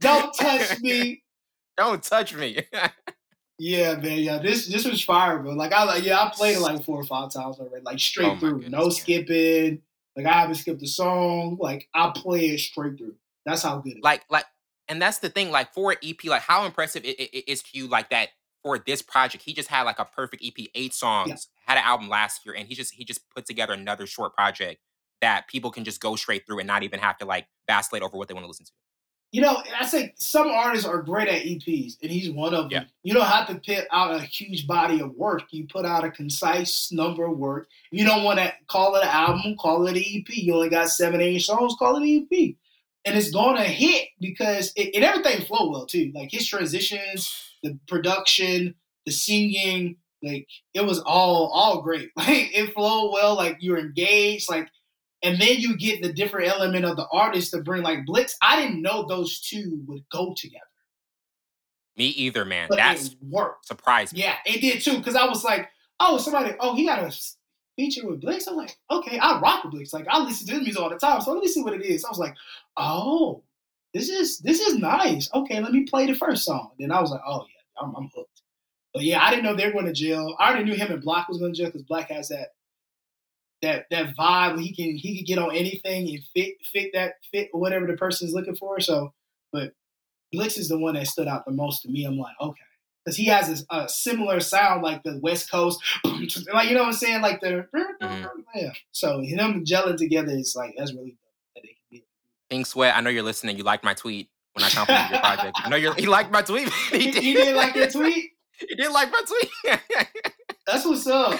Don't 0.00 0.36
touch 0.36 0.80
me. 0.80 1.22
Don't 1.76 2.02
touch 2.02 2.34
me. 2.34 2.66
Yeah, 3.58 3.96
man. 3.96 4.18
Yeah, 4.18 4.38
this 4.38 4.66
this 4.66 4.84
was 4.84 5.02
fire, 5.02 5.38
bro. 5.38 5.52
Like 5.52 5.72
I 5.72 5.84
like, 5.84 6.04
yeah, 6.04 6.20
I 6.20 6.30
played 6.34 6.56
it 6.56 6.60
like 6.60 6.84
four 6.84 7.00
or 7.00 7.04
five 7.04 7.32
times 7.32 7.58
already, 7.58 7.82
like 7.84 7.98
straight 7.98 8.28
oh 8.28 8.36
through, 8.36 8.60
goodness, 8.60 8.70
no 8.70 8.82
man. 8.82 8.90
skipping. 8.90 9.82
Like 10.16 10.26
I 10.26 10.32
haven't 10.32 10.56
skipped 10.56 10.82
a 10.82 10.86
song. 10.86 11.56
Like 11.60 11.88
I 11.94 12.12
play 12.14 12.46
it 12.46 12.60
straight 12.60 12.98
through. 12.98 13.14
That's 13.44 13.62
how 13.62 13.78
good. 13.78 13.98
Like 14.02 14.24
like, 14.30 14.44
and 14.88 15.00
that's 15.00 15.18
the 15.18 15.30
thing. 15.30 15.50
Like 15.50 15.72
for 15.72 15.92
an 15.92 15.98
EP, 16.02 16.22
like 16.24 16.42
how 16.42 16.64
impressive 16.64 17.04
it, 17.04 17.18
it, 17.18 17.30
it 17.32 17.44
is 17.48 17.62
to 17.62 17.78
you, 17.78 17.86
like 17.86 18.10
that 18.10 18.30
for 18.62 18.78
this 18.78 19.00
project. 19.00 19.44
He 19.44 19.54
just 19.54 19.68
had 19.68 19.82
like 19.82 19.98
a 19.98 20.04
perfect 20.04 20.44
EP, 20.44 20.66
eight 20.74 20.92
songs. 20.92 21.28
Yeah. 21.28 21.74
Had 21.74 21.78
an 21.78 21.84
album 21.84 22.08
last 22.08 22.44
year, 22.44 22.54
and 22.54 22.68
he 22.68 22.74
just 22.74 22.92
he 22.92 23.04
just 23.04 23.28
put 23.30 23.46
together 23.46 23.72
another 23.72 24.06
short 24.06 24.34
project 24.34 24.80
that 25.22 25.48
people 25.48 25.70
can 25.70 25.84
just 25.84 26.00
go 26.00 26.14
straight 26.14 26.46
through 26.46 26.58
and 26.58 26.66
not 26.66 26.82
even 26.82 27.00
have 27.00 27.16
to 27.18 27.24
like 27.24 27.46
vacillate 27.66 28.02
over 28.02 28.18
what 28.18 28.28
they 28.28 28.34
want 28.34 28.44
to 28.44 28.48
listen 28.48 28.66
to 28.66 28.72
you 29.36 29.42
know, 29.42 29.62
I 29.78 29.84
say 29.84 30.14
some 30.16 30.48
artists 30.48 30.86
are 30.86 31.02
great 31.02 31.28
at 31.28 31.42
EPs, 31.42 31.98
and 32.00 32.10
he's 32.10 32.30
one 32.30 32.54
of 32.54 32.70
them. 32.70 32.72
Yeah. 32.72 32.84
You 33.02 33.12
don't 33.12 33.26
have 33.26 33.46
to 33.48 33.56
put 33.56 33.86
out 33.92 34.14
a 34.14 34.20
huge 34.20 34.66
body 34.66 35.02
of 35.02 35.14
work. 35.14 35.42
You 35.50 35.66
put 35.66 35.84
out 35.84 36.04
a 36.04 36.10
concise 36.10 36.90
number 36.90 37.26
of 37.26 37.36
work. 37.36 37.68
You 37.90 38.06
don't 38.06 38.24
want 38.24 38.38
to 38.38 38.50
call 38.66 38.94
it 38.94 39.02
an 39.02 39.10
album, 39.10 39.54
call 39.60 39.86
it 39.86 39.94
an 39.94 40.02
EP. 40.02 40.24
You 40.30 40.54
only 40.54 40.70
got 40.70 40.88
seven, 40.88 41.20
eight 41.20 41.40
songs, 41.40 41.76
call 41.78 41.96
it 41.96 42.02
an 42.02 42.26
EP. 42.32 42.54
And 43.04 43.14
it's 43.14 43.30
going 43.30 43.56
to 43.56 43.64
hit 43.64 44.08
because 44.20 44.72
it, 44.74 44.94
and 44.94 45.04
everything 45.04 45.44
flow 45.44 45.70
well 45.70 45.84
too. 45.84 46.12
Like 46.14 46.30
his 46.30 46.48
transitions, 46.48 47.52
the 47.62 47.78
production, 47.88 48.74
the 49.04 49.12
singing, 49.12 49.96
like 50.22 50.48
it 50.72 50.86
was 50.86 51.00
all 51.00 51.50
all 51.52 51.82
great. 51.82 52.10
Like 52.16 52.56
it 52.56 52.72
flowed 52.72 53.12
well. 53.12 53.36
Like 53.36 53.58
you're 53.60 53.78
engaged. 53.78 54.48
Like 54.48 54.70
and 55.22 55.40
then 55.40 55.56
you 55.58 55.76
get 55.76 56.02
the 56.02 56.12
different 56.12 56.48
element 56.48 56.84
of 56.84 56.96
the 56.96 57.06
artist 57.10 57.52
to 57.52 57.62
bring 57.62 57.82
like 57.82 58.06
Blix. 58.06 58.36
I 58.42 58.60
didn't 58.60 58.82
know 58.82 59.06
those 59.06 59.40
two 59.40 59.82
would 59.86 60.04
go 60.10 60.34
together. 60.36 60.62
Me 61.96 62.06
either, 62.08 62.44
man. 62.44 62.66
But 62.68 62.76
That's 62.76 63.16
worked. 63.22 63.66
Surprised 63.66 64.12
me. 64.12 64.20
Yeah, 64.20 64.36
it 64.44 64.60
did 64.60 64.82
too. 64.82 64.98
Because 64.98 65.16
I 65.16 65.26
was 65.26 65.44
like, 65.44 65.70
oh, 65.98 66.18
somebody, 66.18 66.54
oh, 66.60 66.74
he 66.74 66.84
got 66.84 66.98
a 66.98 67.16
feature 67.76 68.06
with 68.06 68.20
Blix. 68.20 68.46
I'm 68.46 68.56
like, 68.56 68.76
okay, 68.90 69.18
I 69.18 69.40
rock 69.40 69.64
with 69.64 69.72
Blix. 69.72 69.92
Like 69.92 70.06
I 70.08 70.18
listen 70.18 70.46
to 70.48 70.54
his 70.54 70.62
music 70.62 70.82
all 70.82 70.90
the 70.90 70.96
time. 70.96 71.20
So 71.20 71.32
let 71.32 71.42
me 71.42 71.48
see 71.48 71.62
what 71.62 71.74
it 71.74 71.84
is. 71.84 72.04
I 72.04 72.10
was 72.10 72.18
like, 72.18 72.34
oh, 72.76 73.42
this 73.94 74.10
is 74.10 74.38
this 74.40 74.60
is 74.60 74.76
nice. 74.76 75.30
Okay, 75.32 75.60
let 75.60 75.72
me 75.72 75.84
play 75.84 76.06
the 76.06 76.14
first 76.14 76.44
song. 76.44 76.72
Then 76.78 76.92
I 76.92 77.00
was 77.00 77.10
like, 77.10 77.22
oh 77.26 77.44
yeah, 77.48 77.82
I'm, 77.82 77.94
I'm 77.96 78.10
hooked. 78.14 78.42
But 78.92 79.04
yeah, 79.04 79.22
I 79.22 79.30
didn't 79.30 79.44
know 79.44 79.54
they 79.54 79.66
were 79.66 79.72
going 79.72 79.86
to 79.86 79.92
jail. 79.92 80.34
I 80.38 80.48
already 80.50 80.64
knew 80.64 80.74
him 80.74 80.90
and 80.90 81.02
6LACK 81.02 81.28
was 81.28 81.38
going 81.38 81.52
to 81.52 81.58
jail 81.58 81.70
because 81.70 81.84
6LACK 81.84 82.10
has 82.12 82.28
that 82.30 82.55
that 83.62 83.86
that 83.90 84.14
vibe. 84.16 84.60
He 84.60 84.74
can 84.74 84.96
he 84.96 85.16
can 85.16 85.24
get 85.24 85.38
on 85.38 85.54
anything 85.54 86.08
and 86.08 86.18
fit 86.34 86.54
fit 86.72 86.90
that 86.94 87.14
fit 87.32 87.48
whatever 87.52 87.86
the 87.86 87.94
person 87.94 88.28
is 88.28 88.34
looking 88.34 88.56
for. 88.56 88.80
So, 88.80 89.12
but 89.52 89.72
Blix 90.32 90.56
is 90.58 90.68
the 90.68 90.78
one 90.78 90.94
that 90.94 91.06
stood 91.06 91.28
out 91.28 91.44
the 91.46 91.52
most 91.52 91.82
to 91.82 91.88
me. 91.88 92.04
I'm 92.04 92.18
like, 92.18 92.34
okay, 92.40 92.62
because 93.04 93.16
he 93.16 93.26
has 93.26 93.64
a, 93.70 93.76
a, 93.76 93.88
similar 93.88 94.40
sound 94.40 94.82
like 94.82 95.02
the 95.02 95.18
West 95.22 95.50
Coast, 95.50 95.80
like 96.04 96.68
you 96.68 96.74
know 96.74 96.80
what 96.80 96.88
I'm 96.88 96.92
saying, 96.92 97.22
like 97.22 97.40
the 97.40 97.66
mm-hmm. 97.74 98.24
yeah. 98.54 98.72
So 98.92 99.22
them 99.36 99.64
gelling 99.64 99.96
together 99.96 100.32
is 100.32 100.54
like 100.56 100.74
that's 100.76 100.92
really 100.92 101.10
dope. 101.12 101.22
Pink 102.48 102.66
Sweat, 102.66 102.96
I 102.96 103.00
know 103.00 103.10
you're 103.10 103.24
listening. 103.24 103.56
You 103.56 103.64
liked 103.64 103.82
my 103.82 103.94
tweet 103.94 104.30
when 104.52 104.64
I 104.64 104.68
complimented 104.68 105.10
your 105.10 105.20
project. 105.20 105.58
I 105.64 105.68
know 105.68 105.76
you're. 105.76 105.94
he 105.94 106.06
liked 106.06 106.30
my 106.30 106.42
tweet. 106.42 106.68
he, 106.92 107.10
did. 107.10 107.22
he 107.22 107.34
didn't 107.34 107.56
like 107.56 107.74
your 107.74 107.90
tweet. 107.90 108.32
He 108.58 108.74
didn't 108.74 108.94
like 108.94 109.12
my 109.12 109.22
tweet. 109.28 109.80
that's 110.66 110.86
what's 110.86 111.06
up 111.06 111.38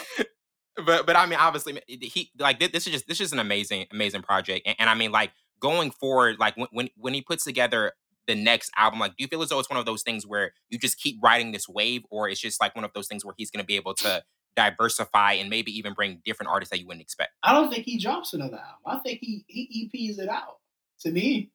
but 0.85 1.07
but 1.07 1.17
I 1.17 1.27
mean, 1.27 1.39
obviously, 1.39 1.81
he 1.87 2.31
like 2.39 2.59
this 2.59 2.87
is 2.87 2.93
just 2.93 3.09
this 3.09 3.21
is 3.21 3.33
an 3.33 3.39
amazing 3.39 3.87
amazing 3.93 4.23
project, 4.23 4.67
and, 4.67 4.77
and 4.79 4.91
I 4.91 4.95
mean, 4.95 5.13
like 5.13 5.33
going 5.61 5.91
forward, 5.91 6.39
like 6.39 6.57
when, 6.57 6.69
when 6.73 6.89
when 6.97 7.15
he 7.15 7.23
puts 7.23 7.45
together 7.45 7.93
the 8.27 8.35
next 8.35 8.71
album, 8.77 8.99
like 9.01 9.13
do 9.13 9.23
you 9.23 9.29
feel 9.29 9.43
as 9.43 9.49
though 9.49 9.59
it's 9.59 9.71
one 9.71 9.79
of 9.79 9.87
those 9.87 10.03
things 10.03 10.27
where 10.27 10.53
you 10.69 10.79
just 10.79 10.99
keep 10.99 11.19
riding 11.23 11.53
this 11.53 11.69
wave, 11.69 12.03
or 12.11 12.29
it's 12.29 12.41
just 12.41 12.61
like 12.61 12.75
one 12.75 12.85
of 12.85 12.93
those 12.95 13.09
things 13.09 13.25
where 13.25 13.35
he's 13.37 13.51
going 13.51 13.63
to 13.63 13.67
be 13.67 13.77
able 13.77 13.95
to 13.95 14.23
diversify 14.57 15.33
and 15.35 15.51
maybe 15.51 15.71
even 15.77 15.93
bring 15.93 16.21
different 16.25 16.51
artists 16.51 16.71
that 16.71 16.81
you 16.81 16.87
wouldn't 16.87 17.03
expect? 17.03 17.31
I 17.43 17.53
don't 17.53 17.71
think 17.71 17.85
he 17.85 17.99
drops 17.99 18.33
another 18.33 18.57
album. 18.57 18.81
I 18.87 18.99
think 18.99 19.21
he 19.21 19.45
he 19.47 19.91
EPs 19.95 20.19
it 20.19 20.29
out. 20.29 20.57
To 21.01 21.11
me, 21.11 21.51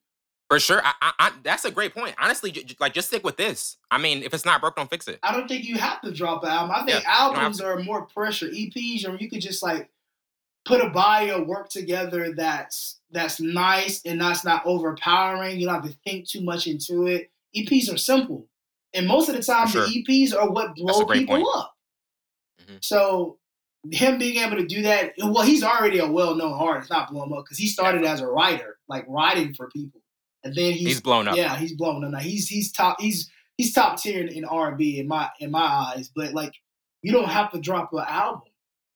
for 0.52 0.60
sure, 0.60 0.82
I, 0.84 0.92
I, 1.02 1.14
I, 1.18 1.32
that's 1.44 1.64
a 1.64 1.72
great 1.72 1.94
point. 1.94 2.14
Honestly, 2.20 2.52
j- 2.52 2.76
like 2.82 2.94
just 2.94 3.08
stick 3.08 3.24
with 3.24 3.38
this. 3.38 3.78
I 3.90 3.98
mean, 3.98 4.22
if 4.22 4.34
it's 4.34 4.44
not 4.44 4.60
broke, 4.60 4.76
don't 4.76 4.90
fix 4.90 5.08
it. 5.08 5.18
I 5.24 5.32
don't 5.32 5.48
think 5.48 5.64
you 5.64 5.78
have 5.78 6.02
to 6.02 6.12
drop 6.12 6.44
an 6.44 6.50
album. 6.50 6.72
I 6.76 6.84
think 6.84 7.02
yeah, 7.04 7.10
albums 7.10 7.62
are 7.62 7.80
more 7.80 8.02
pressure. 8.02 8.50
EPs, 8.50 9.08
or 9.08 9.16
you 9.16 9.30
could 9.30 9.40
just 9.40 9.64
like 9.64 9.90
put 10.66 10.82
a 10.82 10.90
body 10.90 11.32
of 11.32 11.48
work 11.48 11.70
together 11.70 12.34
that's 12.34 13.00
that's 13.12 13.40
nice 13.40 14.02
and 14.04 14.20
that's 14.20 14.44
not 14.44 14.66
overpowering. 14.66 15.58
You 15.58 15.68
don't 15.68 15.82
have 15.82 15.90
to 15.90 15.98
think 16.04 16.28
too 16.28 16.42
much 16.42 16.68
into 16.68 17.08
it. 17.08 17.32
EPs 17.56 17.90
are 17.90 17.98
simple, 17.98 18.46
and 18.94 19.08
most 19.08 19.30
of 19.30 19.36
the 19.36 19.44
time, 19.44 19.70
sure. 19.70 19.88
the 19.88 20.04
EPs 20.04 20.36
are 20.36 20.50
what 20.50 20.76
blow 20.76 21.06
people 21.06 21.38
point. 21.38 21.48
up. 21.56 21.78
Mm-hmm. 22.62 22.76
So 22.82 23.38
him 23.90 24.18
being 24.18 24.44
able 24.44 24.58
to 24.58 24.66
do 24.66 24.82
that, 24.82 25.14
well, 25.18 25.44
he's 25.44 25.64
already 25.64 26.00
a 26.00 26.12
well-known 26.12 26.52
artist, 26.52 26.90
not 26.90 27.10
blow 27.10 27.24
him 27.24 27.32
up 27.32 27.46
because 27.46 27.58
he 27.58 27.68
started 27.68 28.04
yeah. 28.04 28.12
as 28.12 28.20
a 28.20 28.28
writer, 28.28 28.80
like 28.90 29.06
writing 29.08 29.54
for 29.54 29.70
people. 29.70 30.01
And 30.44 30.56
then 30.56 30.74
he's, 30.74 30.88
he's 30.88 31.02
blown 31.02 31.28
up. 31.28 31.36
Yeah, 31.36 31.56
he's 31.56 31.74
blown 31.74 32.04
up. 32.04 32.12
Now 32.12 32.20
he's 32.20 32.48
he's 32.48 32.72
top 32.72 33.00
he's 33.00 33.30
he's 33.58 33.74
top 33.74 34.00
tier 34.00 34.22
in, 34.22 34.30
in 34.30 34.46
R 34.46 34.70
and 34.70 34.78
B 34.78 35.00
in 35.00 35.08
my 35.08 35.30
in 35.40 35.52
my 35.52 35.60
eyes. 35.62 36.10
But 36.16 36.34
like 36.34 36.54
you 37.02 37.12
don't 37.12 37.30
have 37.30 37.52
to 37.52 37.60
drop 37.60 37.94
an 37.94 38.06
album. 38.08 38.42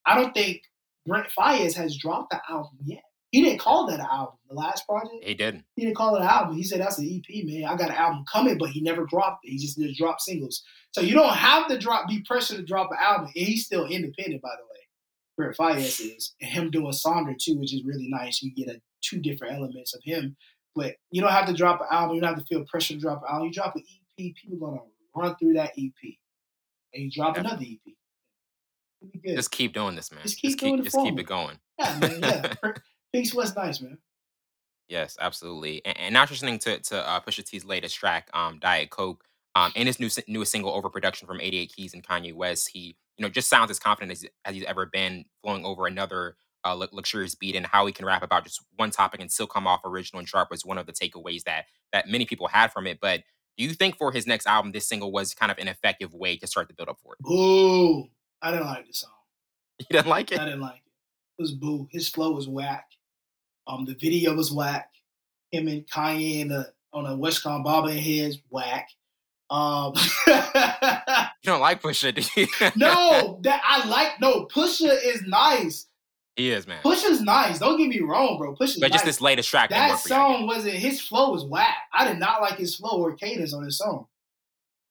I 0.06 0.16
don't 0.16 0.34
think 0.34 0.62
Brent 1.06 1.28
Faiyaz 1.38 1.74
has 1.76 1.98
dropped 1.98 2.32
the 2.32 2.42
album 2.50 2.78
yet. 2.84 3.04
He 3.32 3.42
didn't 3.42 3.60
call 3.60 3.88
that 3.88 4.00
an 4.00 4.08
album. 4.10 4.36
The 4.48 4.56
last 4.56 4.88
project. 4.88 5.24
He 5.24 5.34
didn't. 5.34 5.66
He 5.76 5.84
didn't 5.84 5.98
call 5.98 6.16
it 6.16 6.22
an 6.22 6.28
album. 6.28 6.56
He 6.56 6.64
said 6.64 6.80
that's 6.80 7.00
an 7.00 7.06
EP, 7.06 7.46
man. 7.46 7.66
I 7.66 7.76
got 7.76 7.90
an 7.90 7.96
album 7.96 8.24
coming, 8.32 8.58
but 8.58 8.70
he 8.70 8.82
never 8.82 9.06
dropped 9.06 9.44
it. 9.44 9.50
He 9.50 9.58
just 9.58 9.78
did 9.78 9.96
drop 9.96 10.22
singles. 10.22 10.64
So 10.94 11.02
you 11.02 11.14
don't 11.14 11.34
have 11.34 11.68
to 11.68 11.78
drop 11.78 12.08
be 12.08 12.22
pressured 12.22 12.58
to 12.58 12.64
drop 12.64 12.92
an 12.92 12.98
album. 13.00 13.32
And 13.36 13.46
he's 13.46 13.66
still 13.66 13.86
independent, 13.86 14.42
by 14.42 14.52
the 14.58 14.64
way. 14.64 14.76
Brent 15.36 15.58
Faiyaz 15.58 16.00
is. 16.00 16.34
And 16.40 16.50
him 16.50 16.72
doing 16.72 16.92
Sonder 16.92 17.38
too, 17.38 17.58
which 17.60 17.74
is 17.74 17.84
really 17.84 18.08
nice. 18.10 18.42
You 18.42 18.54
get 18.54 18.74
a 18.74 18.82
two 19.02 19.20
different 19.20 19.56
elements 19.56 19.94
of 19.94 20.02
him 20.04 20.38
but 20.76 20.96
you 21.12 21.22
don't 21.22 21.32
have 21.32 21.48
to 21.48 21.54
drop 21.54 21.82
an 21.82 21.88
album. 21.90 22.16
You 22.16 22.22
don't 22.22 22.36
have 22.36 22.40
to 22.40 22.46
feel 22.46 22.66
pressure 22.66 22.96
to 22.96 23.00
drop 23.00 23.22
an 23.22 23.34
album. 23.34 23.48
You 23.48 23.54
drop 23.54 23.76
an 23.76 23.84
EP, 24.20 24.36
people 24.36 24.58
gonna 24.58 24.82
run 25.16 25.36
through 25.38 25.54
that 25.54 25.72
EP, 25.78 25.94
and 26.94 27.04
you 27.04 27.12
drop 27.12 27.38
another 27.38 27.64
EP. 27.64 27.94
Just 29.26 29.52
keep 29.52 29.74
doing 29.74 29.96
this, 29.96 30.12
man. 30.12 30.22
Just 30.24 30.40
keep 30.40 30.52
just 30.52 30.60
doing 30.60 30.78
keep, 30.78 30.86
Just 30.86 30.98
keep 30.98 31.20
it 31.20 31.26
going. 31.26 31.58
Yeah, 31.80 32.00
man. 32.00 32.20
Yeah, 32.22 32.54
Pink 33.14 33.28
Sweat's 33.28 33.56
nice, 33.56 33.82
man. 33.82 33.98
Yes, 34.88 35.18
absolutely. 35.20 35.82
And, 35.86 36.00
and 36.00 36.14
now 36.14 36.24
listening 36.24 36.60
to 36.60 36.80
to 36.80 37.08
uh, 37.08 37.20
Pusha 37.20 37.46
T's 37.46 37.66
latest 37.66 37.96
track, 37.96 38.30
um, 38.34 38.60
Diet 38.60 38.90
Coke, 38.90 39.24
um, 39.56 39.72
and 39.76 39.88
his 39.88 40.00
new 40.00 40.10
newest 40.28 40.52
single, 40.52 40.72
Overproduction 40.74 41.28
from 41.28 41.42
88 41.42 41.74
Keys 41.76 41.94
and 41.94 42.04
Kanye 42.04 42.34
West. 42.34 42.70
He, 42.72 42.98
you 43.18 43.24
know, 43.24 43.30
just 43.30 43.50
sounds 43.50 43.72
as 43.72 43.80
confident 43.80 44.12
as, 44.12 44.26
as 44.44 44.56
he's 44.56 44.66
ever 44.66 44.86
been, 44.86 45.26
flowing 45.42 45.66
over 45.66 45.88
another 45.88 46.36
uh, 46.66 46.74
luxurious 46.92 47.36
beat 47.36 47.56
and 47.56 47.66
how 47.66 47.86
he 47.86 47.94
can 47.94 48.06
rap 48.06 48.24
about 48.24 48.44
just 48.44 48.62
one 48.76 48.92
topic 48.92 49.22
and 49.22 49.32
still 49.32 49.48
come 49.48 49.68
off 49.68 49.82
original 49.86 50.20
and 50.20 50.28
sharp 50.28 50.50
was 50.50 50.66
one 50.66 50.78
of 50.78 50.86
the 50.86 50.94
takeaways 50.94 51.44
that 51.44 51.66
that 51.94 52.08
many 52.08 52.26
people 52.26 52.48
had 52.48 52.72
from 52.72 52.88
it. 52.88 53.00
But 53.00 53.22
do 53.58 53.64
you 53.64 53.74
think 53.74 53.98
for 53.98 54.12
his 54.12 54.28
next 54.28 54.48
album, 54.48 54.72
this 54.72 54.88
single 54.88 55.12
was 55.12 55.34
kind 55.34 55.52
of 55.52 55.58
an 55.60 55.68
effective 55.68 56.14
way 56.14 56.36
to 56.38 56.48
start 56.48 56.68
the 56.68 56.74
build 56.74 56.90
up 56.90 57.00
for 57.02 57.14
it? 57.14 57.20
Boo! 57.22 58.08
I 58.42 58.52
didn't 58.52 58.66
like 58.66 58.88
the 58.88 58.94
song. 58.94 59.12
You 59.80 59.98
didn't 59.98 60.08
like 60.08 60.32
it? 60.32 60.40
I 60.40 60.46
didn't 60.46 60.62
like 60.62 60.76
it. 60.76 60.92
It 61.38 61.42
was 61.42 61.52
boo. 61.52 61.88
His 61.92 62.08
flow 62.08 62.32
was 62.32 62.48
whack. 62.48 62.88
Um, 63.68 63.84
the 63.84 63.94
video 63.94 64.34
was 64.34 64.52
whack. 64.52 64.90
Him 65.52 65.68
and 65.68 65.86
Kanye 65.86 66.48
the 66.48 66.72
on 66.94 67.06
a 67.06 67.10
Westcon 67.10 67.64
bobbing 67.64 67.98
heads 67.98 68.38
whack. 68.50 68.88
Um, 69.50 69.94
you 70.28 70.34
don't 71.44 71.60
like 71.60 71.82
Pusha, 71.82 72.16
do 72.16 72.42
you? 72.42 72.48
no, 72.76 73.40
that 73.44 73.62
I 73.66 73.86
like. 73.88 74.20
No, 74.22 74.46
Pusha 74.46 74.98
is 75.04 75.22
nice. 75.24 75.88
He 76.36 76.52
is, 76.52 76.68
man. 76.68 76.82
Push 76.82 77.06
is 77.06 77.22
nice. 77.22 77.60
Don't 77.60 77.78
get 77.78 77.88
me 77.88 78.02
wrong, 78.02 78.38
bro. 78.38 78.56
Pusha's 78.56 78.80
But 78.80 78.92
just 78.92 79.06
this 79.06 79.22
latest 79.22 79.50
track. 79.50 79.70
That 79.70 80.00
song 80.00 80.48
wasn't 80.48 80.76
his 80.76 81.00
flow 81.00 81.32
was 81.32 81.46
whack. 81.46 81.76
I 81.94 82.08
did 82.08 82.20
not 82.20 82.42
like 82.42 82.58
his 82.58 82.76
flow 82.76 83.02
or 83.02 83.16
cadence 83.16 83.54
on 83.54 83.64
his 83.64 83.78
song. 83.78 84.08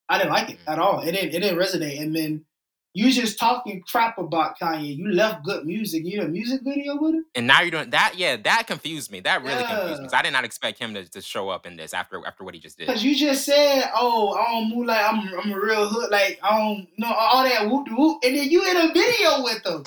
I 0.09 0.17
didn't 0.17 0.33
like 0.33 0.49
it 0.49 0.59
mm-hmm. 0.59 0.71
at 0.71 0.79
all. 0.79 1.01
It 1.01 1.11
didn't 1.11 1.33
it 1.33 1.39
didn't 1.39 1.59
resonate. 1.59 2.01
And 2.01 2.15
then 2.15 2.45
you 2.93 3.11
just 3.11 3.37
talking 3.37 3.83
crap 3.85 4.17
about 4.17 4.57
Kanye. 4.57 4.95
You 4.95 5.11
left 5.11 5.43
good 5.43 5.65
music. 5.65 6.03
You 6.05 6.19
did 6.19 6.29
a 6.29 6.29
music 6.29 6.61
video 6.63 6.95
with 6.99 7.15
him. 7.15 7.25
And 7.35 7.45
now 7.45 7.61
you're 7.61 7.71
doing 7.71 7.89
that. 7.91 8.13
Yeah, 8.15 8.37
that 8.37 8.65
confused 8.65 9.11
me. 9.11 9.19
That 9.19 9.43
really 9.43 9.61
yeah. 9.61 9.79
confused 9.79 10.01
me. 10.01 10.09
I 10.13 10.21
did 10.23 10.31
not 10.33 10.45
expect 10.45 10.79
him 10.79 10.93
to, 10.93 11.07
to 11.09 11.21
show 11.21 11.49
up 11.49 11.67
in 11.67 11.75
this 11.75 11.93
after 11.93 12.25
after 12.25 12.43
what 12.43 12.55
he 12.55 12.59
just 12.59 12.77
did. 12.77 12.87
Because 12.87 13.03
you 13.03 13.15
just 13.15 13.45
said, 13.45 13.91
"Oh, 13.93 14.33
I 14.33 14.51
don't 14.51 14.69
move 14.75 14.87
like 14.87 15.03
I'm 15.03 15.27
I'm 15.37 15.51
a 15.51 15.59
real 15.59 15.87
hood. 15.87 16.09
Like 16.09 16.39
I 16.41 16.57
don't 16.57 16.87
you 16.95 17.05
know 17.05 17.13
all 17.13 17.43
that 17.43 17.69
whoop 17.69 17.87
whoop," 17.91 18.23
and 18.23 18.35
then 18.35 18.49
you 18.49 18.63
in 18.63 18.77
a 18.77 18.93
video 18.93 19.43
with 19.43 19.63
him. 19.65 19.83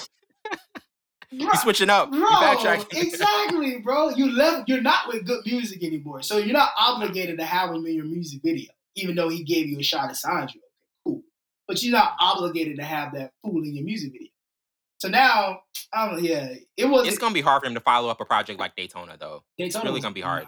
You 1.31 1.51
switching 1.57 1.91
up. 1.91 2.11
Bro, 2.11 2.85
exactly, 2.93 3.79
bro. 3.79 4.11
You 4.11 4.33
left. 4.33 4.69
You're 4.69 4.81
not 4.81 5.09
with 5.09 5.27
good 5.27 5.45
music 5.45 5.83
anymore, 5.85 6.23
so 6.23 6.39
you're 6.39 6.55
not 6.55 6.71
obligated 6.77 7.39
to 7.39 7.45
have 7.45 7.71
him 7.71 7.85
in 7.87 7.95
your 7.95 8.07
music 8.07 8.41
video, 8.43 8.71
even 8.95 9.15
though 9.15 9.29
he 9.29 9.45
gave 9.45 9.69
you 9.69 9.79
a 9.79 9.83
shot 9.83 10.11
at. 10.11 10.19
Okay, 10.25 10.59
cool, 11.07 11.23
but 11.67 11.83
you're 11.83 11.93
not 11.93 12.15
obligated 12.19 12.79
to 12.79 12.85
have 12.85 13.13
that 13.15 13.33
fool 13.43 13.63
in 13.63 13.75
your 13.75 13.85
music 13.85 14.13
video. 14.13 14.29
So 14.99 15.09
now, 15.09 15.61
I 15.93 16.11
don't. 16.11 16.23
yeah, 16.23 16.55
it 16.77 16.87
was. 16.87 17.07
It's 17.07 17.19
gonna 17.19 17.35
be 17.35 17.43
hard 17.43 17.63
for 17.63 17.69
him 17.69 17.75
to 17.75 17.81
follow 17.81 18.09
up 18.09 18.21
a 18.21 18.25
project 18.25 18.59
like 18.59 18.75
Daytona, 18.75 19.17
though. 19.19 19.45
Daytona 19.59 19.67
it's 19.67 19.85
really 19.85 20.01
gonna 20.01 20.15
be 20.15 20.23
hard. 20.23 20.47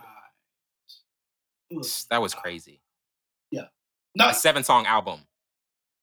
Was, 1.71 2.07
that 2.11 2.21
was 2.21 2.35
crazy. 2.35 2.81
Yeah, 3.51 3.67
no, 4.17 4.31
a 4.31 4.35
seven 4.35 4.65
song 4.65 4.87
album. 4.87 5.21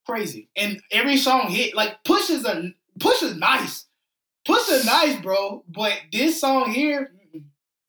Crazy, 0.06 0.50
and 0.56 0.80
every 0.92 1.18
song 1.18 1.50
hit. 1.50 1.76
Like 1.76 2.04
Push 2.06 2.30
is 2.30 2.46
a 2.46 2.74
Push 3.00 3.24
is 3.24 3.36
nice. 3.36 3.87
Push 4.48 4.70
is 4.70 4.86
nice, 4.86 5.20
bro. 5.22 5.64
But 5.68 5.94
this 6.12 6.40
song 6.40 6.72
here, 6.72 7.12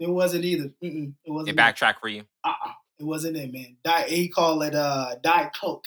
it 0.01 0.11
wasn't 0.11 0.45
either. 0.45 0.71
Mm-mm, 0.83 1.15
it 1.25 1.31
wasn't. 1.31 1.51
It 1.51 1.57
backtrack 1.57 2.01
for 2.01 2.09
you. 2.09 2.25
Uh 2.45 2.53
uh 2.67 2.73
It 2.99 3.05
wasn't 3.05 3.37
it, 3.37 3.53
man. 3.53 3.77
Diet, 3.85 4.11
he 4.11 4.29
called 4.29 4.65
it 4.65 4.75
uh 4.75 5.15
Diet 5.23 5.53
Coke. 5.59 5.87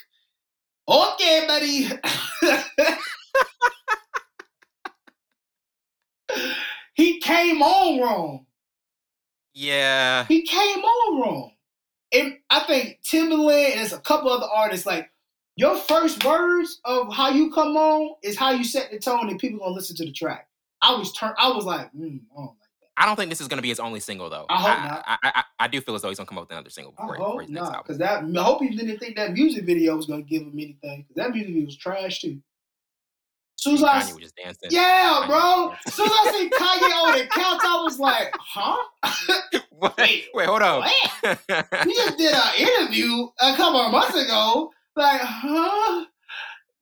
Okay, 0.88 1.46
buddy. 1.48 1.90
he 6.94 7.20
came 7.20 7.62
on 7.62 8.02
wrong. 8.02 8.46
Yeah. 9.54 10.26
He 10.26 10.44
came 10.44 10.80
on 10.80 11.22
wrong. 11.22 11.52
And 12.14 12.38
I 12.50 12.62
think 12.62 13.00
Timbaland 13.04 13.72
and 13.72 13.80
there's 13.80 13.94
a 13.94 14.00
couple 14.00 14.32
other 14.32 14.48
artists 14.54 14.86
like 14.86 15.10
your 15.56 15.76
first 15.78 16.24
words 16.26 16.80
of 16.86 17.14
how 17.14 17.30
you 17.30 17.52
come 17.52 17.76
on 17.78 18.16
is 18.24 18.38
how 18.38 18.52
you 18.52 18.64
set 18.64 18.90
the 18.92 19.00
tone 19.00 19.30
and 19.30 19.38
people 19.40 19.60
gonna 19.60 19.74
listen 19.74 19.96
to 19.98 20.06
the 20.06 20.12
track. 20.12 20.48
I 20.82 20.96
was 20.96 21.12
turn 21.14 21.34
I 21.38 21.50
was 21.50 21.66
like, 21.66 21.92
mm, 21.94 22.20
I 22.36 22.42
don't 22.42 22.56
I 22.98 23.06
don't 23.06 23.16
think 23.16 23.30
this 23.30 23.42
is 23.42 23.48
going 23.48 23.58
to 23.58 23.64
be 23.64 23.70
his 23.70 23.80
only 23.80 24.00
single 24.00 24.30
though. 24.30 24.46
I 24.50 24.58
hope 24.58 24.70
I, 24.70 24.88
not. 24.88 25.04
I, 25.08 25.18
I, 25.24 25.44
I, 25.62 25.68
do 25.68 25.82
feel 25.82 25.96
as 25.96 26.04
though 26.04 26.10
he's 26.10 26.18
going 26.20 26.28
to 26.28 26.30
come 26.30 26.38
up 26.38 26.44
with 26.44 26.52
another 26.52 26.70
single 26.70 26.92
before, 26.92 27.16
I 27.16 27.18
hope 27.18 27.28
before 27.28 27.42
his 27.42 27.50
next 27.50 27.64
not, 27.64 27.68
album. 27.70 27.84
Because 27.88 27.98
that 27.98 28.24
I 28.24 28.44
hope 28.44 28.62
he 28.62 28.70
didn't 28.76 29.00
think 29.00 29.16
that 29.16 29.34
music 29.34 29.66
video 29.66 29.96
was 29.96 30.06
going 30.06 30.24
to 30.24 30.30
give 30.30 30.44
him 30.44 30.54
anything. 30.54 31.06
Because 31.08 31.16
that 31.16 31.32
music 31.32 31.48
video 31.48 31.66
was 31.66 31.78
trash 31.78 32.22
too. 32.22 32.40
Soon 33.56 33.76
as 33.76 33.84
I, 33.84 33.98
was 33.98 34.16
just 34.20 34.36
dancing. 34.36 34.70
Yeah, 34.72 35.24
bro. 35.28 35.74
As 35.86 35.94
soon 35.94 36.08
as 36.08 36.12
I 36.12 36.32
see 36.32 36.50
Kanye 36.50 36.92
on 36.92 37.18
the 37.18 37.28
couch, 37.28 37.62
I 37.64 37.82
was 37.84 38.00
like, 38.00 38.36
huh? 38.40 39.60
wait, 39.98 40.26
wait, 40.34 40.48
hold 40.48 40.62
on. 40.62 40.84
he 41.22 41.94
just 41.94 42.18
did 42.18 42.34
an 42.34 42.54
interview 42.58 43.28
a 43.40 43.56
couple 43.56 43.82
of 43.82 43.92
months 43.92 44.16
ago. 44.16 44.72
Like, 44.96 45.22
huh? 45.22 46.06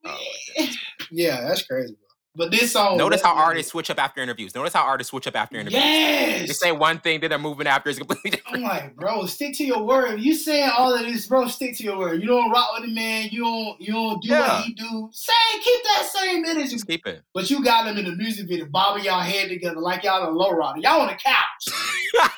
Oh, 0.06 0.18
yeah, 1.10 1.42
that's 1.42 1.62
crazy, 1.64 1.94
bro. 1.94 2.09
But 2.36 2.52
this 2.52 2.72
song. 2.72 2.96
Notice 2.96 3.22
how 3.22 3.34
artists 3.34 3.72
switch 3.72 3.90
up 3.90 3.98
after 3.98 4.20
interviews. 4.20 4.54
Notice 4.54 4.72
how 4.72 4.82
artists 4.82 5.10
switch 5.10 5.26
up 5.26 5.34
after 5.34 5.56
interviews. 5.56 5.82
Yes. 5.82 6.46
They 6.46 6.52
say 6.52 6.72
one 6.72 7.00
thing, 7.00 7.20
then 7.20 7.30
they're 7.30 7.40
moving 7.40 7.66
after. 7.66 7.90
It's 7.90 7.98
completely 7.98 8.30
different. 8.30 8.56
I'm 8.58 8.62
like, 8.62 8.94
bro, 8.94 9.26
stick 9.26 9.56
to 9.56 9.64
your 9.64 9.82
word. 9.82 10.20
If 10.20 10.24
you 10.24 10.34
saying 10.36 10.70
all 10.78 10.94
of 10.94 11.00
this, 11.00 11.26
bro, 11.26 11.48
stick 11.48 11.76
to 11.78 11.82
your 11.82 11.98
word. 11.98 12.22
You 12.22 12.28
don't 12.28 12.50
rock 12.52 12.70
with 12.78 12.88
the 12.88 12.94
man. 12.94 13.30
You 13.32 13.42
don't. 13.42 13.80
You 13.80 13.92
don't 13.92 14.22
do 14.22 14.28
yeah. 14.28 14.58
what 14.58 14.64
he 14.64 14.74
do. 14.74 15.08
Same. 15.12 15.60
Keep 15.60 15.82
that 15.82 16.10
same 16.12 16.44
energy. 16.44 16.70
Just 16.70 16.86
keep 16.86 17.04
it. 17.06 17.22
But 17.34 17.50
you 17.50 17.64
got 17.64 17.88
him 17.88 17.98
in 17.98 18.04
the 18.04 18.14
music 18.14 18.48
video, 18.48 18.66
bobbing 18.66 19.04
y'all 19.04 19.20
head 19.20 19.48
together 19.48 19.80
like 19.80 20.04
y'all 20.04 20.22
in 20.22 20.28
a 20.28 20.30
low 20.30 20.52
rider. 20.52 20.78
Y'all 20.78 21.00
on 21.00 21.08
the 21.08 21.14
couch. 21.14 21.68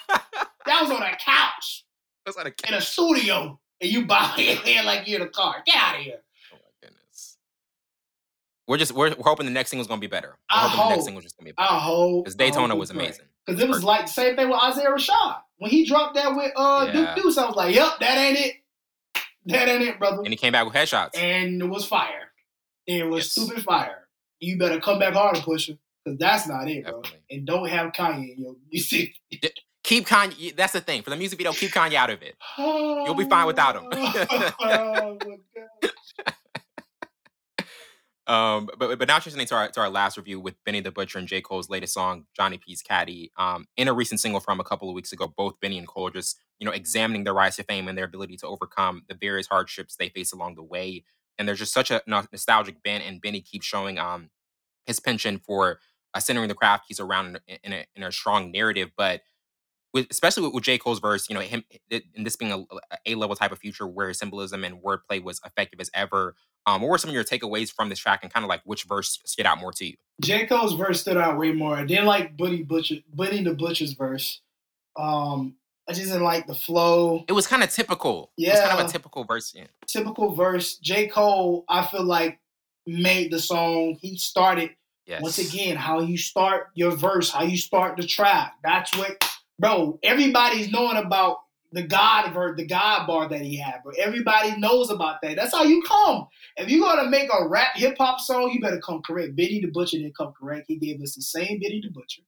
y'all 0.66 0.82
was 0.82 0.90
on 0.90 1.02
a 1.02 1.16
couch. 1.16 1.84
That's 2.24 2.38
on 2.38 2.46
a 2.46 2.50
couch. 2.50 2.70
In 2.70 2.78
a 2.78 2.80
studio, 2.80 3.60
and 3.82 3.90
you 3.92 4.06
bobbing 4.06 4.46
your 4.46 4.56
head 4.56 4.86
like 4.86 5.06
you're 5.06 5.20
in 5.20 5.26
a 5.26 5.30
car. 5.30 5.56
Get 5.66 5.76
out 5.76 5.96
of 5.96 6.00
here. 6.00 6.20
We're 8.72 8.78
just 8.78 8.92
we're, 8.92 9.10
we're 9.10 9.24
hoping 9.24 9.44
the 9.44 9.52
next 9.52 9.68
single 9.68 9.82
is 9.82 9.86
gonna 9.86 10.00
be 10.00 10.06
better. 10.06 10.28
We're 10.28 10.34
I 10.48 10.60
hoping 10.60 10.78
hope. 10.78 10.88
the 10.88 10.94
next 10.94 11.04
single 11.04 11.20
just 11.20 11.36
gonna 11.36 11.44
be 11.44 11.52
better. 11.52 11.68
I 11.70 11.78
hope. 11.78 12.24
Because 12.24 12.36
Daytona 12.36 12.74
was 12.74 12.88
amazing. 12.88 13.26
Because 13.44 13.62
it 13.62 13.68
was 13.68 13.84
like 13.84 14.06
the 14.06 14.12
same 14.12 14.34
thing 14.34 14.48
with 14.48 14.58
Isaiah 14.62 14.88
Rashad. 14.88 15.42
When 15.58 15.70
he 15.70 15.84
dropped 15.84 16.14
that 16.14 16.34
with 16.34 16.52
uh 16.56 16.86
yeah. 16.86 17.14
Duke 17.14 17.24
Deuce, 17.24 17.36
I 17.36 17.44
was 17.44 17.54
like, 17.54 17.74
yep, 17.74 17.98
that 18.00 18.16
ain't 18.16 18.38
it. 18.38 18.54
That 19.44 19.68
ain't 19.68 19.82
it, 19.82 19.98
brother. 19.98 20.22
And 20.24 20.28
he 20.28 20.36
came 20.36 20.52
back 20.52 20.64
with 20.64 20.72
headshots. 20.72 21.18
And 21.18 21.60
it 21.60 21.66
was 21.66 21.84
fire. 21.84 22.32
It 22.86 23.06
was 23.06 23.24
yes. 23.36 23.46
stupid 23.46 23.62
fire. 23.62 24.08
You 24.40 24.56
better 24.56 24.80
come 24.80 24.98
back 24.98 25.12
harder, 25.12 25.40
Pusha. 25.40 25.76
Because 26.02 26.18
that's 26.18 26.48
not 26.48 26.66
it, 26.66 26.86
bro. 26.86 27.02
And 27.30 27.46
don't 27.46 27.68
have 27.68 27.92
Kanye 27.92 28.38
in 28.38 28.42
your 28.42 28.56
you 28.70 28.80
see. 28.80 29.12
Keep 29.82 30.06
Kanye. 30.06 30.56
That's 30.56 30.72
the 30.72 30.80
thing 30.80 31.02
for 31.02 31.10
the 31.10 31.16
music 31.16 31.38
video. 31.38 31.52
Keep 31.52 31.72
Kanye 31.72 31.94
out 31.94 32.08
of 32.08 32.22
it. 32.22 32.36
You'll 32.56 33.14
be 33.14 33.24
fine 33.24 33.46
without 33.46 33.76
him. 33.76 33.84
oh, 33.92 35.18
Um, 38.28 38.68
but 38.78 38.98
but 38.98 39.08
now 39.08 39.18
transitioning 39.18 39.48
to 39.48 39.54
our 39.56 39.68
to 39.68 39.80
our 39.80 39.90
last 39.90 40.16
review 40.16 40.38
with 40.38 40.54
Benny 40.64 40.80
the 40.80 40.92
Butcher 40.92 41.18
and 41.18 41.26
J 41.26 41.40
Cole's 41.40 41.68
latest 41.68 41.94
song 41.94 42.26
Johnny 42.36 42.58
P's 42.58 42.80
Caddy. 42.80 43.32
Um, 43.36 43.66
in 43.76 43.88
a 43.88 43.92
recent 43.92 44.20
single 44.20 44.40
from 44.40 44.60
a 44.60 44.64
couple 44.64 44.88
of 44.88 44.94
weeks 44.94 45.12
ago, 45.12 45.32
both 45.36 45.58
Benny 45.60 45.76
and 45.76 45.88
Cole 45.88 46.10
just 46.10 46.38
you 46.60 46.66
know 46.66 46.72
examining 46.72 47.24
their 47.24 47.34
rise 47.34 47.56
to 47.56 47.64
fame 47.64 47.88
and 47.88 47.98
their 47.98 48.04
ability 48.04 48.36
to 48.38 48.46
overcome 48.46 49.02
the 49.08 49.16
various 49.20 49.48
hardships 49.48 49.96
they 49.96 50.08
face 50.08 50.32
along 50.32 50.54
the 50.54 50.62
way. 50.62 51.04
And 51.38 51.48
there's 51.48 51.58
just 51.58 51.74
such 51.74 51.90
a 51.90 52.02
nostalgic 52.06 52.82
band, 52.84 53.02
and 53.04 53.20
Benny 53.20 53.40
keeps 53.40 53.66
showing 53.66 53.98
um 53.98 54.30
his 54.86 55.00
penchant 55.00 55.42
for 55.44 55.80
uh, 56.14 56.20
centering 56.20 56.48
the 56.48 56.54
craft 56.54 56.84
he's 56.88 57.00
around 57.00 57.40
in, 57.48 57.58
in 57.64 57.72
a 57.72 57.86
in 57.96 58.02
a 58.04 58.12
strong 58.12 58.52
narrative, 58.52 58.90
but 58.96 59.22
with, 59.92 60.06
especially 60.10 60.44
with, 60.44 60.54
with, 60.54 60.64
J. 60.64 60.78
Cole's 60.78 61.00
verse, 61.00 61.28
you 61.28 61.34
know, 61.34 61.40
him 61.40 61.64
and 61.90 62.26
this 62.26 62.36
being 62.36 62.52
a, 62.52 62.64
a 63.06 63.14
level 63.14 63.36
type 63.36 63.52
of 63.52 63.58
future 63.58 63.86
where 63.86 64.12
symbolism 64.12 64.64
and 64.64 64.82
wordplay 64.82 65.22
was 65.22 65.40
effective 65.44 65.80
as 65.80 65.90
ever. 65.94 66.34
Um, 66.66 66.80
what 66.80 66.90
were 66.90 66.98
some 66.98 67.10
of 67.10 67.14
your 67.14 67.24
takeaways 67.24 67.72
from 67.72 67.88
this 67.88 67.98
track 67.98 68.20
and 68.22 68.32
kind 68.32 68.44
of 68.44 68.48
like 68.48 68.62
which 68.64 68.84
verse 68.84 69.20
stood 69.24 69.46
out 69.46 69.58
more 69.58 69.72
to 69.72 69.86
you? 69.86 69.96
J. 70.20 70.46
Cole's 70.46 70.74
verse 70.74 71.00
stood 71.00 71.16
out 71.16 71.38
way 71.38 71.52
more. 71.52 71.74
I 71.74 71.84
didn't 71.84 72.06
like 72.06 72.36
Buddy 72.36 72.62
Butcher, 72.62 72.96
Buddy 73.12 73.42
the 73.42 73.54
Butcher's 73.54 73.92
verse. 73.92 74.40
Um, 74.96 75.56
I 75.88 75.92
just 75.92 76.06
didn't 76.06 76.22
like 76.22 76.46
the 76.46 76.54
flow. 76.54 77.24
It 77.28 77.32
was 77.32 77.46
kind 77.46 77.62
of 77.62 77.70
typical. 77.70 78.30
Yeah, 78.36 78.52
It's 78.52 78.60
kind 78.60 78.80
of 78.80 78.86
a 78.86 78.92
typical 78.92 79.24
verse. 79.24 79.52
Yeah. 79.54 79.66
Typical 79.86 80.34
verse. 80.34 80.76
J. 80.76 81.08
Cole, 81.08 81.64
I 81.68 81.84
feel 81.86 82.04
like 82.04 82.38
made 82.86 83.32
the 83.32 83.40
song. 83.40 83.96
He 84.00 84.16
started 84.16 84.70
yes. 85.06 85.22
once 85.22 85.38
again 85.38 85.76
how 85.76 86.00
you 86.00 86.16
start 86.16 86.68
your 86.74 86.92
verse, 86.92 87.30
how 87.30 87.42
you 87.42 87.56
start 87.56 87.96
the 87.96 88.06
track. 88.06 88.54
That's 88.62 88.96
what, 88.96 89.28
bro. 89.62 89.98
Everybody's 90.02 90.70
knowing 90.70 90.98
about 90.98 91.38
the 91.72 91.82
God 91.84 92.34
the 92.56 92.66
God 92.66 93.06
bar 93.06 93.28
that 93.28 93.40
he 93.40 93.56
had, 93.56 93.82
bro. 93.82 93.92
Everybody 93.98 94.58
knows 94.58 94.90
about 94.90 95.22
that. 95.22 95.36
That's 95.36 95.54
how 95.54 95.62
you 95.62 95.82
come. 95.82 96.26
If 96.58 96.68
you're 96.68 96.86
gonna 96.86 97.08
make 97.08 97.30
a 97.32 97.48
rap 97.48 97.76
hip 97.76 97.96
hop 97.98 98.20
song, 98.20 98.50
you 98.50 98.60
better 98.60 98.80
come 98.80 99.00
correct. 99.02 99.36
Biddy 99.36 99.60
the 99.60 99.68
Butcher 99.68 99.96
didn't 99.98 100.16
come 100.16 100.34
correct. 100.38 100.66
He 100.68 100.76
gave 100.76 101.00
us 101.00 101.14
the 101.14 101.22
same 101.22 101.60
Biddy 101.60 101.80
the 101.82 101.90
Butcher. 101.90 102.22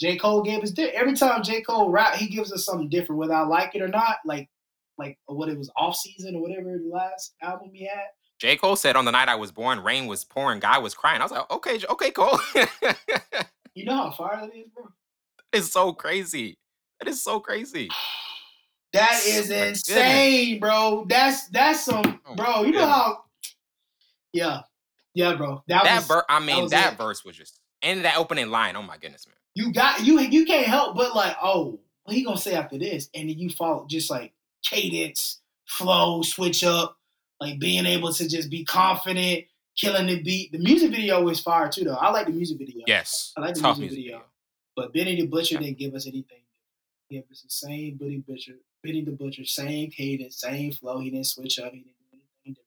J. 0.00 0.16
Cole 0.16 0.42
gave 0.42 0.62
us 0.62 0.70
di- 0.70 0.88
every 0.90 1.14
time 1.14 1.42
J. 1.42 1.60
Cole 1.60 1.90
rap, 1.90 2.14
he 2.14 2.26
gives 2.26 2.50
us 2.54 2.64
something 2.64 2.88
different, 2.88 3.18
whether 3.18 3.34
I 3.34 3.42
like 3.42 3.74
it 3.74 3.82
or 3.82 3.88
not. 3.88 4.16
Like, 4.24 4.48
like 4.96 5.18
what 5.26 5.50
it 5.50 5.58
was 5.58 5.70
off 5.76 5.94
season 5.94 6.36
or 6.36 6.40
whatever 6.40 6.78
the 6.78 6.88
last 6.90 7.34
album 7.42 7.72
he 7.74 7.84
had. 7.84 8.06
J. 8.38 8.56
Cole 8.56 8.76
said 8.76 8.96
on 8.96 9.04
the 9.04 9.10
night 9.10 9.28
I 9.28 9.34
was 9.34 9.52
born, 9.52 9.82
rain 9.82 10.06
was 10.06 10.24
pouring, 10.24 10.60
guy 10.60 10.78
was 10.78 10.94
crying. 10.94 11.20
I 11.20 11.24
was 11.24 11.32
like, 11.32 11.50
okay, 11.50 11.80
okay, 11.90 12.10
Cole. 12.12 12.38
you 13.74 13.84
know 13.84 13.96
how 13.96 14.10
far 14.12 14.40
that 14.40 14.56
is, 14.56 14.68
bro. 14.74 14.86
It's 15.52 15.72
so 15.72 15.92
crazy. 15.92 16.58
That 16.98 17.08
is 17.08 17.22
so 17.22 17.40
crazy. 17.40 17.88
That 18.92 19.20
is 19.24 19.50
insane, 19.50 20.58
bro. 20.58 21.06
That's 21.08 21.46
that's 21.50 21.84
some, 21.84 22.20
oh 22.26 22.34
bro. 22.34 22.62
You 22.62 22.72
know 22.72 22.86
how? 22.86 23.24
Yeah, 24.32 24.62
yeah, 25.14 25.36
bro. 25.36 25.62
That, 25.68 25.84
that 25.84 25.96
was, 25.98 26.06
ver- 26.08 26.24
I 26.28 26.40
mean, 26.40 26.68
that, 26.70 26.96
that 26.96 26.98
verse 26.98 27.24
was 27.24 27.36
just 27.36 27.60
and 27.82 28.04
that 28.04 28.16
opening 28.16 28.50
line. 28.50 28.74
Oh 28.74 28.82
my 28.82 28.96
goodness, 28.96 29.28
man. 29.28 29.36
You 29.54 29.72
got 29.72 30.04
you. 30.04 30.18
You 30.18 30.44
can't 30.44 30.66
help 30.66 30.96
but 30.96 31.14
like, 31.14 31.36
oh, 31.40 31.78
what 32.04 32.16
he 32.16 32.24
gonna 32.24 32.36
say 32.36 32.54
after 32.54 32.78
this? 32.78 33.08
And 33.14 33.28
then 33.28 33.38
you 33.38 33.50
follow 33.50 33.86
just 33.88 34.10
like 34.10 34.32
cadence, 34.64 35.40
flow, 35.66 36.22
switch 36.22 36.64
up, 36.64 36.96
like 37.40 37.58
being 37.58 37.86
able 37.86 38.12
to 38.12 38.28
just 38.28 38.50
be 38.50 38.64
confident, 38.64 39.44
killing 39.76 40.06
the 40.06 40.22
beat. 40.22 40.52
The 40.52 40.58
music 40.58 40.90
video 40.90 41.28
is 41.28 41.40
fire 41.40 41.68
too, 41.68 41.84
though. 41.84 41.94
I 41.94 42.10
like 42.10 42.26
the 42.26 42.32
music 42.32 42.58
video. 42.58 42.82
Yes, 42.86 43.32
I 43.36 43.40
like 43.40 43.54
the 43.54 43.62
music, 43.62 43.80
music 43.80 43.98
video. 43.98 44.16
video. 44.18 44.29
But 44.80 44.94
Benny 44.94 45.14
the 45.14 45.26
Butcher 45.26 45.58
didn't 45.58 45.76
give 45.76 45.94
us 45.94 46.06
anything. 46.06 46.40
He 47.06 47.16
gave 47.16 47.30
us 47.30 47.42
the 47.42 47.50
same 47.50 47.98
Benny 47.98 48.24
Butcher 48.26 48.54
Benny 48.82 49.04
the 49.04 49.10
Butcher, 49.10 49.44
same 49.44 49.90
cadence, 49.90 50.40
same 50.40 50.72
flow. 50.72 51.00
He 51.00 51.10
didn't 51.10 51.26
switch 51.26 51.58
up. 51.58 51.70
He 51.70 51.80
didn't 51.80 51.96
do 52.10 52.18
anything 52.46 52.62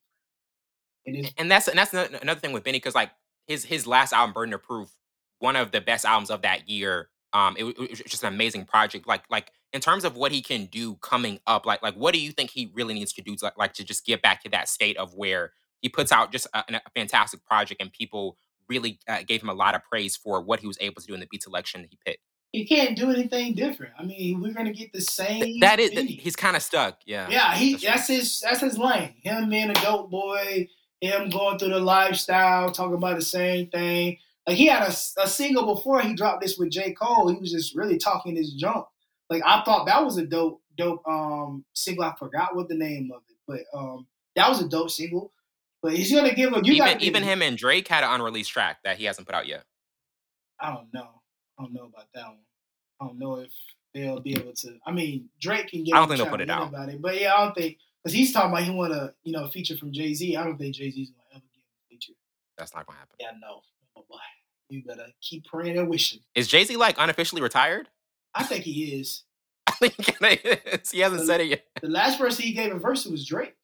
different. 1.08 1.28
And, 1.28 1.34
and 1.40 1.52
that's 1.52 1.68
and 1.68 1.78
that's 1.78 1.92
another 2.22 2.40
thing 2.40 2.52
with 2.52 2.64
Benny 2.64 2.78
because 2.78 2.94
like 2.94 3.10
his 3.48 3.66
his 3.66 3.88
last 3.88 4.14
album, 4.14 4.32
Burden 4.32 4.54
of 4.54 4.62
Proof, 4.62 4.96
one 5.40 5.56
of 5.56 5.72
the 5.72 5.82
best 5.82 6.06
albums 6.06 6.30
of 6.30 6.44
that 6.44 6.70
year. 6.70 7.10
Um, 7.34 7.56
it, 7.58 7.64
it 7.64 7.90
was 7.90 8.00
just 8.02 8.22
an 8.22 8.32
amazing 8.32 8.66
project. 8.66 9.08
Like 9.08 9.24
like 9.32 9.50
in 9.72 9.82
terms 9.82 10.06
of 10.06 10.16
what 10.16 10.32
he 10.32 10.44
can 10.44 10.66
do 10.66 10.94
coming 10.98 11.40
up, 11.48 11.66
like 11.66 11.82
like 11.82 11.96
what 11.96 12.14
do 12.14 12.22
you 12.22 12.32
think 12.32 12.52
he 12.52 12.72
really 12.76 12.94
needs 12.94 13.14
to 13.14 13.24
do 13.24 13.36
to 13.36 13.46
like, 13.46 13.58
like 13.58 13.74
to 13.74 13.84
just 13.84 14.06
get 14.06 14.22
back 14.22 14.44
to 14.44 14.50
that 14.50 14.70
state 14.70 14.98
of 14.98 15.16
where 15.16 15.52
he 15.82 15.90
puts 15.90 16.12
out 16.12 16.32
just 16.32 16.46
a, 16.54 16.64
a 16.70 16.82
fantastic 16.96 17.44
project 17.44 17.82
and 17.82 17.92
people 17.92 18.38
really 18.70 19.00
uh, 19.08 19.24
gave 19.28 19.42
him 19.42 19.50
a 19.50 19.54
lot 19.54 19.76
of 19.76 19.82
praise 19.84 20.16
for 20.16 20.42
what 20.42 20.60
he 20.60 20.68
was 20.68 20.78
able 20.82 21.02
to 21.02 21.08
do 21.08 21.14
in 21.14 21.20
the 21.20 21.28
beat 21.28 21.44
selection 21.44 21.82
that 21.82 21.90
he 21.90 21.98
picked 22.06 22.20
he 22.54 22.66
can't 22.66 22.96
do 22.96 23.10
anything 23.10 23.56
different. 23.56 23.94
I 23.98 24.04
mean, 24.04 24.40
we're 24.40 24.54
gonna 24.54 24.72
get 24.72 24.94
the 24.94 25.02
same. 25.02 25.60
That 25.60 25.80
is, 25.80 25.90
thing. 25.90 26.06
he's 26.06 26.36
kind 26.36 26.56
of 26.56 26.62
stuck. 26.62 27.00
Yeah. 27.04 27.28
Yeah, 27.30 27.56
he 27.56 27.74
that's, 27.74 27.84
that's 27.84 28.08
his 28.08 28.40
that's 28.40 28.62
his 28.62 28.78
lane. 28.78 29.16
Him 29.24 29.50
being 29.50 29.72
a 29.72 29.74
dope 29.74 30.12
boy, 30.12 30.70
him 31.02 31.30
going 31.30 31.58
through 31.58 31.70
the 31.70 31.80
lifestyle, 31.80 32.72
talking 32.72 32.94
about 32.94 33.16
the 33.16 33.26
same 33.26 33.70
thing, 33.72 34.20
Like 34.48 34.56
he 34.56 34.68
had 34.68 34.84
a, 34.84 34.94
a 35.22 35.28
single 35.28 35.74
before 35.74 36.02
he 36.02 36.14
dropped 36.14 36.42
this 36.42 36.58
with 36.58 36.70
J. 36.70 36.94
Cole. 36.94 37.28
He 37.30 37.40
was 37.40 37.52
just 37.52 37.76
really 37.76 37.98
talking 37.98 38.36
his 38.36 38.54
junk. 38.54 38.86
Like 39.32 39.42
I 39.44 39.64
thought 39.64 39.88
that 39.88 40.06
was 40.06 40.18
a 40.18 40.26
dope, 40.26 40.62
dope 40.78 41.02
um 41.08 41.66
single. 41.74 42.04
I 42.04 42.14
forgot 42.20 42.56
what 42.56 42.70
the 42.70 42.76
name 42.76 43.12
of 43.16 43.24
it, 43.30 43.38
but 43.48 43.78
um 43.78 44.06
that 44.36 44.48
was 44.48 44.62
a 44.62 44.70
dope 44.70 44.92
single. 44.92 45.32
But 45.84 45.98
he's 45.98 46.14
gonna 46.14 46.34
give 46.34 46.54
a 46.54 46.62
you 46.64 46.74
even 46.76 47.02
even 47.02 47.24
him 47.24 47.42
and 47.42 47.58
Drake 47.58 47.90
had 47.90 48.06
an 48.06 48.10
unreleased 48.10 48.50
track 48.50 48.78
that 48.86 48.98
he 48.98 49.04
hasn't 49.04 49.28
put 49.28 49.36
out 49.36 49.48
yet. 49.48 49.66
I 50.60 50.74
don't 50.74 50.92
know. 50.94 51.10
I 51.60 51.64
don't 51.64 51.74
know 51.74 51.92
about 51.94 52.08
that 52.16 52.26
one. 52.26 52.38
I 53.02 53.06
don't 53.06 53.20
know 53.20 53.40
if 53.40 53.52
they'll 53.94 54.22
be 54.22 54.32
able 54.32 54.54
to. 54.54 54.78
I 54.88 54.92
mean, 54.92 55.30
Drake 55.42 55.68
can 55.68 55.84
get. 55.84 55.94
I 55.94 56.00
don't 56.00 56.08
think 56.08 56.20
they'll 56.20 56.30
put 56.30 56.40
it 56.40 56.50
out. 56.50 56.70
About 56.70 56.88
it, 56.88 57.02
but 57.02 57.20
yeah, 57.20 57.34
I 57.34 57.44
don't 57.44 57.54
think 57.54 57.78
because 58.02 58.16
he's 58.16 58.32
talking 58.32 58.52
about 58.52 58.64
he 58.64 58.72
want 58.72 58.94
a 58.94 59.14
you 59.24 59.34
know 59.34 59.50
feature 59.50 59.76
from 59.76 59.92
Jay 59.92 60.14
Z. 60.14 60.38
I 60.38 60.46
don't 60.46 60.58
think 60.58 60.74
Jay 60.74 60.90
Z's 60.90 61.10
gonna 61.10 61.24
ever 61.34 61.46
get 61.54 61.64
a 61.64 61.90
feature. 61.90 62.14
That's 62.58 62.74
not 62.74 62.88
gonna 62.88 63.00
happen. 63.00 63.16
Yeah, 63.20 63.32
no, 63.42 63.62
no 63.98 64.06
boy. 64.10 64.16
You 64.70 64.84
better 64.86 65.08
keep 65.22 65.44
praying 65.46 65.78
and 65.78 65.90
wishing. 65.90 66.22
Is 66.34 66.48
Jay 66.48 66.64
Z 66.64 66.78
like 66.78 66.96
unofficially 66.98 67.42
retired? 67.42 67.90
I 68.34 68.44
think 68.44 68.64
he 68.64 69.00
is. 69.00 69.24
I 69.68 69.74
think 69.74 69.96
he 69.96 70.14
is. 70.50 70.92
He 70.92 71.00
hasn't 71.02 71.22
the, 71.22 71.28
said 71.28 71.42
it 71.42 71.48
yet. 71.48 71.66
The 71.82 71.90
last 71.90 72.18
person 72.18 72.46
he 72.46 72.54
gave 72.54 72.74
a 72.74 72.80
verse 72.80 73.04
to 73.04 73.10
was 73.10 73.26
Drake. 73.26 73.56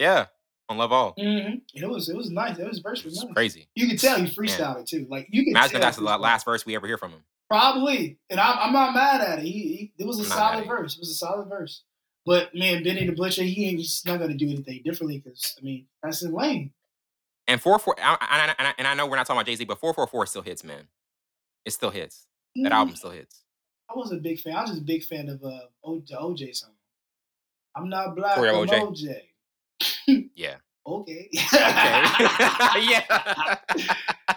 Yeah, 0.00 0.26
on 0.68 0.78
Love 0.78 0.92
All. 0.92 1.14
Mm-hmm. 1.18 1.56
It 1.74 1.88
was 1.88 2.08
it 2.08 2.16
was 2.16 2.30
nice. 2.30 2.58
It 2.58 2.66
was 2.66 2.78
verse 2.78 3.04
was 3.04 3.22
nice. 3.22 3.32
crazy. 3.32 3.68
You 3.74 3.88
can 3.88 3.96
tell 3.96 4.18
he 4.18 4.26
freestyled 4.26 4.80
it 4.80 4.86
too. 4.86 5.06
Like 5.08 5.28
you 5.30 5.44
can. 5.44 5.52
Imagine 5.52 5.80
that's 5.80 5.96
the 5.96 6.04
last 6.04 6.44
verse 6.44 6.66
we 6.66 6.76
ever 6.76 6.86
hear 6.86 6.98
from 6.98 7.12
him. 7.12 7.22
Probably, 7.48 8.18
and 8.28 8.38
I'm, 8.38 8.58
I'm 8.58 8.72
not 8.74 8.94
mad 8.94 9.22
at 9.22 9.38
it. 9.38 9.44
He, 9.44 9.50
he 9.50 9.92
it 9.98 10.06
was 10.06 10.18
a 10.18 10.24
solid 10.24 10.66
verse. 10.66 10.96
It 10.96 11.00
was 11.00 11.10
a 11.10 11.14
solid 11.14 11.48
verse. 11.48 11.82
But 12.26 12.54
man, 12.54 12.82
Benny 12.82 13.06
the 13.06 13.12
Butcher, 13.12 13.42
he 13.42 13.66
ain't 13.66 13.78
he's 13.78 14.02
not 14.04 14.18
gonna 14.18 14.34
do 14.34 14.46
anything 14.46 14.82
differently 14.84 15.18
because 15.18 15.56
I 15.58 15.64
mean 15.64 15.86
that's 16.02 16.20
his 16.20 16.30
lane. 16.30 16.72
And 17.46 17.60
four 17.60 17.78
four, 17.78 17.94
and 17.98 18.18
I, 18.20 18.74
and 18.76 18.86
I 18.86 18.94
know 18.94 19.06
we're 19.06 19.16
not 19.16 19.26
talking 19.26 19.38
about 19.38 19.46
Jay 19.46 19.56
Z, 19.56 19.64
but 19.64 19.80
four 19.80 19.94
four 19.94 20.06
four 20.06 20.26
still 20.26 20.42
hits, 20.42 20.62
man. 20.62 20.88
It 21.64 21.70
still 21.70 21.90
hits. 21.90 22.26
That 22.56 22.72
mm. 22.72 22.74
album 22.74 22.96
still 22.96 23.10
hits. 23.10 23.44
I 23.88 23.94
wasn't 23.96 24.20
a 24.20 24.22
big 24.22 24.40
fan. 24.40 24.54
I 24.54 24.60
was 24.60 24.70
just 24.70 24.82
a 24.82 24.84
big 24.84 25.04
fan 25.04 25.30
of 25.30 25.42
uh 25.42 25.60
o- 25.82 26.02
the 26.06 26.16
OJ 26.16 26.54
song. 26.54 26.72
I'm 27.74 27.88
not 27.88 28.14
black. 28.14 28.36
I'm 28.36 28.44
OJ. 28.44 28.68
OJ. 28.68 29.20
yeah. 30.34 30.56
Okay. 30.86 31.28
okay. 31.36 31.50
yeah. 32.88 33.56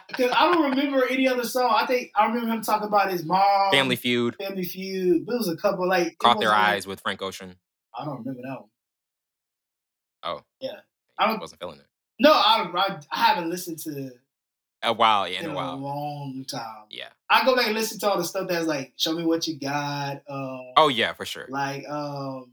Because 0.08 0.32
I 0.36 0.52
don't 0.52 0.70
remember 0.70 1.08
any 1.10 1.28
other 1.28 1.46
song. 1.46 1.74
I 1.76 1.86
think 1.86 2.12
I 2.16 2.26
remember 2.26 2.54
him 2.54 2.62
talking 2.62 2.88
about 2.88 3.12
his 3.12 3.24
mom. 3.24 3.72
Family 3.72 3.96
Feud. 3.96 4.36
Family 4.36 4.66
Feud. 4.66 5.26
But 5.26 5.36
it 5.36 5.38
was 5.38 5.48
a 5.48 5.56
couple 5.56 5.88
like 5.88 6.18
Caught 6.18 6.40
Their 6.40 6.54
Eyes 6.54 6.86
with 6.86 7.00
Frank 7.00 7.22
Ocean. 7.22 7.56
I 7.98 8.06
don't 8.06 8.20
remember 8.20 8.42
that 8.44 8.60
one. 8.60 8.70
Oh. 10.24 10.44
Yeah. 10.60 10.80
I 11.18 11.28
don't, 11.28 11.40
wasn't 11.40 11.62
feeling 11.62 11.80
it. 11.80 11.86
No, 12.20 12.32
I, 12.32 12.70
I, 12.74 13.00
I 13.12 13.18
haven't 13.18 13.50
listened 13.50 13.80
to 13.80 14.12
a 14.84 14.94
while, 14.94 15.28
yeah, 15.28 15.40
in, 15.40 15.46
in 15.46 15.52
a 15.52 15.56
while, 15.56 15.74
a 15.74 15.76
long 15.76 16.46
time. 16.50 16.86
Yeah, 16.90 17.10
I 17.30 17.46
go 17.46 17.56
back 17.56 17.68
and 17.68 17.76
listen 17.76 18.00
to 18.00 18.10
all 18.10 18.18
the 18.18 18.24
stuff 18.24 18.48
that's 18.48 18.66
like, 18.66 18.94
show 18.98 19.14
me 19.14 19.24
what 19.24 19.48
you 19.48 19.60
got. 19.60 20.22
Um, 20.28 20.72
oh 20.78 20.88
yeah, 20.88 21.14
for 21.14 21.26
sure. 21.26 21.46
Like, 21.50 21.88
um, 21.88 22.52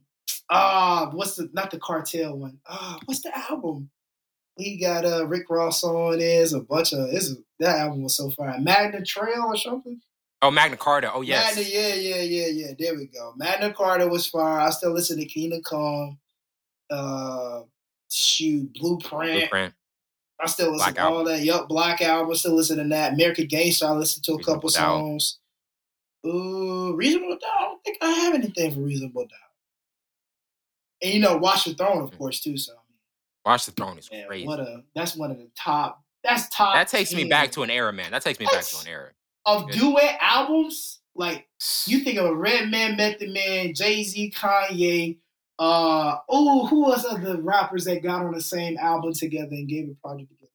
ah, 0.51 1.07
uh, 1.07 1.11
what's 1.11 1.37
the 1.37 1.51
not 1.53 1.71
the 1.71 1.79
cartel 1.79 2.37
one? 2.37 2.59
Ah, 2.67 2.97
uh, 2.97 2.99
what's 3.07 3.23
the 3.23 3.37
album? 3.51 3.91
He 4.57 4.79
got 4.79 5.05
uh 5.05 5.27
Rick 5.27 5.51
Ross 5.51 5.85
on. 5.85 6.21
Is 6.21 6.53
a 6.53 6.61
bunch 6.61 6.93
of 6.93 7.09
it's 7.13 7.35
that 7.61 7.79
album 7.79 8.03
was 8.03 8.17
so 8.17 8.31
far. 8.31 8.59
Magna 8.59 9.05
Trail 9.05 9.45
or 9.47 9.57
something. 9.57 10.01
Oh, 10.41 10.51
Magna 10.51 10.77
Carta. 10.77 11.13
Oh 11.13 11.23
yes. 11.23 11.57
Magna, 11.57 11.69
yeah, 11.71 11.95
yeah, 11.95 12.23
yeah, 12.23 12.47
yeah. 12.47 12.73
There 12.79 12.95
we 12.95 13.07
go. 13.07 13.33
Magna 13.37 13.73
Carta 13.73 14.07
was 14.07 14.27
fire. 14.27 14.61
I 14.61 14.71
still 14.71 14.93
listen 14.93 15.19
to 15.19 15.25
Kingdom 15.25 15.63
Come. 15.65 16.19
Uh, 16.91 17.63
shoot, 18.11 18.73
Blueprint. 18.75 19.41
Blueprint. 19.41 19.75
I 20.41 20.47
still 20.47 20.71
listen 20.73 20.95
Black 20.95 20.95
to 20.95 21.03
all 21.03 21.25
that. 21.25 21.43
Yup, 21.43 21.69
Black 21.69 22.01
Album. 22.01 22.35
Still 22.37 22.55
listen 22.55 22.79
to 22.79 22.85
that. 22.85 23.15
American 23.15 23.47
Gangster. 23.49 23.87
I 23.87 23.91
listen 23.91 24.23
to 24.23 24.33
a 24.33 24.37
Reasonable 24.37 24.55
couple 24.55 24.71
Doubt. 24.71 24.99
songs. 24.99 25.39
Ooh, 26.27 26.95
Reasonable 26.95 27.39
Doubt. 27.39 27.51
I 27.59 27.65
don't 27.65 27.85
think 27.85 27.99
I 28.01 28.11
have 28.11 28.35
anything 28.35 28.75
for 28.75 28.81
Reasonable 28.81 29.23
Doubt. 29.23 29.48
And 31.03 31.15
you 31.15 31.21
know, 31.21 31.37
Watch 31.37 31.65
the 31.65 31.75
Throne, 31.75 32.03
of 32.03 32.11
mm. 32.11 32.19
course, 32.19 32.41
too. 32.41 32.57
So 32.57 32.73
Watch 33.45 33.67
the 33.67 33.73
Throne 33.73 33.99
is 33.99 34.09
crazy. 34.09 34.47
What 34.47 34.61
a 34.61 34.83
that's 34.95 35.17
one 35.17 35.31
of 35.31 35.39
the 35.39 35.51
top. 35.57 36.03
That's 36.25 36.49
top. 36.49 36.75
That 36.75 36.89
takes 36.89 37.11
10. 37.11 37.17
me 37.17 37.29
back 37.29 37.51
to 37.53 37.63
an 37.63 37.71
era, 37.71 37.93
man. 37.93 38.11
That 38.11 38.23
takes 38.23 38.41
me 38.41 38.47
that's, 38.51 38.73
back 38.73 38.83
to 38.83 38.89
an 38.89 38.93
era 38.93 39.11
of 39.49 39.71
duet 39.71 40.19
albums. 40.21 41.01
Like 41.15 41.49
you 41.87 42.01
think 42.01 42.19
of 42.19 42.27
a 42.27 42.35
Redman, 42.35 42.97
Method 42.97 43.31
Man, 43.31 43.75
Jay 43.75 44.03
Z, 44.03 44.33
Kanye. 44.37 45.19
Uh 45.59 46.19
oh, 46.29 46.67
who 46.67 46.83
was 46.83 47.03
the 47.03 47.41
rappers 47.43 47.85
that 47.87 48.03
got 48.03 48.25
on 48.25 48.33
the 48.33 48.41
same 48.41 48.77
album 48.79 49.13
together 49.13 49.51
and 49.51 49.69
gave 49.69 49.89
a 49.89 49.95
project 49.95 50.31
together? 50.31 50.53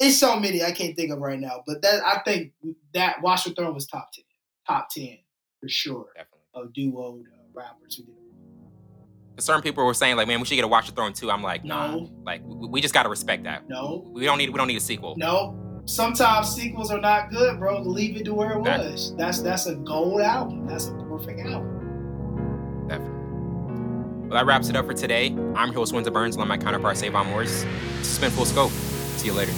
It's 0.00 0.16
so 0.16 0.38
many 0.38 0.62
I 0.62 0.70
can't 0.70 0.96
think 0.96 1.10
of 1.10 1.18
right 1.18 1.38
now, 1.38 1.62
but 1.66 1.82
that 1.82 2.02
I 2.06 2.20
think 2.24 2.52
that 2.94 3.20
Watch 3.20 3.44
the 3.44 3.50
Throne 3.50 3.74
was 3.74 3.86
top 3.86 4.10
ten, 4.12 4.24
top 4.66 4.88
ten 4.88 5.18
for 5.60 5.68
sure. 5.68 6.06
Definitely 6.16 6.38
of 6.54 6.72
duo 6.72 7.20
uh, 7.20 7.36
rappers 7.52 7.96
who 7.96 8.04
did 8.04 8.14
certain 9.38 9.62
people 9.62 9.84
were 9.84 9.94
saying 9.94 10.16
like, 10.16 10.28
man, 10.28 10.40
we 10.40 10.46
should 10.46 10.56
get 10.56 10.64
a 10.64 10.68
Watch 10.68 10.86
the 10.86 10.92
Throne 10.92 11.12
too. 11.12 11.30
I'm 11.30 11.42
like, 11.42 11.64
nah, 11.64 11.92
no. 11.92 12.10
like 12.24 12.42
we, 12.44 12.68
we 12.68 12.80
just 12.80 12.94
gotta 12.94 13.08
respect 13.08 13.44
that. 13.44 13.68
No, 13.68 14.06
we 14.12 14.24
don't 14.24 14.38
need 14.38 14.50
we 14.50 14.58
don't 14.58 14.68
need 14.68 14.76
a 14.76 14.80
sequel. 14.80 15.14
No, 15.16 15.82
sometimes 15.86 16.54
sequels 16.54 16.90
are 16.90 17.00
not 17.00 17.30
good, 17.30 17.58
bro. 17.58 17.80
Leave 17.82 18.16
it 18.16 18.24
to 18.24 18.34
where 18.34 18.58
it 18.58 18.64
that, 18.64 18.80
was. 18.80 19.14
That's 19.16 19.40
that's 19.40 19.66
a 19.66 19.76
gold 19.76 20.20
album. 20.20 20.66
That's 20.66 20.86
a 20.86 20.92
perfect 20.92 21.40
album. 21.40 22.86
Definitely. 22.88 23.14
Well, 24.28 24.38
that 24.38 24.46
wraps 24.46 24.68
it 24.68 24.76
up 24.76 24.86
for 24.86 24.94
today. 24.94 25.28
I'm 25.54 25.68
your 25.68 25.76
host, 25.76 25.94
Windsor 25.94 26.10
Burns, 26.10 26.36
along 26.36 26.48
my 26.48 26.58
counterpart, 26.58 26.98
Savon 26.98 27.28
Morris. 27.28 27.64
This 27.98 28.08
has 28.08 28.18
been 28.18 28.30
Full 28.30 28.44
Scope. 28.44 28.70
See 29.16 29.28
you 29.28 29.32
later. 29.32 29.52